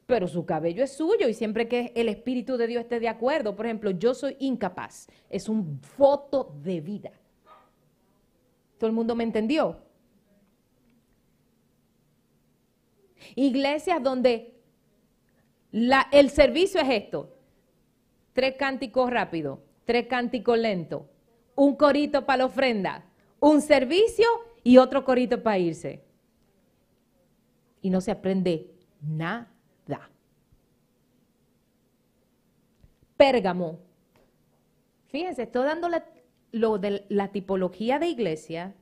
Pero 0.06 0.28
su 0.28 0.46
cabello 0.46 0.84
es 0.84 0.94
suyo 0.94 1.28
y 1.28 1.34
siempre 1.34 1.68
que 1.68 1.92
el 1.96 2.08
Espíritu 2.08 2.56
de 2.56 2.68
Dios 2.68 2.84
esté 2.84 3.00
de 3.00 3.10
acuerdo, 3.10 3.56
por 3.56 3.66
ejemplo, 3.66 3.92
yo 3.92 4.14
soy 4.14 4.38
incapaz, 4.40 5.08
es 5.30 5.50
un 5.50 5.82
voto 5.98 6.56
de 6.64 6.82
vida. 6.82 7.12
¿Todo 8.80 8.88
el 8.88 8.96
mundo 8.96 9.14
me 9.14 9.26
entendió? 9.26 9.78
Iglesias 13.36 14.02
donde 14.02 14.56
el 15.72 16.30
servicio 16.30 16.82
es 16.82 16.90
esto. 16.90 17.36
Tres 18.34 18.56
cánticos 18.58 19.12
rápidos, 19.12 19.60
tres 19.86 20.08
cánticos 20.08 20.58
lentos, 20.58 21.04
un 21.56 21.76
corito 21.76 22.26
para 22.26 22.38
la 22.38 22.46
ofrenda, 22.46 23.04
un 23.42 23.62
servicio 23.62 24.26
y 24.64 24.78
otro 24.78 25.04
corito 25.04 25.44
para 25.44 25.60
irse. 25.60 26.02
Y 27.82 27.90
no 27.90 28.00
se 28.00 28.12
aprende 28.12 28.72
nada. 29.02 29.50
Pérgamo. 33.18 33.80
Fíjense, 35.08 35.44
estoy 35.44 35.66
dando 35.66 35.90
la, 35.90 36.06
lo 36.52 36.78
de 36.78 37.06
la 37.10 37.32
tipología 37.32 38.00
de 38.00 38.08
iglesia 38.08 38.76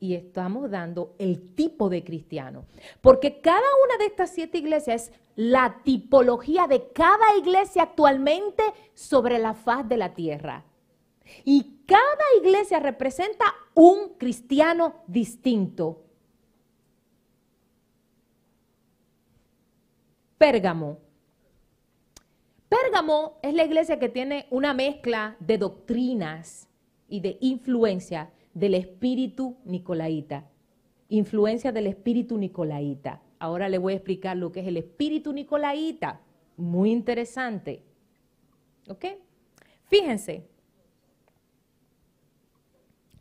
y 0.00 0.14
estamos 0.14 0.70
dando 0.70 1.14
el 1.18 1.54
tipo 1.54 1.88
de 1.88 2.04
cristiano. 2.04 2.66
Porque 3.00 3.40
cada 3.40 3.66
una 3.84 3.96
de 3.98 4.06
estas 4.06 4.30
siete 4.30 4.58
iglesias 4.58 5.10
es 5.10 5.12
la 5.36 5.80
tipología 5.82 6.66
de 6.66 6.92
cada 6.92 7.36
iglesia 7.38 7.82
actualmente 7.82 8.62
sobre 8.92 9.38
la 9.38 9.54
faz 9.54 9.88
de 9.88 9.96
la 9.96 10.14
tierra. 10.14 10.64
Y 11.44 11.80
cada 11.86 12.24
iglesia 12.40 12.80
representa 12.80 13.46
un 13.74 14.10
cristiano 14.18 15.02
distinto. 15.06 16.02
Pérgamo. 20.36 21.03
Pérgamo 22.82 23.38
es 23.42 23.54
la 23.54 23.64
iglesia 23.64 24.00
que 24.00 24.08
tiene 24.08 24.46
una 24.50 24.74
mezcla 24.74 25.36
de 25.38 25.58
doctrinas 25.58 26.68
y 27.08 27.20
de 27.20 27.38
influencia 27.40 28.32
del 28.52 28.74
espíritu 28.74 29.58
nicolaíta. 29.64 30.50
Influencia 31.08 31.70
del 31.70 31.86
espíritu 31.86 32.36
nicolaíta. 32.36 33.22
Ahora 33.38 33.68
le 33.68 33.78
voy 33.78 33.92
a 33.92 33.96
explicar 33.96 34.36
lo 34.36 34.50
que 34.50 34.58
es 34.58 34.66
el 34.66 34.76
espíritu 34.76 35.32
nicolaíta. 35.32 36.20
Muy 36.56 36.90
interesante. 36.90 37.84
¿Ok? 38.88 39.04
Fíjense. 39.84 40.44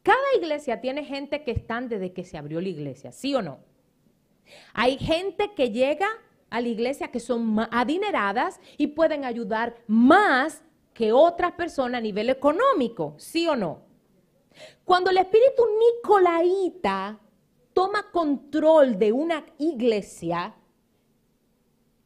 Cada 0.02 0.36
iglesia 0.36 0.82
tiene 0.82 1.04
gente 1.06 1.44
que 1.44 1.52
están 1.52 1.90
desde 1.90 2.12
que 2.12 2.24
se 2.24 2.40
abrió 2.40 2.60
la 2.60 2.70
iglesia, 2.70 3.12
¿sí 3.12 3.36
o 3.36 3.44
no? 3.44 3.60
Hay 4.74 4.98
gente 4.98 5.52
que 5.56 5.70
llega 5.70 6.08
a 6.54 6.62
la 6.62 6.68
iglesia 6.68 7.08
que 7.08 7.20
son 7.20 7.58
adineradas 7.72 8.60
y 8.78 8.86
pueden 8.86 9.26
ayudar 9.26 9.76
más 9.88 10.64
que 10.94 11.12
otras 11.12 11.54
personas 11.54 11.98
a 11.98 12.02
nivel 12.02 12.30
económico, 12.30 13.16
¿sí 13.18 13.48
o 13.48 13.56
no? 13.56 13.82
Cuando 14.86 15.10
el 15.10 15.18
espíritu 15.18 15.64
nicolaíta 15.80 17.20
toma 17.74 18.12
control 18.12 19.00
de 19.00 19.12
una 19.12 19.44
iglesia, 19.58 20.54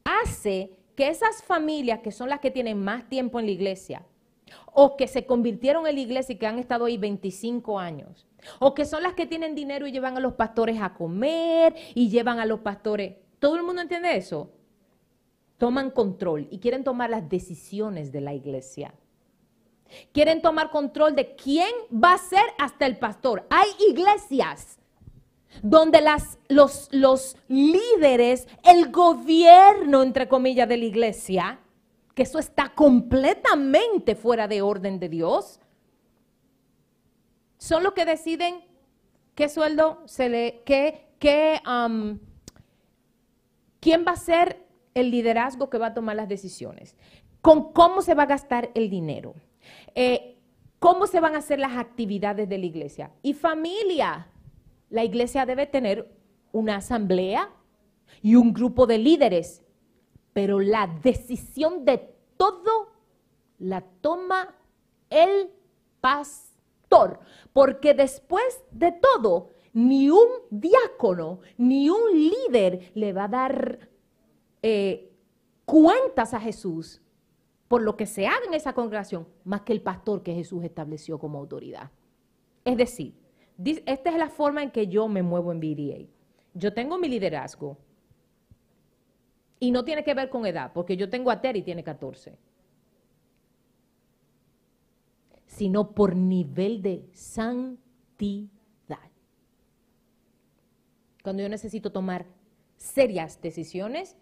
hace 0.06 0.80
que 0.96 1.10
esas 1.10 1.44
familias 1.44 2.00
que 2.00 2.14
son 2.14 2.30
las 2.30 2.40
que 2.40 2.50
tienen 2.50 2.82
más 2.82 3.10
tiempo 3.10 3.42
en 3.42 3.48
la 3.48 3.52
iglesia, 3.52 4.06
o 4.72 4.96
que 4.96 5.10
se 5.10 5.26
convirtieron 5.26 5.86
en 5.88 5.96
la 5.96 6.02
iglesia 6.02 6.32
y 6.32 6.38
que 6.38 6.48
han 6.48 6.58
estado 6.58 6.86
ahí 6.86 6.98
25 6.98 7.78
años, 7.78 8.26
o 8.60 8.74
que 8.74 8.86
son 8.86 9.04
las 9.04 9.14
que 9.14 9.26
tienen 9.26 9.56
dinero 9.56 9.88
y 9.88 9.92
llevan 9.92 10.16
a 10.16 10.22
los 10.22 10.36
pastores 10.36 10.80
a 10.82 10.94
comer 10.94 11.76
y 11.94 12.08
llevan 12.08 12.40
a 12.40 12.46
los 12.46 12.62
pastores 12.62 13.27
¿Todo 13.40 13.56
el 13.56 13.64
mundo 13.64 13.82
entiende 13.82 14.16
eso? 14.16 14.52
Toman 15.58 15.92
control 15.92 16.48
y 16.52 16.60
quieren 16.60 16.84
tomar 16.84 17.10
las 17.10 17.28
decisiones 17.30 18.12
de 18.12 18.22
la 18.22 18.34
iglesia. 18.34 18.94
Quieren 20.12 20.42
tomar 20.42 20.70
control 20.70 21.16
de 21.16 21.36
quién 21.36 21.72
va 21.92 22.14
a 22.14 22.18
ser 22.18 22.44
hasta 22.58 22.86
el 22.86 22.98
pastor. 22.98 23.46
Hay 23.50 23.70
iglesias 23.90 24.78
donde 25.62 26.02
las, 26.02 26.38
los, 26.50 27.38
líderes, 27.48 28.48
el 28.64 28.92
gobierno, 28.92 30.04
entre 30.04 30.28
comillas, 30.28 30.68
de 30.68 30.78
la 30.78 30.86
iglesia, 30.86 31.60
que 32.14 32.24
eso 32.24 32.40
está 32.40 32.74
completamente 32.74 34.16
fuera 34.16 34.48
de 34.48 34.62
orden 34.62 35.00
de 35.00 35.10
Dios, 35.10 35.60
son 37.58 37.84
los 37.84 37.94
que 37.94 38.06
deciden 38.06 38.66
qué 39.36 39.50
sueldo 39.50 40.02
se 40.06 40.30
le, 40.30 40.62
qué, 40.66 41.08
qué, 41.20 41.60
um, 41.68 42.20
¿Quién 43.80 44.06
va 44.06 44.12
a 44.12 44.18
ser 44.18 44.66
el 44.94 45.12
liderazgo 45.12 45.70
que 45.70 45.78
va 45.78 45.88
a 45.88 45.94
tomar 45.94 46.16
las 46.16 46.30
decisiones? 46.30 46.96
¿Con 47.42 47.72
cómo 47.74 48.02
se 48.02 48.14
va 48.14 48.24
a 48.24 48.28
gastar 48.28 48.72
el 48.74 48.90
dinero? 48.90 49.36
Eh, 49.96 50.38
¿Cómo 50.80 51.08
se 51.08 51.20
van 51.20 51.36
a 51.36 51.40
hacer 51.40 51.60
las 51.60 51.78
actividades 51.78 52.48
de 52.48 52.58
la 52.58 52.66
iglesia? 52.66 53.12
Y 53.24 53.34
familia, 53.34 54.28
la 54.90 55.04
iglesia 55.04 55.46
debe 55.46 55.66
tener 55.66 56.12
una 56.52 56.78
asamblea 56.78 57.50
y 58.22 58.36
un 58.36 58.54
grupo 58.54 58.86
de 58.86 58.98
líderes, 58.98 59.64
pero 60.34 60.60
la 60.60 60.88
decisión 61.02 61.84
de 61.84 62.14
todo 62.38 62.92
la 63.60 63.82
toma 64.02 64.56
el 65.10 65.50
pastor, 66.00 67.20
porque 67.54 67.94
después 67.94 68.64
de 68.72 68.92
todo, 68.92 69.50
ni 69.78 70.10
un 70.10 70.28
diácono, 70.50 71.40
ni 71.56 71.88
un 71.88 72.00
líder 72.12 72.92
le 72.96 73.14
va 73.14 73.26
a 73.26 73.28
dar 73.28 73.90
eh, 74.64 75.12
cuentas 75.66 76.34
a 76.34 76.40
Jesús 76.40 77.00
por 77.68 77.84
lo 77.84 77.96
que 77.96 78.08
se 78.08 78.26
haga 78.26 78.44
en 78.48 78.56
esa 78.56 78.74
congregación, 78.74 79.28
más 79.44 79.62
que 79.62 79.74
el 79.74 79.84
pastor 79.84 80.24
que 80.24 80.34
Jesús 80.34 80.64
estableció 80.64 81.20
como 81.20 81.38
autoridad. 81.38 81.92
Es 82.66 82.76
decir, 82.76 83.14
esta 83.86 84.10
es 84.10 84.18
la 84.18 84.30
forma 84.30 84.64
en 84.64 84.72
que 84.72 84.88
yo 84.88 85.08
me 85.08 85.22
muevo 85.22 85.52
en 85.52 85.60
BDA. 85.60 86.08
Yo 86.56 86.74
tengo 86.74 86.98
mi 86.98 87.08
liderazgo, 87.08 87.78
Y 89.60 89.70
no 89.70 89.84
tiene 89.84 90.04
que 90.04 90.16
ver 90.16 90.30
con 90.30 90.46
edad, 90.48 90.72
porque 90.74 90.98
yo 90.98 91.08
tengo 91.08 91.30
a 91.30 91.40
Terry 91.40 91.60
y 91.60 91.64
tiene 91.64 91.84
14. 91.84 92.36
Sino 95.46 95.92
por 95.92 96.16
nivel 96.16 96.82
de 96.82 97.08
santidad. 97.14 98.57
Cuando 101.28 101.44
yo 101.44 101.50
necesito 101.50 101.92
tomar 101.92 102.26
serias 102.78 103.42
decisiones, 103.42 104.16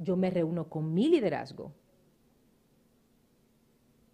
yo 0.00 0.16
me 0.16 0.30
reúno 0.30 0.68
con 0.68 0.92
mi 0.92 1.08
liderazgo. 1.08 1.72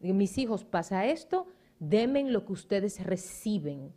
Digo, 0.00 0.14
mis 0.14 0.36
hijos, 0.36 0.62
pasa 0.62 1.06
esto, 1.06 1.46
denme 1.78 2.30
lo 2.30 2.44
que 2.44 2.52
ustedes 2.52 3.02
reciben. 3.02 3.90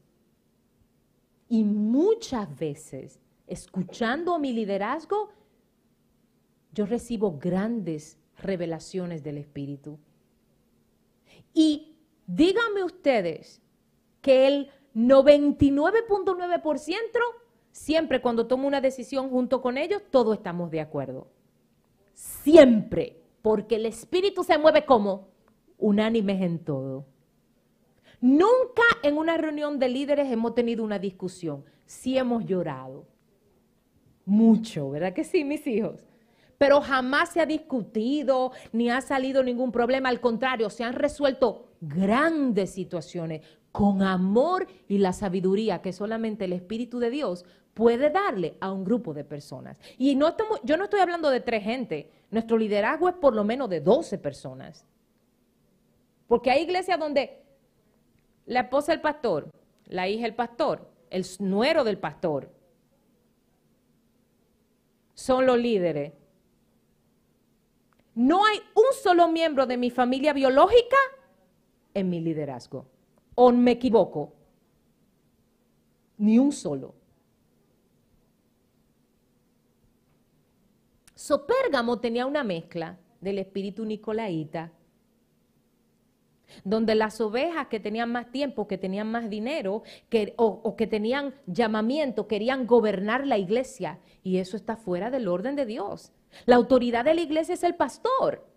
Y 1.49 1.65
muchas 1.65 2.57
veces, 2.57 3.19
escuchando 3.45 4.39
mi 4.39 4.53
liderazgo, 4.53 5.33
yo 6.71 6.85
recibo 6.85 7.37
grandes 7.37 8.17
revelaciones 8.37 9.21
del 9.21 9.37
Espíritu. 9.37 9.99
Y 11.53 11.97
díganme 12.25 12.85
ustedes 12.85 13.61
que 14.21 14.47
el 14.47 14.71
99.9% 14.95 17.49
siempre 17.80 18.21
cuando 18.21 18.45
tomo 18.45 18.67
una 18.67 18.82
decisión 18.82 19.30
junto 19.30 19.61
con 19.61 19.77
ellos, 19.77 20.01
todos 20.11 20.38
estamos 20.38 20.69
de 20.69 20.82
acuerdo. 20.82 21.27
Siempre, 22.13 23.21
porque 23.41 23.75
el 23.75 23.86
Espíritu 23.86 24.43
se 24.43 24.57
mueve 24.57 24.86
como 24.86 25.30
unánimes 25.77 26.41
en 26.41 26.59
todo. 26.59 27.05
Nunca 28.19 28.84
en 29.01 29.17
una 29.17 29.38
reunión 29.38 29.80
de 29.80 29.88
líderes 29.88 30.30
hemos 30.30 30.53
tenido 30.53 30.84
una 30.84 30.99
discusión. 30.99 31.63
Sí 31.86 32.17
hemos 32.17 32.45
llorado. 32.45 33.07
Mucho, 34.25 34.89
¿verdad 34.89 35.13
que 35.13 35.23
sí, 35.23 35.45
mis 35.45 35.65
hijos? 35.65 36.05
Pero 36.57 36.82
jamás 36.82 37.30
se 37.30 37.39
ha 37.39 37.45
discutido 37.45 38.51
ni 38.73 38.89
ha 38.89 38.99
salido 38.99 39.41
ningún 39.41 39.71
problema. 39.71 40.09
Al 40.09 40.19
contrario, 40.19 40.69
se 40.69 40.84
han 40.84 40.93
resuelto 40.93 41.69
grandes 41.80 42.71
situaciones 42.71 43.41
con 43.71 44.01
amor 44.01 44.67
y 44.88 44.97
la 44.97 45.13
sabiduría 45.13 45.82
que 45.82 45.93
solamente 45.93 46.45
el 46.45 46.53
Espíritu 46.53 46.99
de 46.99 47.09
Dios 47.11 47.45
puede 47.80 48.09
darle 48.09 48.57
a 48.59 48.73
un 48.73 48.84
grupo 48.84 49.13
de 49.13 49.23
personas. 49.23 49.80
Y 49.97 50.13
no 50.13 50.27
estamos, 50.27 50.59
yo 50.63 50.75
no 50.75 50.84
estoy 50.84 50.99
hablando 50.99 51.30
de 51.30 51.39
tres 51.39 51.63
gente. 51.63 52.11
Nuestro 52.30 52.57
liderazgo 52.57 53.07
es 53.07 53.15
por 53.15 53.34
lo 53.34 53.45
menos 53.45 53.69
de 53.69 53.80
12 53.80 54.17
personas. 54.17 54.86
Porque 56.27 56.51
hay 56.51 56.63
iglesias 56.63 56.99
donde 56.99 57.41
la 58.47 58.59
esposa 58.59 58.91
del 58.91 58.99
pastor, 58.99 59.49
la 59.86 60.09
hija 60.09 60.23
del 60.23 60.36
pastor, 60.36 60.89
el 61.09 61.25
nuero 61.39 61.86
del 61.86 61.97
pastor, 61.97 62.51
son 65.13 65.45
los 65.45 65.57
líderes. 65.57 66.11
No 68.13 68.45
hay 68.45 68.57
un 68.75 68.93
solo 69.01 69.30
miembro 69.30 69.65
de 69.65 69.77
mi 69.77 69.89
familia 69.89 70.34
biológica 70.34 70.97
en 71.93 72.09
mi 72.09 72.19
liderazgo. 72.19 72.88
¿O 73.36 73.53
me 73.53 73.71
equivoco? 73.71 74.34
Ni 76.17 76.38
un 76.38 76.51
solo. 76.51 76.99
Sopérgamo 81.30 81.99
tenía 81.99 82.25
una 82.25 82.43
mezcla 82.43 82.97
del 83.21 83.38
espíritu 83.38 83.86
nicolaíta 83.86 84.71
donde 86.63 86.95
las 86.95 87.21
ovejas 87.21 87.67
que 87.67 87.80
tenían 87.80 88.11
más 88.11 88.32
tiempo, 88.32 88.67
que 88.67 88.80
tenían 88.80 89.11
más 89.11 89.30
dinero 89.30 89.84
o, 90.38 90.45
o, 90.63 90.75
que 90.75 90.88
tenían 90.88 91.36
llamamiento, 91.45 92.27
querían 92.27 92.65
gobernar 92.65 93.27
la 93.27 93.38
iglesia. 93.38 93.99
Y 94.23 94.38
eso 94.38 94.57
está 94.57 94.75
fuera 94.75 95.11
del 95.11 95.27
orden 95.27 95.55
de 95.55 95.67
Dios. 95.67 96.11
La 96.47 96.55
autoridad 96.55 97.05
de 97.05 97.13
la 97.13 97.21
iglesia 97.21 97.53
es 97.53 97.61
el 97.61 97.75
pastor. 97.75 98.47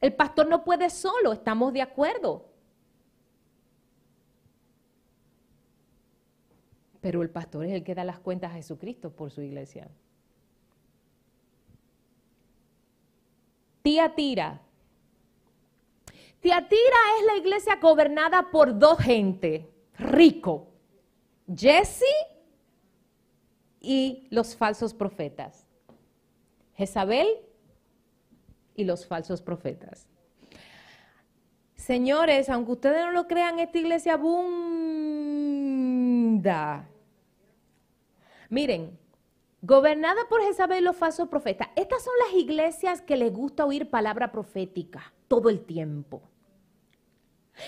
El 0.00 0.12
pastor 0.12 0.48
no 0.48 0.64
puede 0.64 0.90
solo, 0.90 1.32
estamos 1.32 1.72
de 1.72 1.82
acuerdo. 1.82 2.48
Pero 7.00 7.22
el 7.22 7.30
pastor 7.30 7.66
es 7.66 7.74
el 7.74 7.84
que 7.84 7.94
da 7.94 8.02
las 8.02 8.18
cuentas 8.18 8.50
a 8.50 8.56
Jesucristo 8.56 9.14
por 9.14 9.30
su 9.30 9.40
iglesia. 9.40 9.88
Tía 13.88 14.14
Tira, 14.14 14.60
Tiatira 16.40 16.98
es 17.18 17.24
la 17.24 17.36
iglesia 17.38 17.76
gobernada 17.76 18.50
por 18.50 18.78
dos 18.78 18.98
gente, 18.98 19.66
rico, 19.96 20.68
Jesse 21.50 22.04
y 23.80 24.28
los 24.28 24.54
falsos 24.54 24.92
profetas. 24.92 25.66
Jezabel 26.74 27.28
y 28.76 28.84
los 28.84 29.06
falsos 29.06 29.40
profetas. 29.40 30.06
Señores, 31.74 32.50
aunque 32.50 32.72
ustedes 32.72 33.06
no 33.06 33.12
lo 33.12 33.26
crean, 33.26 33.58
esta 33.58 33.78
iglesia 33.78 34.12
abunda. 34.12 34.50
Miren, 38.50 38.98
gobernada 39.62 40.20
por 40.28 40.42
Jezabel 40.42 40.80
y 40.80 40.84
los 40.84 40.96
falsos 40.96 41.28
profetas. 41.28 41.68
Estas 41.76 42.02
son 42.02 42.14
las 42.26 42.40
iglesias 42.40 43.02
que 43.02 43.16
les 43.16 43.32
gusta 43.32 43.64
oír 43.64 43.90
palabra 43.90 44.30
profética 44.30 45.12
todo 45.26 45.50
el 45.50 45.64
tiempo. 45.64 46.22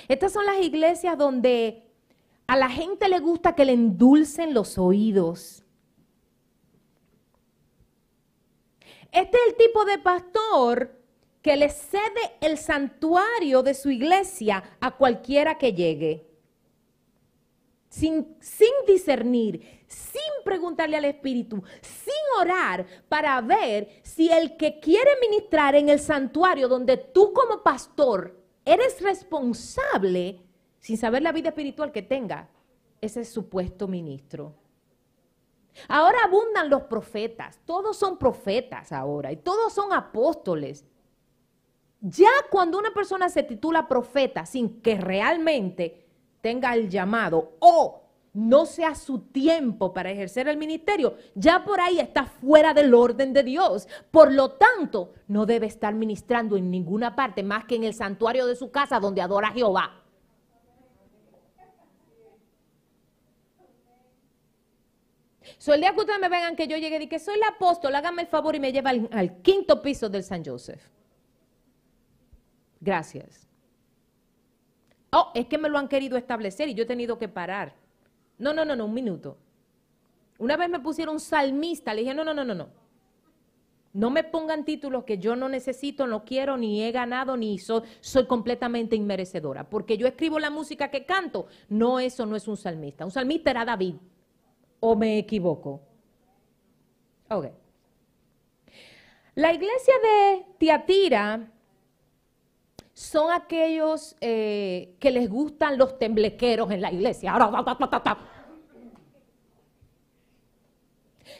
Estas 0.08 0.32
son 0.32 0.46
las 0.46 0.60
iglesias 0.60 1.18
donde 1.18 1.90
a 2.46 2.56
la 2.56 2.68
gente 2.68 3.08
le 3.08 3.18
gusta 3.18 3.54
que 3.54 3.64
le 3.64 3.72
endulcen 3.72 4.54
los 4.54 4.78
oídos. 4.78 5.64
Este 9.12 9.36
es 9.36 9.42
el 9.48 9.56
tipo 9.56 9.84
de 9.84 9.98
pastor 9.98 10.96
que 11.42 11.56
le 11.56 11.70
cede 11.70 12.36
el 12.40 12.58
santuario 12.58 13.62
de 13.62 13.74
su 13.74 13.90
iglesia 13.90 14.62
a 14.80 14.96
cualquiera 14.96 15.58
que 15.58 15.72
llegue. 15.72 16.26
Sin, 17.88 18.36
sin, 18.40 18.70
discernir, 18.86 19.79
sin 19.90 20.44
preguntarle 20.44 20.96
al 20.96 21.04
Espíritu, 21.04 21.62
sin 21.82 22.40
orar 22.40 22.86
para 23.08 23.40
ver 23.40 24.00
si 24.04 24.30
el 24.30 24.56
que 24.56 24.78
quiere 24.78 25.10
ministrar 25.20 25.74
en 25.74 25.88
el 25.88 25.98
santuario 25.98 26.68
donde 26.68 26.96
tú 26.96 27.32
como 27.32 27.62
pastor 27.62 28.38
eres 28.64 29.00
responsable, 29.00 30.40
sin 30.78 30.96
saber 30.96 31.22
la 31.22 31.32
vida 31.32 31.48
espiritual 31.48 31.90
que 31.90 32.02
tenga 32.02 32.48
ese 33.00 33.24
supuesto 33.24 33.88
ministro. 33.88 34.54
Ahora 35.88 36.18
abundan 36.24 36.70
los 36.70 36.82
profetas, 36.82 37.58
todos 37.64 37.96
son 37.96 38.16
profetas 38.16 38.92
ahora 38.92 39.32
y 39.32 39.36
todos 39.36 39.72
son 39.72 39.92
apóstoles. 39.92 40.84
Ya 42.00 42.30
cuando 42.48 42.78
una 42.78 42.92
persona 42.94 43.28
se 43.28 43.42
titula 43.42 43.88
profeta 43.88 44.46
sin 44.46 44.80
que 44.80 44.96
realmente 44.96 46.06
tenga 46.40 46.74
el 46.74 46.88
llamado 46.88 47.56
o 47.58 47.99
no 48.32 48.64
sea 48.66 48.94
su 48.94 49.20
tiempo 49.20 49.92
para 49.92 50.10
ejercer 50.10 50.48
el 50.48 50.56
ministerio, 50.56 51.16
ya 51.34 51.64
por 51.64 51.80
ahí 51.80 51.98
está 51.98 52.26
fuera 52.26 52.74
del 52.74 52.94
orden 52.94 53.32
de 53.32 53.42
Dios. 53.42 53.88
Por 54.10 54.32
lo 54.32 54.52
tanto, 54.52 55.14
no 55.26 55.46
debe 55.46 55.66
estar 55.66 55.94
ministrando 55.94 56.56
en 56.56 56.70
ninguna 56.70 57.16
parte 57.16 57.42
más 57.42 57.64
que 57.64 57.76
en 57.76 57.84
el 57.84 57.94
santuario 57.94 58.46
de 58.46 58.56
su 58.56 58.70
casa 58.70 59.00
donde 59.00 59.20
adora 59.20 59.48
a 59.48 59.52
Jehová. 59.52 59.96
So, 65.58 65.74
el 65.74 65.80
día 65.80 65.92
que 65.92 66.00
ustedes 66.00 66.20
me 66.20 66.28
vengan 66.28 66.54
que 66.54 66.68
yo 66.68 66.76
llegue 66.76 67.02
y 67.02 67.08
que 67.08 67.18
soy 67.18 67.34
el 67.34 67.42
apóstol, 67.42 67.94
háganme 67.94 68.22
el 68.22 68.28
favor 68.28 68.54
y 68.54 68.60
me 68.60 68.72
lleva 68.72 68.90
al, 68.90 69.08
al 69.12 69.42
quinto 69.42 69.82
piso 69.82 70.08
del 70.08 70.22
San 70.22 70.44
Joseph. 70.44 70.80
Gracias. 72.80 73.48
Oh, 75.12 75.32
es 75.34 75.46
que 75.46 75.58
me 75.58 75.68
lo 75.68 75.76
han 75.76 75.88
querido 75.88 76.16
establecer 76.16 76.68
y 76.68 76.74
yo 76.74 76.84
he 76.84 76.86
tenido 76.86 77.18
que 77.18 77.28
parar. 77.28 77.79
No, 78.40 78.52
no, 78.54 78.64
no, 78.64 78.74
no, 78.74 78.86
un 78.86 78.94
minuto. 78.94 79.36
Una 80.38 80.56
vez 80.56 80.70
me 80.70 80.80
pusieron 80.80 81.20
salmista, 81.20 81.92
le 81.94 82.00
dije, 82.00 82.14
no, 82.14 82.24
no, 82.24 82.34
no, 82.34 82.44
no, 82.44 82.54
no. 82.54 82.68
No 83.92 84.08
me 84.08 84.24
pongan 84.24 84.64
títulos 84.64 85.04
que 85.04 85.18
yo 85.18 85.36
no 85.36 85.48
necesito, 85.48 86.06
no 86.06 86.24
quiero, 86.24 86.56
ni 86.56 86.82
he 86.82 86.90
ganado, 86.90 87.36
ni 87.36 87.58
soy, 87.58 87.82
soy 88.00 88.26
completamente 88.26 88.96
inmerecedora. 88.96 89.68
Porque 89.68 89.98
yo 89.98 90.06
escribo 90.06 90.38
la 90.38 90.48
música 90.48 90.90
que 90.90 91.04
canto. 91.04 91.46
No, 91.68 92.00
eso 92.00 92.24
no 92.24 92.34
es 92.34 92.48
un 92.48 92.56
salmista. 92.56 93.04
Un 93.04 93.10
salmista 93.10 93.50
era 93.50 93.64
David. 93.64 93.96
¿O 94.78 94.96
me 94.96 95.18
equivoco? 95.18 95.82
Ok. 97.28 97.46
La 99.34 99.52
iglesia 99.52 99.94
de 100.02 100.46
Tiatira 100.58 101.50
son 103.00 103.32
aquellos 103.32 104.14
eh, 104.20 104.94
que 105.00 105.10
les 105.10 105.26
gustan 105.30 105.78
los 105.78 105.98
temblequeros 105.98 106.70
en 106.70 106.82
la 106.82 106.92
iglesia. 106.92 107.32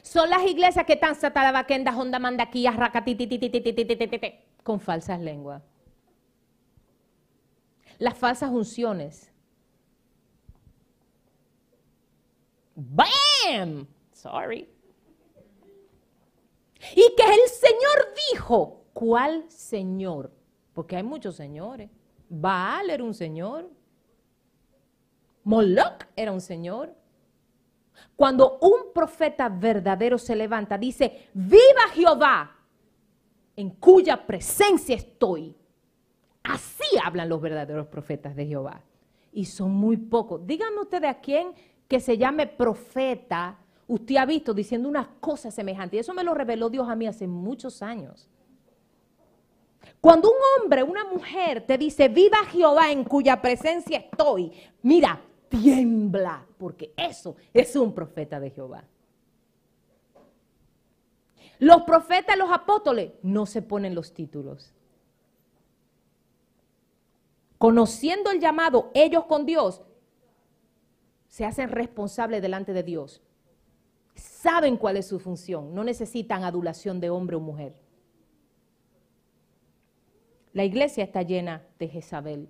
Son 0.01 0.31
las 0.31 0.43
iglesias 0.47 0.87
que 0.87 0.95
están 0.95 1.15
satalabaquendas, 1.15 1.95
honda 1.95 2.19
mandaquillas, 2.19 2.79
con 4.63 4.81
Porque 20.73 20.97
hay 20.97 21.03
muchos 21.03 21.37
señores. 21.37 21.91
Baal 22.29 22.91
era 22.91 23.03
un 23.03 23.15
señor. 23.15 23.69
Moloch 25.45 26.05
era 26.17 26.33
un 26.33 26.41
señor. 26.41 26.95
Cuando 28.17 28.59
un 28.61 28.93
profeta 28.95 29.49
verdadero 29.49 30.19
se 30.19 30.37
levanta, 30.37 30.79
dice, 30.79 31.29
viva 31.35 31.89
Jehová, 31.93 32.57
en 33.57 33.71
cuya 33.71 34.27
presencia 34.27 34.95
estoy. 34.95 35.55
Así 36.43 36.85
hablan 37.03 37.29
los 37.29 37.41
verdaderos 37.41 37.87
profetas 37.89 38.35
de 38.37 38.47
Jehová. 38.47 38.83
Y 39.33 39.45
son 39.45 39.73
muy 39.73 39.97
pocos. 39.97 40.47
Díganme 40.47 40.81
ustedes 40.81 41.11
a 41.11 41.21
quién 41.21 41.55
que 41.91 42.01
se 42.01 42.17
llame 42.17 42.47
profeta, 42.47 43.59
usted 43.89 44.17
ha 44.17 44.25
visto 44.25 44.55
diciendo 44.55 44.89
una 44.89 45.09
cosa 45.19 45.51
semejante. 45.51 45.97
Y 45.97 45.99
eso 45.99 46.15
me 46.15 46.23
lo 46.23 46.35
reveló 46.35 46.71
Dios 46.71 46.89
a 46.89 46.95
mí 46.95 47.09
hace 47.09 47.27
muchos 47.27 47.83
años. 47.83 48.30
Cuando 50.01 50.31
un 50.31 50.37
hombre, 50.57 50.83
una 50.83 51.05
mujer 51.05 51.67
te 51.67 51.77
dice, 51.77 52.09
viva 52.09 52.39
Jehová 52.51 52.91
en 52.91 53.05
cuya 53.05 53.43
presencia 53.43 53.99
estoy, 53.99 54.53
mira, 54.83 55.21
tiembla, 55.49 56.47
porque 56.59 56.95
eso 56.97 57.37
es 57.53 57.77
un 57.77 57.95
profeta 57.95 58.41
de 58.41 58.51
Jehová. 58.51 58.85
Los 61.59 61.83
profetas, 61.83 62.39
los 62.39 62.51
apóstoles, 62.51 63.13
no 63.23 63.45
se 63.45 63.61
ponen 63.61 63.95
los 63.95 64.15
títulos. 64.15 64.73
Conociendo 67.59 68.31
el 68.31 68.41
llamado 68.41 68.91
ellos 68.95 69.27
con 69.27 69.45
Dios, 69.45 69.83
se 71.29 71.45
hacen 71.45 71.69
responsables 71.69 72.41
delante 72.41 72.73
de 72.73 72.83
Dios. 72.83 73.23
Saben 74.15 74.79
cuál 74.79 74.97
es 74.97 75.07
su 75.07 75.21
función, 75.21 75.75
no 75.75 75.85
necesitan 75.85 76.45
adulación 76.45 77.01
de 77.01 77.11
hombre 77.11 77.37
o 77.37 77.41
mujer. 77.41 77.75
La 80.53 80.65
iglesia 80.65 81.05
está 81.05 81.23
llena 81.23 81.63
de 81.79 81.89
Jezabel 81.89 82.49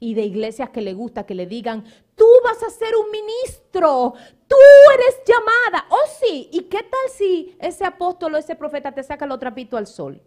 y 0.00 0.14
de 0.14 0.22
iglesias 0.22 0.70
que 0.70 0.80
le 0.80 0.94
gusta 0.94 1.26
que 1.26 1.34
le 1.34 1.46
digan, 1.46 1.84
tú 2.14 2.26
vas 2.42 2.62
a 2.62 2.70
ser 2.70 2.94
un 2.96 3.10
ministro, 3.10 4.14
tú 4.48 4.56
eres 4.94 5.22
llamada. 5.26 5.86
Oh 5.90 6.08
sí, 6.20 6.48
¿y 6.52 6.62
qué 6.62 6.78
tal 6.78 7.10
si 7.10 7.56
ese 7.60 7.84
apóstol 7.84 8.34
o 8.34 8.38
ese 8.38 8.56
profeta 8.56 8.92
te 8.92 9.02
saca 9.02 9.26
los 9.26 9.38
trapitos 9.38 9.78
al 9.78 9.86
sol? 9.86 10.22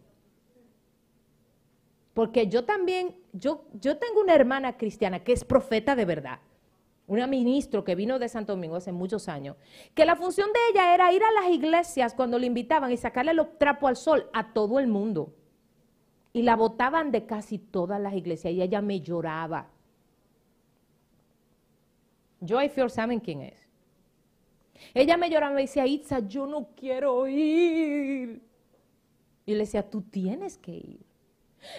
Porque 2.14 2.48
yo 2.48 2.66
también, 2.66 3.16
yo, 3.34 3.66
yo 3.74 3.98
tengo 3.98 4.22
una 4.22 4.34
hermana 4.34 4.78
cristiana 4.78 5.24
que 5.24 5.34
es 5.34 5.44
profeta 5.44 5.96
de 5.96 6.06
verdad 6.06 6.40
una 7.08 7.26
ministro 7.26 7.86
que 7.86 7.96
vino 7.96 8.20
de 8.20 8.28
Santo 8.28 8.54
Domingo 8.54 8.76
hace 8.76 8.92
muchos 8.92 9.30
años, 9.30 9.56
que 9.96 10.06
la 10.06 10.18
función 10.18 10.50
de 10.52 10.60
ella 10.72 10.94
era 10.94 11.12
ir 11.14 11.24
a 11.24 11.32
las 11.32 11.50
iglesias 11.50 12.14
cuando 12.14 12.38
le 12.38 12.48
invitaban 12.48 12.92
y 12.92 12.98
sacarle 12.98 13.34
los 13.34 13.58
trapos 13.58 13.88
al 13.88 13.96
sol 13.96 14.30
a 14.34 14.54
todo 14.54 14.78
el 14.78 14.88
mundo. 14.88 15.34
Y 16.38 16.44
la 16.44 16.56
botaban 16.56 17.10
de 17.10 17.26
casi 17.26 17.58
todas 17.58 18.00
las 18.00 18.14
iglesias 18.14 18.54
y 18.54 18.62
ella 18.62 18.80
me 18.80 19.02
lloraba. 19.02 19.72
Joy 22.40 22.70
Fior, 22.70 22.92
¿saben 22.92 23.20
quién 23.20 23.42
es? 23.42 23.68
Ella 24.94 25.18
me 25.18 25.32
lloraba 25.32 25.54
y 25.54 25.56
me 25.56 25.62
decía, 25.62 25.88
Itza, 25.88 26.20
yo 26.20 26.46
no 26.46 26.68
quiero 26.76 27.28
ir. 27.28 28.40
Y 29.48 29.52
le 29.52 29.58
decía, 29.58 29.90
tú 29.90 30.04
tienes 30.04 30.60
que 30.60 30.74
ir 30.74 31.08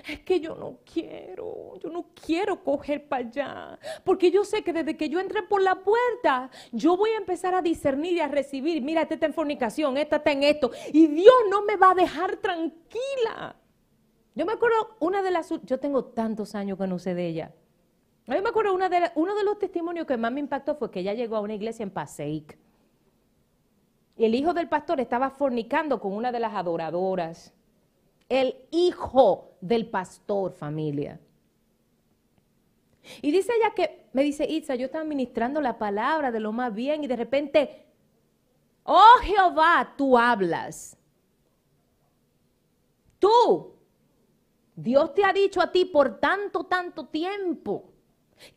es 0.07 0.21
que 0.21 0.41
yo 0.41 0.55
no 0.55 0.79
quiero, 0.93 1.79
yo 1.79 1.89
no 1.89 2.07
quiero 2.27 2.63
coger 2.63 3.07
para 3.07 3.25
allá, 3.25 3.79
porque 4.05 4.31
yo 4.31 4.45
sé 4.45 4.63
que 4.63 4.73
desde 4.73 4.97
que 4.97 5.09
yo 5.09 5.21
entré 5.21 5.43
por 5.45 5.63
la 5.63 5.77
puerta, 5.77 6.51
yo 6.73 6.97
voy 6.97 7.11
a 7.11 7.17
empezar 7.17 7.55
a 7.55 7.63
discernir 7.63 8.15
y 8.15 8.21
a 8.21 8.29
recibir, 8.29 8.83
mira, 8.83 9.03
esta 9.03 9.15
está 9.15 9.27
en 9.27 9.35
fornicación, 9.35 9.97
esta 9.97 10.17
está 10.17 10.33
en 10.33 10.43
esto, 10.43 10.73
y 10.93 11.07
Dios 11.07 11.35
no 11.49 11.63
me 11.63 11.77
va 11.77 11.93
a 11.93 11.95
dejar 11.95 12.37
tranquila. 12.37 13.57
Yo 14.39 14.47
me 14.47 14.53
acuerdo 14.53 14.95
una 15.01 15.20
de 15.20 15.32
las, 15.32 15.53
yo 15.64 15.80
tengo 15.80 16.05
tantos 16.05 16.55
años 16.55 16.78
que 16.78 16.86
no 16.86 17.01
sé 17.01 17.12
de 17.12 17.26
ella. 17.26 17.53
Yo 18.24 18.41
me 18.41 18.49
acuerdo 18.49 18.72
una 18.72 18.89
de, 18.89 19.11
uno 19.16 19.34
de 19.34 19.43
los 19.43 19.59
testimonios 19.59 20.07
que 20.07 20.16
más 20.16 20.30
me 20.30 20.39
impactó 20.39 20.76
fue 20.76 20.93
que 20.93 21.01
ella 21.01 21.12
llegó 21.12 21.34
a 21.34 21.41
una 21.41 21.55
iglesia 21.55 21.82
en 21.82 21.91
Paseic. 21.91 22.57
Y 24.16 24.24
el 24.24 24.36
hijo 24.36 24.55
del 24.55 24.68
pastor 24.68 25.01
estaba 25.01 25.30
fornicando 25.30 25.99
con 25.99 26.12
una 26.12 26.30
de 26.30 26.39
las 26.39 26.55
adoradoras 26.55 27.53
el 28.28 28.55
hijo 28.70 29.57
del 29.61 29.91
pastor, 29.91 30.53
familia. 30.53 31.18
Y 33.20 33.32
dice 33.32 33.51
ella 33.57 33.74
que, 33.74 34.07
me 34.12 34.22
dice 34.22 34.47
Itza, 34.49 34.76
yo 34.76 34.86
estaba 34.86 35.03
ministrando 35.03 35.61
la 35.61 35.78
palabra 35.78 36.30
de 36.30 36.39
lo 36.39 36.53
más 36.53 36.72
bien 36.72 37.03
y 37.03 37.09
de 37.09 37.16
repente, 37.16 37.86
oh 38.84 39.16
Jehová, 39.20 39.95
tú 39.97 40.16
hablas. 40.16 40.97
Tú, 43.18 43.78
Dios 44.81 45.12
te 45.12 45.24
ha 45.24 45.33
dicho 45.33 45.61
a 45.61 45.72
ti 45.72 45.87
por 45.87 46.20
tanto, 46.20 46.62
tanto 46.62 47.07
tiempo 47.09 47.91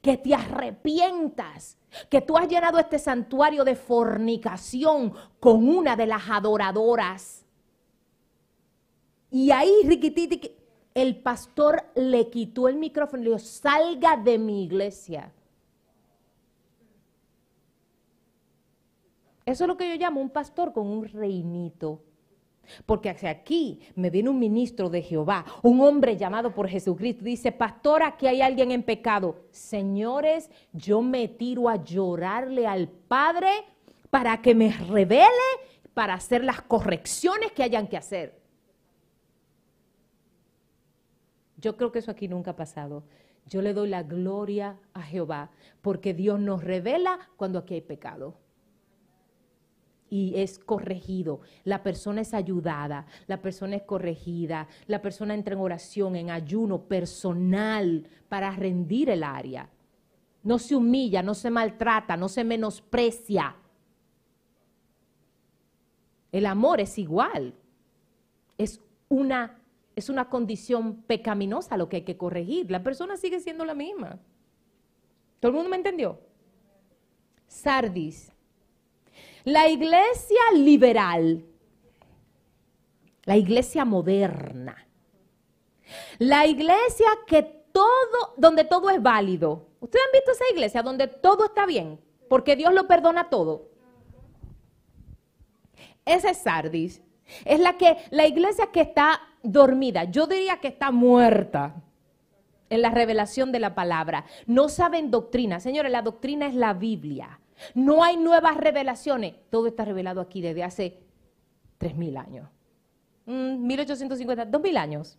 que 0.03 0.17
te 0.17 0.35
arrepientas, 0.35 1.79
que 2.11 2.21
tú 2.21 2.37
has 2.37 2.47
llenado 2.47 2.77
este 2.77 2.99
santuario 2.99 3.63
de 3.63 3.75
fornicación 3.75 5.13
con 5.39 5.67
una 5.67 5.95
de 5.95 6.05
las 6.05 6.29
adoradoras. 6.29 7.43
Y 9.31 9.49
ahí, 9.49 9.73
riquititi, 9.83 10.55
el 10.93 11.23
pastor 11.23 11.85
le 11.95 12.29
quitó 12.29 12.67
el 12.67 12.75
micrófono 12.75 13.23
y 13.23 13.25
le 13.25 13.31
dijo, 13.31 13.39
salga 13.39 14.15
de 14.15 14.37
mi 14.37 14.65
iglesia. 14.65 15.33
Eso 19.43 19.63
es 19.63 19.67
lo 19.67 19.75
que 19.75 19.89
yo 19.89 19.95
llamo 19.95 20.21
un 20.21 20.29
pastor 20.29 20.71
con 20.71 20.85
un 20.85 21.07
reinito. 21.07 22.03
Porque 22.85 23.09
aquí 23.09 23.81
me 23.95 24.09
viene 24.09 24.29
un 24.29 24.39
ministro 24.39 24.89
de 24.89 25.01
Jehová, 25.01 25.45
un 25.61 25.81
hombre 25.81 26.17
llamado 26.17 26.53
por 26.53 26.67
Jesucristo. 26.67 27.23
Dice, 27.23 27.51
pastor, 27.51 28.03
aquí 28.03 28.27
hay 28.27 28.41
alguien 28.41 28.71
en 28.71 28.83
pecado. 28.83 29.35
Señores, 29.51 30.49
yo 30.71 31.01
me 31.01 31.27
tiro 31.27 31.69
a 31.69 31.83
llorarle 31.83 32.67
al 32.67 32.87
Padre 32.87 33.49
para 34.09 34.41
que 34.41 34.55
me 34.55 34.71
revele, 34.71 35.27
para 35.93 36.13
hacer 36.13 36.43
las 36.43 36.61
correcciones 36.61 37.51
que 37.51 37.63
hayan 37.63 37.87
que 37.87 37.97
hacer. 37.97 38.39
Yo 41.57 41.77
creo 41.77 41.91
que 41.91 41.99
eso 41.99 42.11
aquí 42.11 42.27
nunca 42.27 42.51
ha 42.51 42.55
pasado. 42.55 43.03
Yo 43.45 43.61
le 43.61 43.73
doy 43.73 43.89
la 43.89 44.03
gloria 44.03 44.77
a 44.93 45.01
Jehová 45.01 45.51
porque 45.81 46.13
Dios 46.13 46.39
nos 46.39 46.63
revela 46.63 47.29
cuando 47.37 47.59
aquí 47.59 47.75
hay 47.75 47.81
pecado. 47.81 48.35
Y 50.11 50.33
es 50.35 50.59
corregido, 50.59 51.39
la 51.63 51.81
persona 51.81 52.19
es 52.19 52.33
ayudada, 52.33 53.07
la 53.27 53.41
persona 53.41 53.77
es 53.77 53.83
corregida, 53.83 54.67
la 54.85 55.01
persona 55.01 55.33
entra 55.33 55.55
en 55.55 55.61
oración, 55.61 56.17
en 56.17 56.29
ayuno 56.29 56.81
personal 56.81 58.07
para 58.27 58.51
rendir 58.51 59.09
el 59.09 59.23
área. 59.23 59.69
No 60.43 60.59
se 60.59 60.75
humilla, 60.75 61.23
no 61.23 61.33
se 61.33 61.49
maltrata, 61.49 62.17
no 62.17 62.27
se 62.27 62.43
menosprecia. 62.43 63.55
El 66.33 66.45
amor 66.45 66.81
es 66.81 66.99
igual, 66.99 67.53
es 68.57 68.81
una 69.07 69.61
es 69.95 70.09
una 70.09 70.29
condición 70.29 71.03
pecaminosa 71.03 71.77
lo 71.77 71.89
que 71.89 71.97
hay 71.97 72.01
que 72.03 72.17
corregir. 72.17 72.71
La 72.71 72.83
persona 72.83 73.17
sigue 73.17 73.39
siendo 73.39 73.65
la 73.65 73.75
misma. 73.75 74.19
¿Todo 75.39 75.49
el 75.49 75.55
mundo 75.55 75.69
me 75.69 75.77
entendió? 75.77 76.19
Sardis. 77.47 78.31
La 79.43 79.67
iglesia 79.67 80.39
liberal, 80.55 81.43
la 83.23 83.37
iglesia 83.37 83.85
moderna, 83.85 84.87
la 86.19 86.45
iglesia 86.45 87.07
que 87.25 87.43
todo, 87.43 88.33
donde 88.37 88.63
todo 88.63 88.89
es 88.89 89.01
válido. 89.01 89.67
¿Ustedes 89.79 90.05
han 90.05 90.11
visto 90.11 90.31
esa 90.31 90.53
iglesia 90.53 90.83
donde 90.83 91.07
todo 91.07 91.45
está 91.45 91.65
bien? 91.65 91.99
Porque 92.29 92.55
Dios 92.55 92.73
lo 92.73 92.87
perdona 92.87 93.29
todo. 93.29 93.69
Esa 96.05 96.29
es 96.29 96.37
Sardis. 96.37 97.01
Es 97.45 97.59
la 97.59 97.77
que, 97.77 97.97
la 98.09 98.27
iglesia 98.27 98.67
que 98.71 98.81
está 98.81 99.21
dormida, 99.43 100.05
yo 100.05 100.27
diría 100.27 100.57
que 100.57 100.67
está 100.67 100.91
muerta 100.91 101.75
en 102.69 102.81
la 102.81 102.89
revelación 102.89 103.51
de 103.51 103.59
la 103.59 103.75
palabra. 103.75 104.25
No 104.45 104.69
saben 104.69 105.11
doctrina. 105.11 105.59
Señores, 105.59 105.91
la 105.91 106.01
doctrina 106.01 106.47
es 106.47 106.55
la 106.55 106.73
Biblia. 106.73 107.40
No 107.73 108.03
hay 108.03 108.17
nuevas 108.17 108.57
revelaciones. 108.57 109.35
Todo 109.49 109.67
está 109.67 109.85
revelado 109.85 110.21
aquí 110.21 110.41
desde 110.41 110.63
hace 110.63 110.99
3.000 111.79 112.17
años. 112.17 112.49
1850, 113.25 114.45
mm, 114.45 114.51
2.000 114.51 114.77
años. 114.77 115.17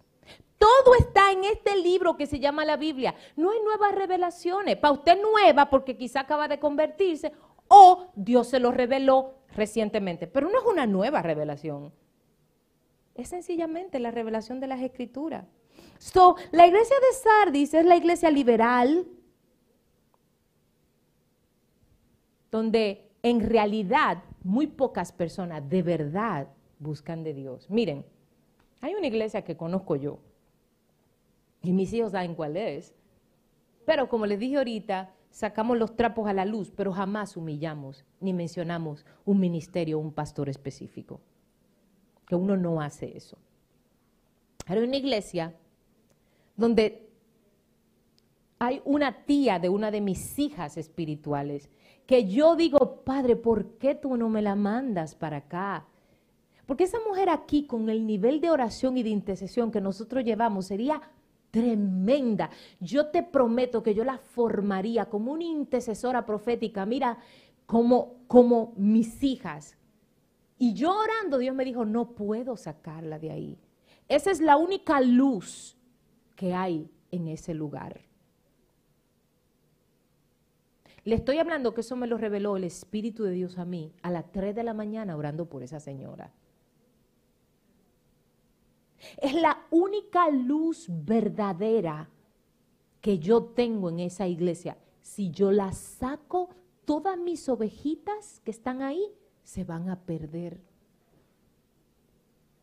Todo 0.58 0.94
está 0.98 1.32
en 1.32 1.44
este 1.44 1.76
libro 1.76 2.16
que 2.16 2.26
se 2.26 2.38
llama 2.38 2.64
la 2.64 2.76
Biblia. 2.76 3.14
No 3.36 3.50
hay 3.50 3.60
nuevas 3.62 3.94
revelaciones. 3.94 4.76
Para 4.76 4.92
usted 4.92 5.20
nueva 5.20 5.68
porque 5.68 5.96
quizá 5.96 6.20
acaba 6.20 6.46
de 6.46 6.60
convertirse 6.60 7.32
o 7.66 8.12
Dios 8.14 8.48
se 8.48 8.60
lo 8.60 8.70
reveló 8.70 9.34
recientemente. 9.56 10.26
Pero 10.28 10.48
no 10.48 10.58
es 10.58 10.64
una 10.64 10.86
nueva 10.86 11.20
revelación. 11.20 11.92
Es 13.14 13.28
sencillamente 13.28 13.98
la 13.98 14.10
revelación 14.10 14.60
de 14.60 14.68
las 14.68 14.80
escrituras. 14.80 15.46
So, 15.98 16.36
la 16.50 16.66
iglesia 16.66 16.96
de 16.96 17.16
Sardis 17.18 17.74
es 17.74 17.84
la 17.84 17.96
iglesia 17.96 18.30
liberal, 18.30 19.06
donde 22.52 23.10
en 23.22 23.40
realidad 23.40 24.22
muy 24.44 24.68
pocas 24.68 25.10
personas 25.10 25.68
de 25.68 25.82
verdad 25.82 26.48
buscan 26.78 27.24
de 27.24 27.34
Dios. 27.34 27.68
Miren, 27.70 28.04
hay 28.80 28.94
una 28.94 29.06
iglesia 29.06 29.42
que 29.42 29.56
conozco 29.56 29.96
yo, 29.96 30.18
y 31.62 31.72
mis 31.72 31.92
hijos 31.92 32.12
saben 32.12 32.34
cuál 32.34 32.56
es, 32.56 32.94
pero 33.86 34.08
como 34.08 34.26
les 34.26 34.38
dije 34.38 34.58
ahorita, 34.58 35.14
sacamos 35.30 35.78
los 35.78 35.96
trapos 35.96 36.28
a 36.28 36.32
la 36.32 36.44
luz, 36.44 36.70
pero 36.70 36.92
jamás 36.92 37.36
humillamos 37.36 38.04
ni 38.20 38.32
mencionamos 38.32 39.06
un 39.24 39.40
ministerio 39.40 39.98
o 39.98 40.00
un 40.00 40.12
pastor 40.12 40.48
específico. 40.48 41.20
Que 42.26 42.34
uno 42.34 42.56
no 42.56 42.80
hace 42.80 43.16
eso. 43.16 43.38
Hay 44.66 44.78
una 44.78 44.96
iglesia 44.96 45.56
donde 46.56 47.08
hay 48.58 48.80
una 48.84 49.24
tía 49.24 49.58
de 49.58 49.68
una 49.68 49.90
de 49.90 50.00
mis 50.00 50.38
hijas 50.38 50.76
espirituales 50.76 51.68
que 52.12 52.28
yo 52.28 52.56
digo, 52.56 53.00
Padre, 53.06 53.36
¿por 53.36 53.78
qué 53.78 53.94
tú 53.94 54.18
no 54.18 54.28
me 54.28 54.42
la 54.42 54.54
mandas 54.54 55.14
para 55.14 55.38
acá? 55.38 55.86
Porque 56.66 56.84
esa 56.84 56.98
mujer 57.08 57.30
aquí, 57.30 57.66
con 57.66 57.88
el 57.88 58.06
nivel 58.06 58.42
de 58.42 58.50
oración 58.50 58.98
y 58.98 59.02
de 59.02 59.08
intercesión 59.08 59.70
que 59.70 59.80
nosotros 59.80 60.22
llevamos, 60.22 60.66
sería 60.66 61.00
tremenda. 61.50 62.50
Yo 62.80 63.06
te 63.06 63.22
prometo 63.22 63.82
que 63.82 63.94
yo 63.94 64.04
la 64.04 64.18
formaría 64.18 65.06
como 65.06 65.32
una 65.32 65.44
intercesora 65.44 66.26
profética, 66.26 66.84
mira, 66.84 67.16
como, 67.64 68.16
como 68.26 68.74
mis 68.76 69.22
hijas. 69.24 69.78
Y 70.58 70.74
yo 70.74 70.94
orando, 70.94 71.38
Dios 71.38 71.56
me 71.56 71.64
dijo, 71.64 71.86
no 71.86 72.10
puedo 72.10 72.58
sacarla 72.58 73.18
de 73.18 73.30
ahí. 73.30 73.58
Esa 74.06 74.30
es 74.30 74.42
la 74.42 74.58
única 74.58 75.00
luz 75.00 75.78
que 76.36 76.52
hay 76.52 76.90
en 77.10 77.28
ese 77.28 77.54
lugar. 77.54 78.02
Le 81.04 81.16
estoy 81.16 81.38
hablando 81.38 81.74
que 81.74 81.80
eso 81.80 81.96
me 81.96 82.06
lo 82.06 82.16
reveló 82.16 82.56
el 82.56 82.64
Espíritu 82.64 83.24
de 83.24 83.32
Dios 83.32 83.58
a 83.58 83.64
mí 83.64 83.92
a 84.02 84.10
las 84.10 84.30
3 84.30 84.54
de 84.54 84.62
la 84.62 84.74
mañana 84.74 85.16
orando 85.16 85.46
por 85.46 85.62
esa 85.62 85.80
señora. 85.80 86.32
Es 89.20 89.34
la 89.34 89.66
única 89.70 90.30
luz 90.30 90.86
verdadera 90.88 92.08
que 93.00 93.18
yo 93.18 93.42
tengo 93.42 93.90
en 93.90 93.98
esa 93.98 94.28
iglesia. 94.28 94.78
Si 95.00 95.30
yo 95.30 95.50
la 95.50 95.72
saco, 95.72 96.50
todas 96.84 97.18
mis 97.18 97.48
ovejitas 97.48 98.40
que 98.44 98.52
están 98.52 98.80
ahí 98.82 99.12
se 99.42 99.64
van 99.64 99.88
a 99.90 100.00
perder. 100.00 100.60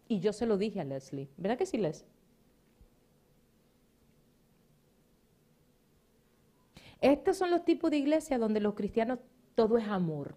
Y 0.08 0.22
yo 0.22 0.32
se 0.32 0.46
lo 0.46 0.58
dije 0.58 0.80
a 0.80 0.86
Leslie. 0.86 1.30
¿Verdad 1.38 1.58
que 1.58 1.66
sí, 1.66 1.78
Les? 1.78 2.06
Estos 7.02 7.38
son 7.38 7.52
los 7.52 7.64
tipos 7.64 7.92
de 7.92 7.98
iglesias 7.98 8.40
donde 8.40 8.60
los 8.60 8.74
cristianos 8.74 9.20
todo 9.56 9.78
es 9.78 9.88
amor. 9.88 10.36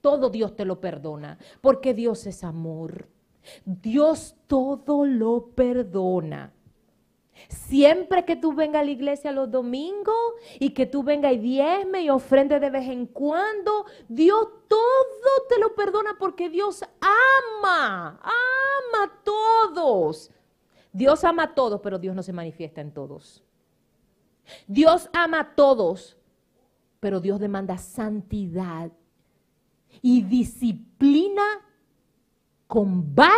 Todo 0.00 0.30
Dios 0.30 0.56
te 0.56 0.64
lo 0.64 0.80
perdona, 0.80 1.38
porque 1.60 1.94
Dios 1.94 2.26
es 2.26 2.42
amor. 2.42 3.08
Dios 3.64 4.36
todo 4.46 5.04
lo 5.04 5.50
perdona. 5.54 6.52
Siempre 7.48 8.24
que 8.24 8.36
tú 8.36 8.52
vengas 8.52 8.82
a 8.82 8.84
la 8.84 8.90
iglesia 8.90 9.32
los 9.32 9.50
domingos 9.50 10.14
y 10.58 10.70
que 10.70 10.86
tú 10.86 11.02
vengas 11.02 11.32
y 11.32 11.38
diezme 11.38 12.02
y 12.02 12.10
ofrende 12.10 12.60
de 12.60 12.70
vez 12.70 12.88
en 12.88 13.06
cuando, 13.06 13.86
Dios 14.08 14.48
todo 14.68 15.46
te 15.48 15.58
lo 15.58 15.74
perdona 15.74 16.16
porque 16.18 16.50
Dios 16.50 16.82
ama, 17.00 18.20
ama 18.20 19.04
a 19.04 19.22
todos. 19.24 20.30
Dios 20.92 21.24
ama 21.24 21.44
a 21.44 21.54
todos, 21.54 21.80
pero 21.80 21.98
Dios 21.98 22.14
no 22.14 22.22
se 22.22 22.32
manifiesta 22.32 22.80
en 22.80 22.92
todos. 22.92 23.42
Dios 24.66 25.08
ama 25.12 25.40
a 25.40 25.54
todos, 25.54 26.16
pero 27.00 27.20
Dios 27.20 27.40
demanda 27.40 27.78
santidad 27.78 28.90
y 30.02 30.22
disciplina 30.22 31.42
con 32.66 33.14
vara 33.14 33.34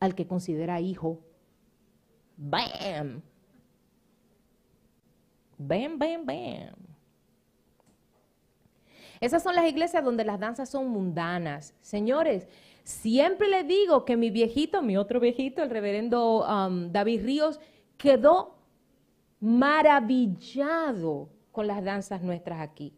al 0.00 0.14
que 0.14 0.26
considera 0.26 0.80
hijo. 0.80 1.20
Bam. 2.36 3.22
Bam, 5.56 5.98
bam, 5.98 6.26
bam. 6.26 6.74
Esas 9.20 9.42
son 9.42 9.54
las 9.54 9.66
iglesias 9.66 10.04
donde 10.04 10.24
las 10.24 10.40
danzas 10.40 10.68
son 10.68 10.88
mundanas. 10.88 11.74
Señores, 11.80 12.48
siempre 12.82 13.48
le 13.48 13.62
digo 13.64 14.04
que 14.04 14.16
mi 14.16 14.30
viejito, 14.30 14.82
mi 14.82 14.96
otro 14.96 15.20
viejito, 15.20 15.62
el 15.62 15.70
reverendo 15.70 16.44
um, 16.44 16.90
David 16.92 17.24
Ríos, 17.24 17.60
quedó 17.96 18.56
maravillado 19.44 21.28
con 21.52 21.66
las 21.66 21.84
danzas 21.84 22.22
nuestras 22.22 22.60
aquí. 22.60 22.96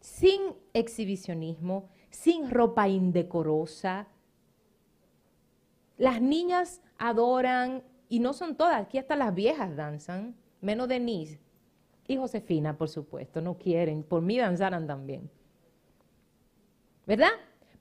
Sin 0.00 0.40
exhibicionismo, 0.72 1.90
sin 2.08 2.50
ropa 2.50 2.88
indecorosa, 2.88 4.08
las 5.98 6.22
niñas 6.22 6.80
adoran, 6.96 7.82
y 8.08 8.18
no 8.20 8.32
son 8.32 8.56
todas, 8.56 8.80
aquí 8.80 8.96
hasta 8.96 9.14
las 9.14 9.34
viejas 9.34 9.76
danzan, 9.76 10.34
menos 10.62 10.88
Denise 10.88 11.38
y 12.08 12.16
Josefina, 12.16 12.76
por 12.76 12.88
supuesto, 12.88 13.42
no 13.42 13.58
quieren, 13.58 14.04
por 14.04 14.22
mí 14.22 14.38
danzaran 14.38 14.86
también. 14.86 15.30
¿Verdad? 17.06 17.32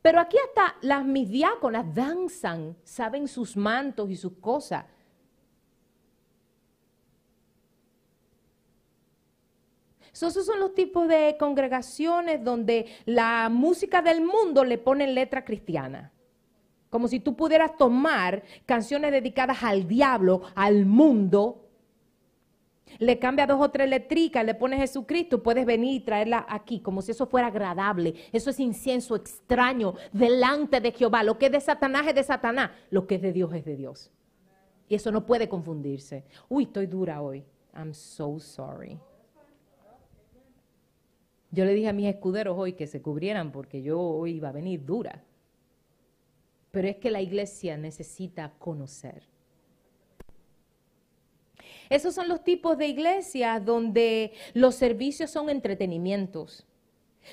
Pero 0.01 0.19
aquí 0.19 0.37
hasta 0.37 0.75
las 0.81 1.05
mis 1.05 1.29
diáconas 1.29 1.95
danzan, 1.95 2.75
saben 2.83 3.29
sus 3.29 3.55
mantos 3.55 4.09
y 4.09 4.17
sus 4.17 4.33
cosas. 4.33 4.85
Esos 10.13 10.45
son 10.45 10.59
los 10.59 10.73
tipos 10.73 11.07
de 11.07 11.35
congregaciones 11.39 12.43
donde 12.43 12.85
la 13.05 13.49
música 13.49 14.01
del 14.01 14.21
mundo 14.21 14.63
le 14.63 14.77
pone 14.77 15.07
letra 15.07 15.43
cristiana. 15.43 16.11
Como 16.89 17.07
si 17.07 17.19
tú 17.19 17.35
pudieras 17.35 17.75
tomar 17.75 18.43
canciones 18.65 19.11
dedicadas 19.11 19.63
al 19.63 19.87
diablo, 19.87 20.43
al 20.53 20.85
mundo, 20.85 21.67
le 22.99 23.17
cambia 23.17 23.47
dos 23.47 23.59
o 23.59 23.71
tres 23.71 23.89
letricas, 23.89 24.45
le 24.45 24.53
pones 24.53 24.79
Jesucristo, 24.79 25.41
puedes 25.41 25.65
venir 25.65 25.95
y 25.95 25.99
traerla 26.01 26.45
aquí, 26.47 26.79
como 26.79 27.01
si 27.01 27.11
eso 27.11 27.25
fuera 27.25 27.47
agradable. 27.47 28.13
Eso 28.31 28.51
es 28.51 28.59
incienso 28.59 29.15
extraño 29.15 29.95
delante 30.11 30.79
de 30.79 30.91
Jehová. 30.91 31.23
Lo 31.23 31.39
que 31.39 31.47
es 31.47 31.51
de 31.51 31.61
Satanás 31.61 32.05
es 32.07 32.13
de 32.13 32.23
Satanás, 32.23 32.69
lo 32.91 33.07
que 33.07 33.15
es 33.15 33.21
de 33.23 33.33
Dios 33.33 33.51
es 33.53 33.65
de 33.65 33.75
Dios. 33.75 34.11
Y 34.87 34.95
eso 34.95 35.11
no 35.11 35.25
puede 35.25 35.49
confundirse. 35.49 36.23
Uy, 36.49 36.65
estoy 36.65 36.85
dura 36.85 37.21
hoy. 37.21 37.43
I'm 37.75 37.93
so 37.93 38.39
sorry. 38.39 38.99
Yo 41.53 41.63
le 41.63 41.73
dije 41.73 41.87
a 41.87 41.93
mis 41.93 42.07
escuderos 42.07 42.57
hoy 42.57 42.73
que 42.73 42.87
se 42.87 43.01
cubrieran 43.01 43.53
porque 43.53 43.81
yo 43.81 44.01
hoy 44.01 44.33
iba 44.33 44.49
a 44.49 44.51
venir 44.51 44.83
dura 44.83 45.23
pero 46.73 46.87
es 46.87 46.95
que 46.95 47.11
la 47.11 47.21
iglesia 47.21 47.77
necesita 47.77 48.51
conocer. 48.57 49.21
Esos 51.87 52.15
son 52.15 52.27
los 52.27 52.43
tipos 52.43 52.79
de 52.79 52.87
iglesias 52.87 53.63
donde 53.63 54.33
los 54.55 54.73
servicios 54.73 55.29
son 55.29 55.51
entretenimientos, 55.51 56.65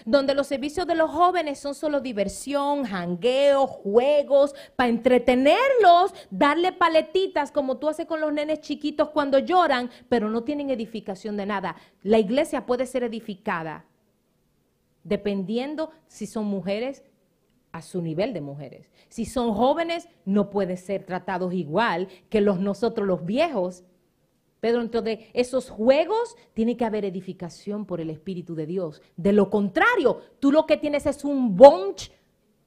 donde 0.05 0.35
los 0.35 0.47
servicios 0.47 0.87
de 0.87 0.95
los 0.95 1.11
jóvenes 1.11 1.59
son 1.59 1.75
solo 1.75 2.03
diversión, 2.03 2.85
jangueo, 2.85 3.67
juegos, 3.67 4.55
para 4.77 4.91
entretenerlos, 4.91 6.13
darle 6.31 6.73
paletitas 6.73 7.51
como 7.51 7.79
tú 7.79 7.89
haces 7.89 8.05
con 8.05 8.21
los 8.21 8.35
nenes 8.35 8.61
chiquitos 8.61 9.09
cuando 9.09 9.39
lloran, 9.39 9.89
pero 10.11 10.29
no 10.29 10.45
tienen 10.45 10.69
edificación 10.69 11.39
de 11.39 11.47
nada. 11.47 11.77
La 12.03 12.19
iglesia 12.19 12.67
puede 12.67 12.85
ser 12.85 13.05
edificada 13.05 13.87
dependiendo 15.05 15.91
si 16.07 16.27
son 16.27 16.47
mujeres 16.47 17.05
a 17.73 17.83
su 17.83 18.03
nivel 18.03 18.33
de 18.33 18.41
mujeres. 18.41 18.91
Si 19.09 19.25
son 19.25 19.55
jóvenes, 19.55 20.09
no 20.25 20.51
pueden 20.51 20.77
ser 20.77 21.05
tratados 21.05 21.55
igual 21.55 22.09
que 22.29 22.41
los 22.41 22.61
nosotros 22.61 23.07
los 23.07 23.25
viejos. 23.25 23.85
Pero 24.61 24.79
dentro 24.79 25.01
de 25.01 25.31
esos 25.33 25.71
juegos 25.71 26.37
tiene 26.53 26.77
que 26.77 26.85
haber 26.85 27.05
edificación 27.05 27.87
por 27.87 28.01
el 28.01 28.11
Espíritu 28.11 28.55
de 28.55 28.67
Dios. 28.67 29.01
De 29.17 29.33
lo 29.33 29.49
contrario, 29.49 30.21
tú 30.39 30.53
lo 30.53 30.67
que 30.67 30.77
tienes 30.77 31.07
es 31.07 31.25
un 31.25 31.57
bunch, 31.57 32.11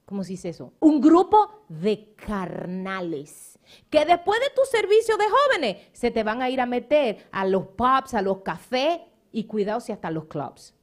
¿cómo 0.04 0.24
se 0.24 0.32
dice 0.32 0.48
eso? 0.48 0.72
Un 0.80 1.00
grupo 1.00 1.64
de 1.68 2.14
carnales. 2.14 3.58
Que 3.90 4.04
después 4.04 4.40
de 4.40 4.54
tu 4.54 4.62
servicio 4.68 5.16
de 5.16 5.24
jóvenes 5.24 5.88
se 5.92 6.10
te 6.10 6.24
van 6.24 6.42
a 6.42 6.50
ir 6.50 6.60
a 6.60 6.66
meter 6.66 7.28
a 7.30 7.46
los 7.46 7.68
pubs, 7.68 8.14
a 8.14 8.22
los 8.22 8.38
cafés 8.38 9.00
y 9.30 9.44
cuidado 9.44 9.80
si 9.80 9.92
hasta 9.92 10.10
los 10.10 10.24
clubs. 10.24 10.74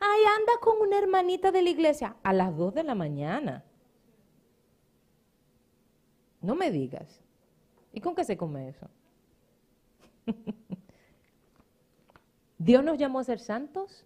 Ay, 0.00 0.20
anda 0.38 0.52
con 0.60 0.80
una 0.80 0.98
hermanita 0.98 1.50
de 1.52 1.62
la 1.62 1.70
iglesia 1.70 2.16
a 2.22 2.32
las 2.32 2.56
2 2.56 2.74
de 2.74 2.82
la 2.84 2.94
mañana. 2.94 3.64
No 6.40 6.54
me 6.54 6.70
digas. 6.70 7.20
¿Y 7.92 8.00
con 8.00 8.14
qué 8.14 8.24
se 8.24 8.36
come 8.36 8.68
eso? 8.68 8.88
Dios 12.58 12.84
nos 12.84 12.98
llamó 12.98 13.18
a 13.20 13.24
ser 13.24 13.38
santos 13.38 14.04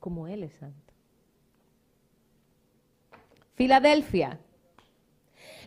como 0.00 0.28
Él 0.28 0.42
es 0.42 0.54
santo. 0.54 0.92
Filadelfia. 3.54 4.40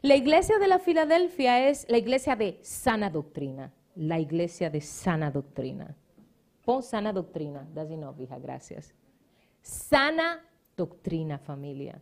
La 0.01 0.15
iglesia 0.15 0.59
de 0.59 0.67
la 0.67 0.79
Filadelfia 0.79 1.69
es 1.69 1.89
la 1.89 1.97
iglesia 1.97 2.35
de 2.35 2.59
sana 2.61 3.09
doctrina. 3.09 3.73
La 3.95 4.19
iglesia 4.19 4.69
de 4.69 4.81
sana 4.81 5.31
doctrina. 5.31 5.95
Pon 6.63 6.83
sana 6.83 7.11
doctrina. 7.13 7.67
Enough, 7.75 8.19
hija. 8.19 8.37
Gracias. 8.39 8.93
Sana 9.67 10.41
doctrina, 10.77 11.37
familia. 11.37 12.01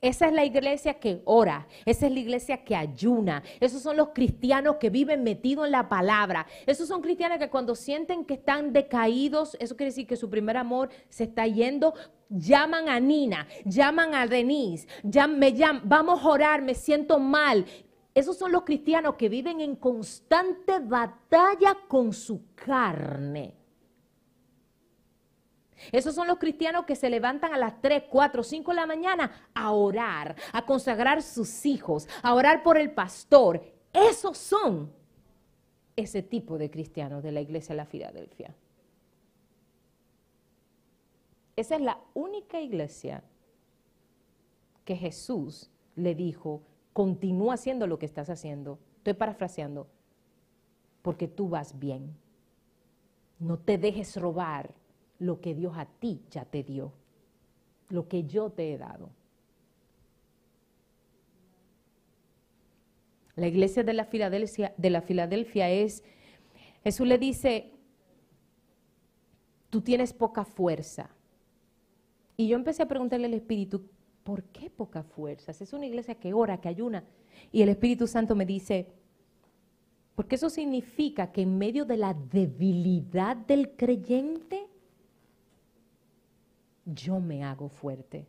Esa 0.00 0.26
es 0.26 0.32
la 0.32 0.44
iglesia 0.44 0.94
que 0.94 1.22
ora, 1.24 1.68
esa 1.84 2.06
es 2.06 2.12
la 2.12 2.18
iglesia 2.18 2.64
que 2.64 2.74
ayuna, 2.74 3.44
esos 3.60 3.82
son 3.82 3.96
los 3.96 4.08
cristianos 4.08 4.76
que 4.80 4.90
viven 4.90 5.22
metidos 5.22 5.66
en 5.66 5.72
la 5.72 5.88
palabra, 5.88 6.46
esos 6.66 6.88
son 6.88 7.02
cristianos 7.02 7.38
que 7.38 7.50
cuando 7.50 7.76
sienten 7.76 8.24
que 8.24 8.34
están 8.34 8.72
decaídos, 8.72 9.56
eso 9.60 9.76
quiere 9.76 9.90
decir 9.90 10.08
que 10.08 10.16
su 10.16 10.28
primer 10.28 10.56
amor 10.56 10.90
se 11.08 11.24
está 11.24 11.46
yendo, 11.46 11.94
llaman 12.30 12.88
a 12.88 12.98
Nina, 12.98 13.46
llaman 13.64 14.14
a 14.14 14.26
Denise, 14.26 14.88
me 15.28 15.52
llaman, 15.52 15.82
vamos 15.84 16.20
a 16.20 16.28
orar, 16.28 16.62
me 16.62 16.74
siento 16.74 17.20
mal. 17.20 17.64
Esos 18.12 18.36
son 18.36 18.50
los 18.50 18.62
cristianos 18.62 19.14
que 19.14 19.28
viven 19.28 19.60
en 19.60 19.76
constante 19.76 20.80
batalla 20.80 21.76
con 21.86 22.12
su 22.12 22.54
carne. 22.54 23.63
Esos 25.92 26.14
son 26.14 26.26
los 26.26 26.38
cristianos 26.38 26.84
que 26.84 26.96
se 26.96 27.10
levantan 27.10 27.52
a 27.52 27.58
las 27.58 27.80
3, 27.80 28.04
4, 28.10 28.42
5 28.42 28.70
de 28.70 28.76
la 28.76 28.86
mañana 28.86 29.50
a 29.54 29.72
orar, 29.72 30.36
a 30.52 30.64
consagrar 30.64 31.22
sus 31.22 31.66
hijos, 31.66 32.08
a 32.22 32.34
orar 32.34 32.62
por 32.62 32.78
el 32.78 32.92
pastor. 32.92 33.62
Esos 33.92 34.38
son 34.38 34.92
ese 35.96 36.22
tipo 36.22 36.58
de 36.58 36.70
cristianos 36.70 37.22
de 37.22 37.32
la 37.32 37.40
iglesia 37.40 37.74
de 37.74 37.76
la 37.76 37.86
Filadelfia. 37.86 38.54
Esa 41.56 41.76
es 41.76 41.80
la 41.80 42.00
única 42.14 42.60
iglesia 42.60 43.22
que 44.84 44.96
Jesús 44.96 45.70
le 45.94 46.14
dijo, 46.14 46.62
continúa 46.92 47.54
haciendo 47.54 47.86
lo 47.86 47.98
que 47.98 48.06
estás 48.06 48.28
haciendo. 48.28 48.78
Estoy 48.96 49.14
parafraseando, 49.14 49.86
porque 51.02 51.28
tú 51.28 51.48
vas 51.48 51.78
bien. 51.78 52.16
No 53.38 53.58
te 53.58 53.78
dejes 53.78 54.16
robar 54.16 54.74
lo 55.24 55.40
que 55.40 55.54
Dios 55.54 55.74
a 55.76 55.86
ti 55.86 56.22
ya 56.30 56.44
te 56.44 56.62
dio, 56.62 56.92
lo 57.88 58.08
que 58.08 58.24
yo 58.24 58.50
te 58.50 58.72
he 58.72 58.78
dado. 58.78 59.10
La 63.36 63.48
iglesia 63.48 63.82
de 63.82 63.94
la 63.94 64.04
Filadelfia, 64.04 64.74
de 64.76 64.90
la 64.90 65.02
Filadelfia 65.02 65.70
es, 65.70 66.04
Jesús 66.84 67.06
le 67.06 67.18
dice, 67.18 67.72
tú 69.70 69.80
tienes 69.80 70.12
poca 70.12 70.44
fuerza. 70.44 71.10
Y 72.36 72.48
yo 72.48 72.56
empecé 72.56 72.82
a 72.82 72.88
preguntarle 72.88 73.26
al 73.26 73.34
Espíritu, 73.34 73.86
¿por 74.22 74.44
qué 74.44 74.70
poca 74.70 75.02
fuerza? 75.02 75.50
Es 75.50 75.72
una 75.72 75.86
iglesia 75.86 76.14
que 76.14 76.32
ora, 76.32 76.60
que 76.60 76.68
ayuna. 76.68 77.04
Y 77.50 77.62
el 77.62 77.68
Espíritu 77.68 78.06
Santo 78.06 78.36
me 78.36 78.46
dice, 78.46 78.92
porque 80.14 80.36
eso 80.36 80.48
significa 80.48 81.32
que 81.32 81.42
en 81.42 81.58
medio 81.58 81.84
de 81.84 81.96
la 81.96 82.14
debilidad 82.14 83.36
del 83.36 83.74
creyente, 83.74 84.68
yo 86.84 87.20
me 87.20 87.44
hago 87.44 87.68
fuerte. 87.68 88.26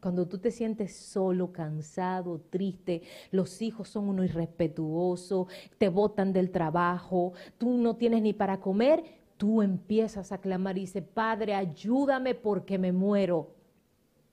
Cuando 0.00 0.26
tú 0.26 0.38
te 0.38 0.50
sientes 0.50 0.96
solo, 0.96 1.52
cansado, 1.52 2.40
triste, 2.50 3.02
los 3.30 3.62
hijos 3.62 3.88
son 3.88 4.08
uno 4.08 4.24
irrespetuoso, 4.24 5.46
te 5.78 5.88
botan 5.88 6.32
del 6.32 6.50
trabajo, 6.50 7.34
tú 7.56 7.78
no 7.78 7.94
tienes 7.94 8.20
ni 8.20 8.32
para 8.32 8.58
comer, 8.58 9.04
tú 9.36 9.62
empiezas 9.62 10.32
a 10.32 10.38
clamar 10.38 10.76
y 10.76 10.82
dices, 10.82 11.04
Padre, 11.04 11.54
ayúdame 11.54 12.34
porque 12.34 12.78
me 12.78 12.90
muero. 12.90 13.54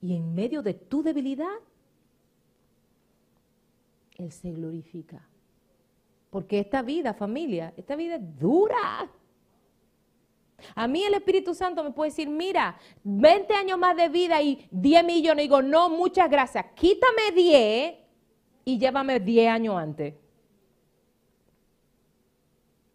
Y 0.01 0.15
en 0.15 0.33
medio 0.33 0.63
de 0.63 0.73
tu 0.73 1.03
debilidad, 1.03 1.45
Él 4.17 4.31
se 4.31 4.51
glorifica. 4.51 5.27
Porque 6.31 6.59
esta 6.59 6.81
vida, 6.81 7.13
familia, 7.13 7.73
esta 7.77 7.95
vida 7.95 8.15
es 8.15 8.39
dura. 8.39 9.07
A 10.75 10.87
mí 10.87 11.03
el 11.03 11.13
Espíritu 11.13 11.53
Santo 11.53 11.83
me 11.83 11.91
puede 11.91 12.11
decir, 12.11 12.29
mira, 12.29 12.77
20 13.03 13.53
años 13.53 13.77
más 13.77 13.95
de 13.95 14.09
vida 14.09 14.41
y 14.41 14.67
10 14.71 15.03
millones. 15.03 15.45
Y 15.45 15.47
digo, 15.47 15.61
no, 15.61 15.89
muchas 15.89 16.29
gracias. 16.29 16.65
Quítame 16.75 17.31
10 17.33 17.95
y 18.65 18.77
llévame 18.77 19.19
10 19.19 19.49
años 19.49 19.75
antes. 19.77 20.13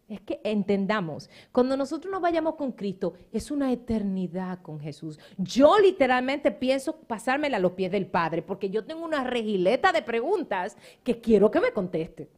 Es 0.06 0.20
que 0.20 0.40
entendamos, 0.44 1.30
cuando 1.50 1.76
nosotros 1.76 2.12
nos 2.12 2.20
vayamos 2.20 2.56
con 2.56 2.72
Cristo, 2.72 3.14
es 3.32 3.50
una 3.50 3.72
eternidad 3.72 4.60
con 4.60 4.78
Jesús. 4.78 5.18
Yo 5.38 5.78
literalmente 5.78 6.50
pienso 6.50 6.94
pasármela 7.00 7.56
a 7.56 7.60
los 7.60 7.72
pies 7.72 7.90
del 7.90 8.06
Padre, 8.06 8.42
porque 8.42 8.68
yo 8.68 8.84
tengo 8.84 9.04
una 9.04 9.24
regileta 9.24 9.92
de 9.92 10.02
preguntas 10.02 10.76
que 11.02 11.20
quiero 11.20 11.50
que 11.50 11.60
me 11.60 11.72
conteste. 11.72 12.28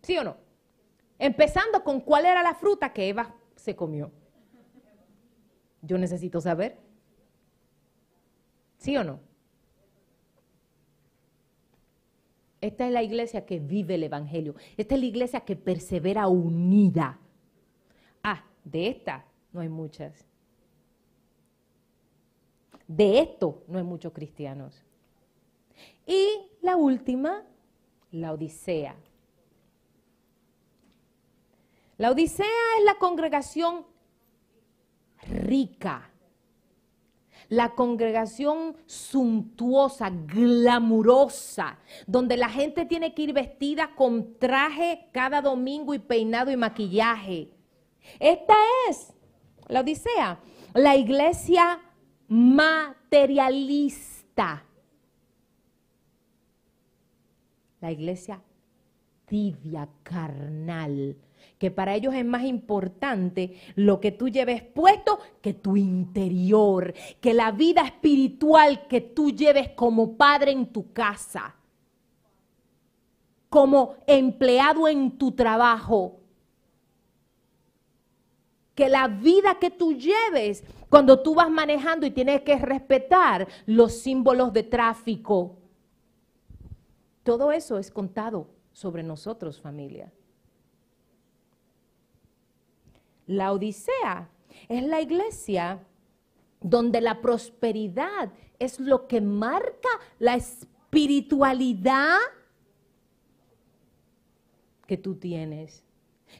¿Sí 0.00 0.16
o 0.16 0.24
no? 0.24 0.36
Empezando 1.18 1.84
con 1.84 2.00
cuál 2.00 2.24
era 2.26 2.42
la 2.42 2.54
fruta 2.54 2.92
que 2.92 3.08
Eva 3.08 3.34
se 3.64 3.74
comió? 3.74 4.12
Yo 5.80 5.96
necesito 5.96 6.38
saber. 6.38 6.76
¿Sí 8.76 8.94
o 8.98 9.02
no? 9.02 9.20
Esta 12.60 12.86
es 12.86 12.92
la 12.92 13.02
iglesia 13.02 13.46
que 13.46 13.60
vive 13.60 13.94
el 13.94 14.02
Evangelio. 14.02 14.54
Esta 14.76 14.96
es 14.96 15.00
la 15.00 15.06
iglesia 15.06 15.40
que 15.40 15.56
persevera 15.56 16.28
unida. 16.28 17.18
Ah, 18.22 18.44
de 18.64 18.88
esta 18.88 19.24
no 19.52 19.60
hay 19.60 19.70
muchas. 19.70 20.26
De 22.86 23.18
esto 23.18 23.64
no 23.66 23.78
hay 23.78 23.84
muchos 23.84 24.12
cristianos. 24.12 24.84
Y 26.06 26.28
la 26.60 26.76
última, 26.76 27.46
la 28.10 28.34
Odisea. 28.34 28.94
La 31.96 32.10
Odisea 32.10 32.46
es 32.78 32.84
la 32.84 32.96
congregación 32.96 33.86
rica, 35.28 36.10
la 37.48 37.74
congregación 37.74 38.76
suntuosa, 38.86 40.10
glamurosa, 40.10 41.78
donde 42.06 42.36
la 42.36 42.48
gente 42.48 42.84
tiene 42.84 43.14
que 43.14 43.22
ir 43.22 43.32
vestida 43.32 43.94
con 43.94 44.36
traje 44.38 45.08
cada 45.12 45.40
domingo 45.40 45.94
y 45.94 46.00
peinado 46.00 46.50
y 46.50 46.56
maquillaje. 46.56 47.52
Esta 48.18 48.56
es 48.88 49.12
la 49.68 49.80
Odisea, 49.80 50.40
la 50.74 50.96
iglesia 50.96 51.80
materialista, 52.26 54.64
la 57.80 57.92
iglesia 57.92 58.42
tibia, 59.26 59.88
carnal 60.02 61.16
que 61.58 61.70
para 61.70 61.94
ellos 61.94 62.14
es 62.14 62.24
más 62.24 62.44
importante 62.44 63.60
lo 63.74 64.00
que 64.00 64.12
tú 64.12 64.28
lleves 64.28 64.62
puesto 64.62 65.18
que 65.40 65.54
tu 65.54 65.76
interior, 65.76 66.94
que 67.20 67.34
la 67.34 67.52
vida 67.52 67.82
espiritual 67.82 68.86
que 68.88 69.00
tú 69.00 69.30
lleves 69.30 69.70
como 69.70 70.16
padre 70.16 70.52
en 70.52 70.66
tu 70.72 70.92
casa, 70.92 71.54
como 73.48 73.94
empleado 74.06 74.88
en 74.88 75.16
tu 75.16 75.32
trabajo. 75.32 76.20
Que 78.74 78.88
la 78.88 79.06
vida 79.06 79.60
que 79.60 79.70
tú 79.70 79.92
lleves 79.92 80.64
cuando 80.88 81.22
tú 81.22 81.36
vas 81.36 81.48
manejando 81.48 82.04
y 82.04 82.10
tienes 82.10 82.42
que 82.42 82.58
respetar 82.58 83.46
los 83.66 83.92
símbolos 83.92 84.52
de 84.52 84.64
tráfico. 84.64 85.56
Todo 87.22 87.52
eso 87.52 87.78
es 87.78 87.90
contado 87.90 88.48
sobre 88.72 89.02
nosotros, 89.02 89.60
familia. 89.60 90.12
La 93.26 93.52
Odisea 93.52 94.28
es 94.68 94.82
la 94.82 95.00
iglesia 95.00 95.84
donde 96.60 97.00
la 97.00 97.20
prosperidad 97.20 98.32
es 98.58 98.80
lo 98.80 99.06
que 99.06 99.20
marca 99.20 99.88
la 100.18 100.34
espiritualidad 100.34 102.18
que 104.86 104.96
tú 104.96 105.16
tienes. 105.16 105.84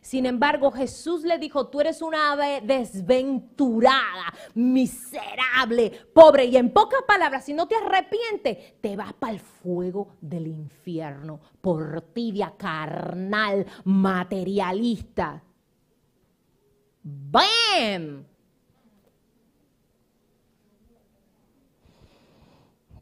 Sin 0.00 0.26
embargo, 0.26 0.70
Jesús 0.70 1.22
le 1.22 1.38
dijo, 1.38 1.68
tú 1.68 1.80
eres 1.80 2.02
una 2.02 2.32
ave 2.32 2.60
desventurada, 2.62 4.32
miserable, 4.54 5.92
pobre. 6.12 6.46
Y 6.46 6.56
en 6.56 6.70
pocas 6.72 7.02
palabras, 7.06 7.44
si 7.44 7.54
no 7.54 7.68
te 7.68 7.76
arrepientes, 7.76 8.80
te 8.80 8.96
vas 8.96 9.12
para 9.12 9.34
el 9.34 9.40
fuego 9.40 10.16
del 10.20 10.46
infierno 10.46 11.40
por 11.60 12.00
tibia, 12.12 12.54
carnal, 12.56 13.66
materialista. 13.84 15.42
¡Bam! 17.04 18.24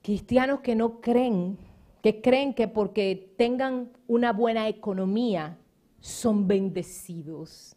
Cristianos 0.02 0.60
que 0.60 0.74
no 0.74 1.00
creen, 1.00 1.56
que 2.02 2.20
creen 2.20 2.54
que 2.54 2.66
porque 2.66 3.32
tengan 3.38 3.92
una 4.08 4.32
buena 4.32 4.66
economía 4.68 5.56
son 6.00 6.48
bendecidos. 6.48 7.76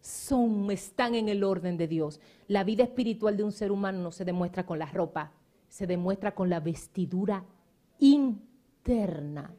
Son, 0.00 0.70
están 0.70 1.14
en 1.14 1.28
el 1.28 1.44
orden 1.44 1.76
de 1.76 1.86
Dios. 1.86 2.20
La 2.48 2.64
vida 2.64 2.84
espiritual 2.84 3.36
de 3.36 3.44
un 3.44 3.52
ser 3.52 3.70
humano 3.70 4.00
no 4.00 4.10
se 4.10 4.24
demuestra 4.24 4.64
con 4.64 4.78
la 4.78 4.86
ropa, 4.86 5.32
se 5.68 5.86
demuestra 5.86 6.34
con 6.34 6.48
la 6.48 6.60
vestidura 6.60 7.44
interna. 7.98 9.54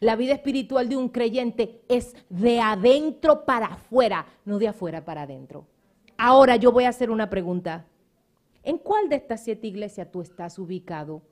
La 0.00 0.16
vida 0.16 0.34
espiritual 0.34 0.88
de 0.88 0.96
un 0.96 1.08
creyente 1.08 1.82
es 1.88 2.14
de 2.28 2.60
adentro 2.60 3.44
para 3.44 3.66
afuera, 3.66 4.26
no 4.44 4.58
de 4.58 4.68
afuera 4.68 5.04
para 5.04 5.22
adentro. 5.22 5.66
Ahora 6.16 6.56
yo 6.56 6.72
voy 6.72 6.84
a 6.84 6.90
hacer 6.90 7.10
una 7.10 7.30
pregunta. 7.30 7.86
¿En 8.62 8.78
cuál 8.78 9.08
de 9.08 9.16
estas 9.16 9.44
siete 9.44 9.66
iglesias 9.66 10.10
tú 10.10 10.20
estás 10.20 10.58
ubicado? 10.58 11.22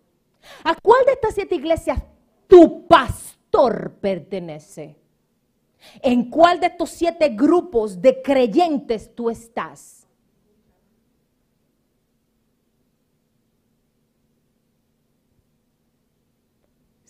¿A 0.64 0.74
cuál 0.80 1.04
de 1.04 1.12
estas 1.12 1.34
siete 1.34 1.56
iglesias 1.56 2.02
tu 2.46 2.86
pastor 2.86 3.94
pertenece? 4.00 4.96
¿En 6.02 6.30
cuál 6.30 6.60
de 6.60 6.66
estos 6.66 6.90
siete 6.90 7.28
grupos 7.30 8.00
de 8.00 8.22
creyentes 8.22 9.14
tú 9.14 9.30
estás? 9.30 10.05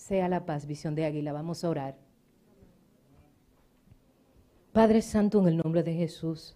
Sea 0.06 0.28
la 0.28 0.46
paz, 0.46 0.66
visión 0.66 0.94
de 0.94 1.04
águila. 1.04 1.32
Vamos 1.32 1.64
a 1.64 1.68
orar. 1.68 1.96
Padre 4.72 5.02
Santo, 5.02 5.40
en 5.40 5.48
el 5.48 5.56
nombre 5.56 5.82
de 5.82 5.94
Jesús. 5.94 6.54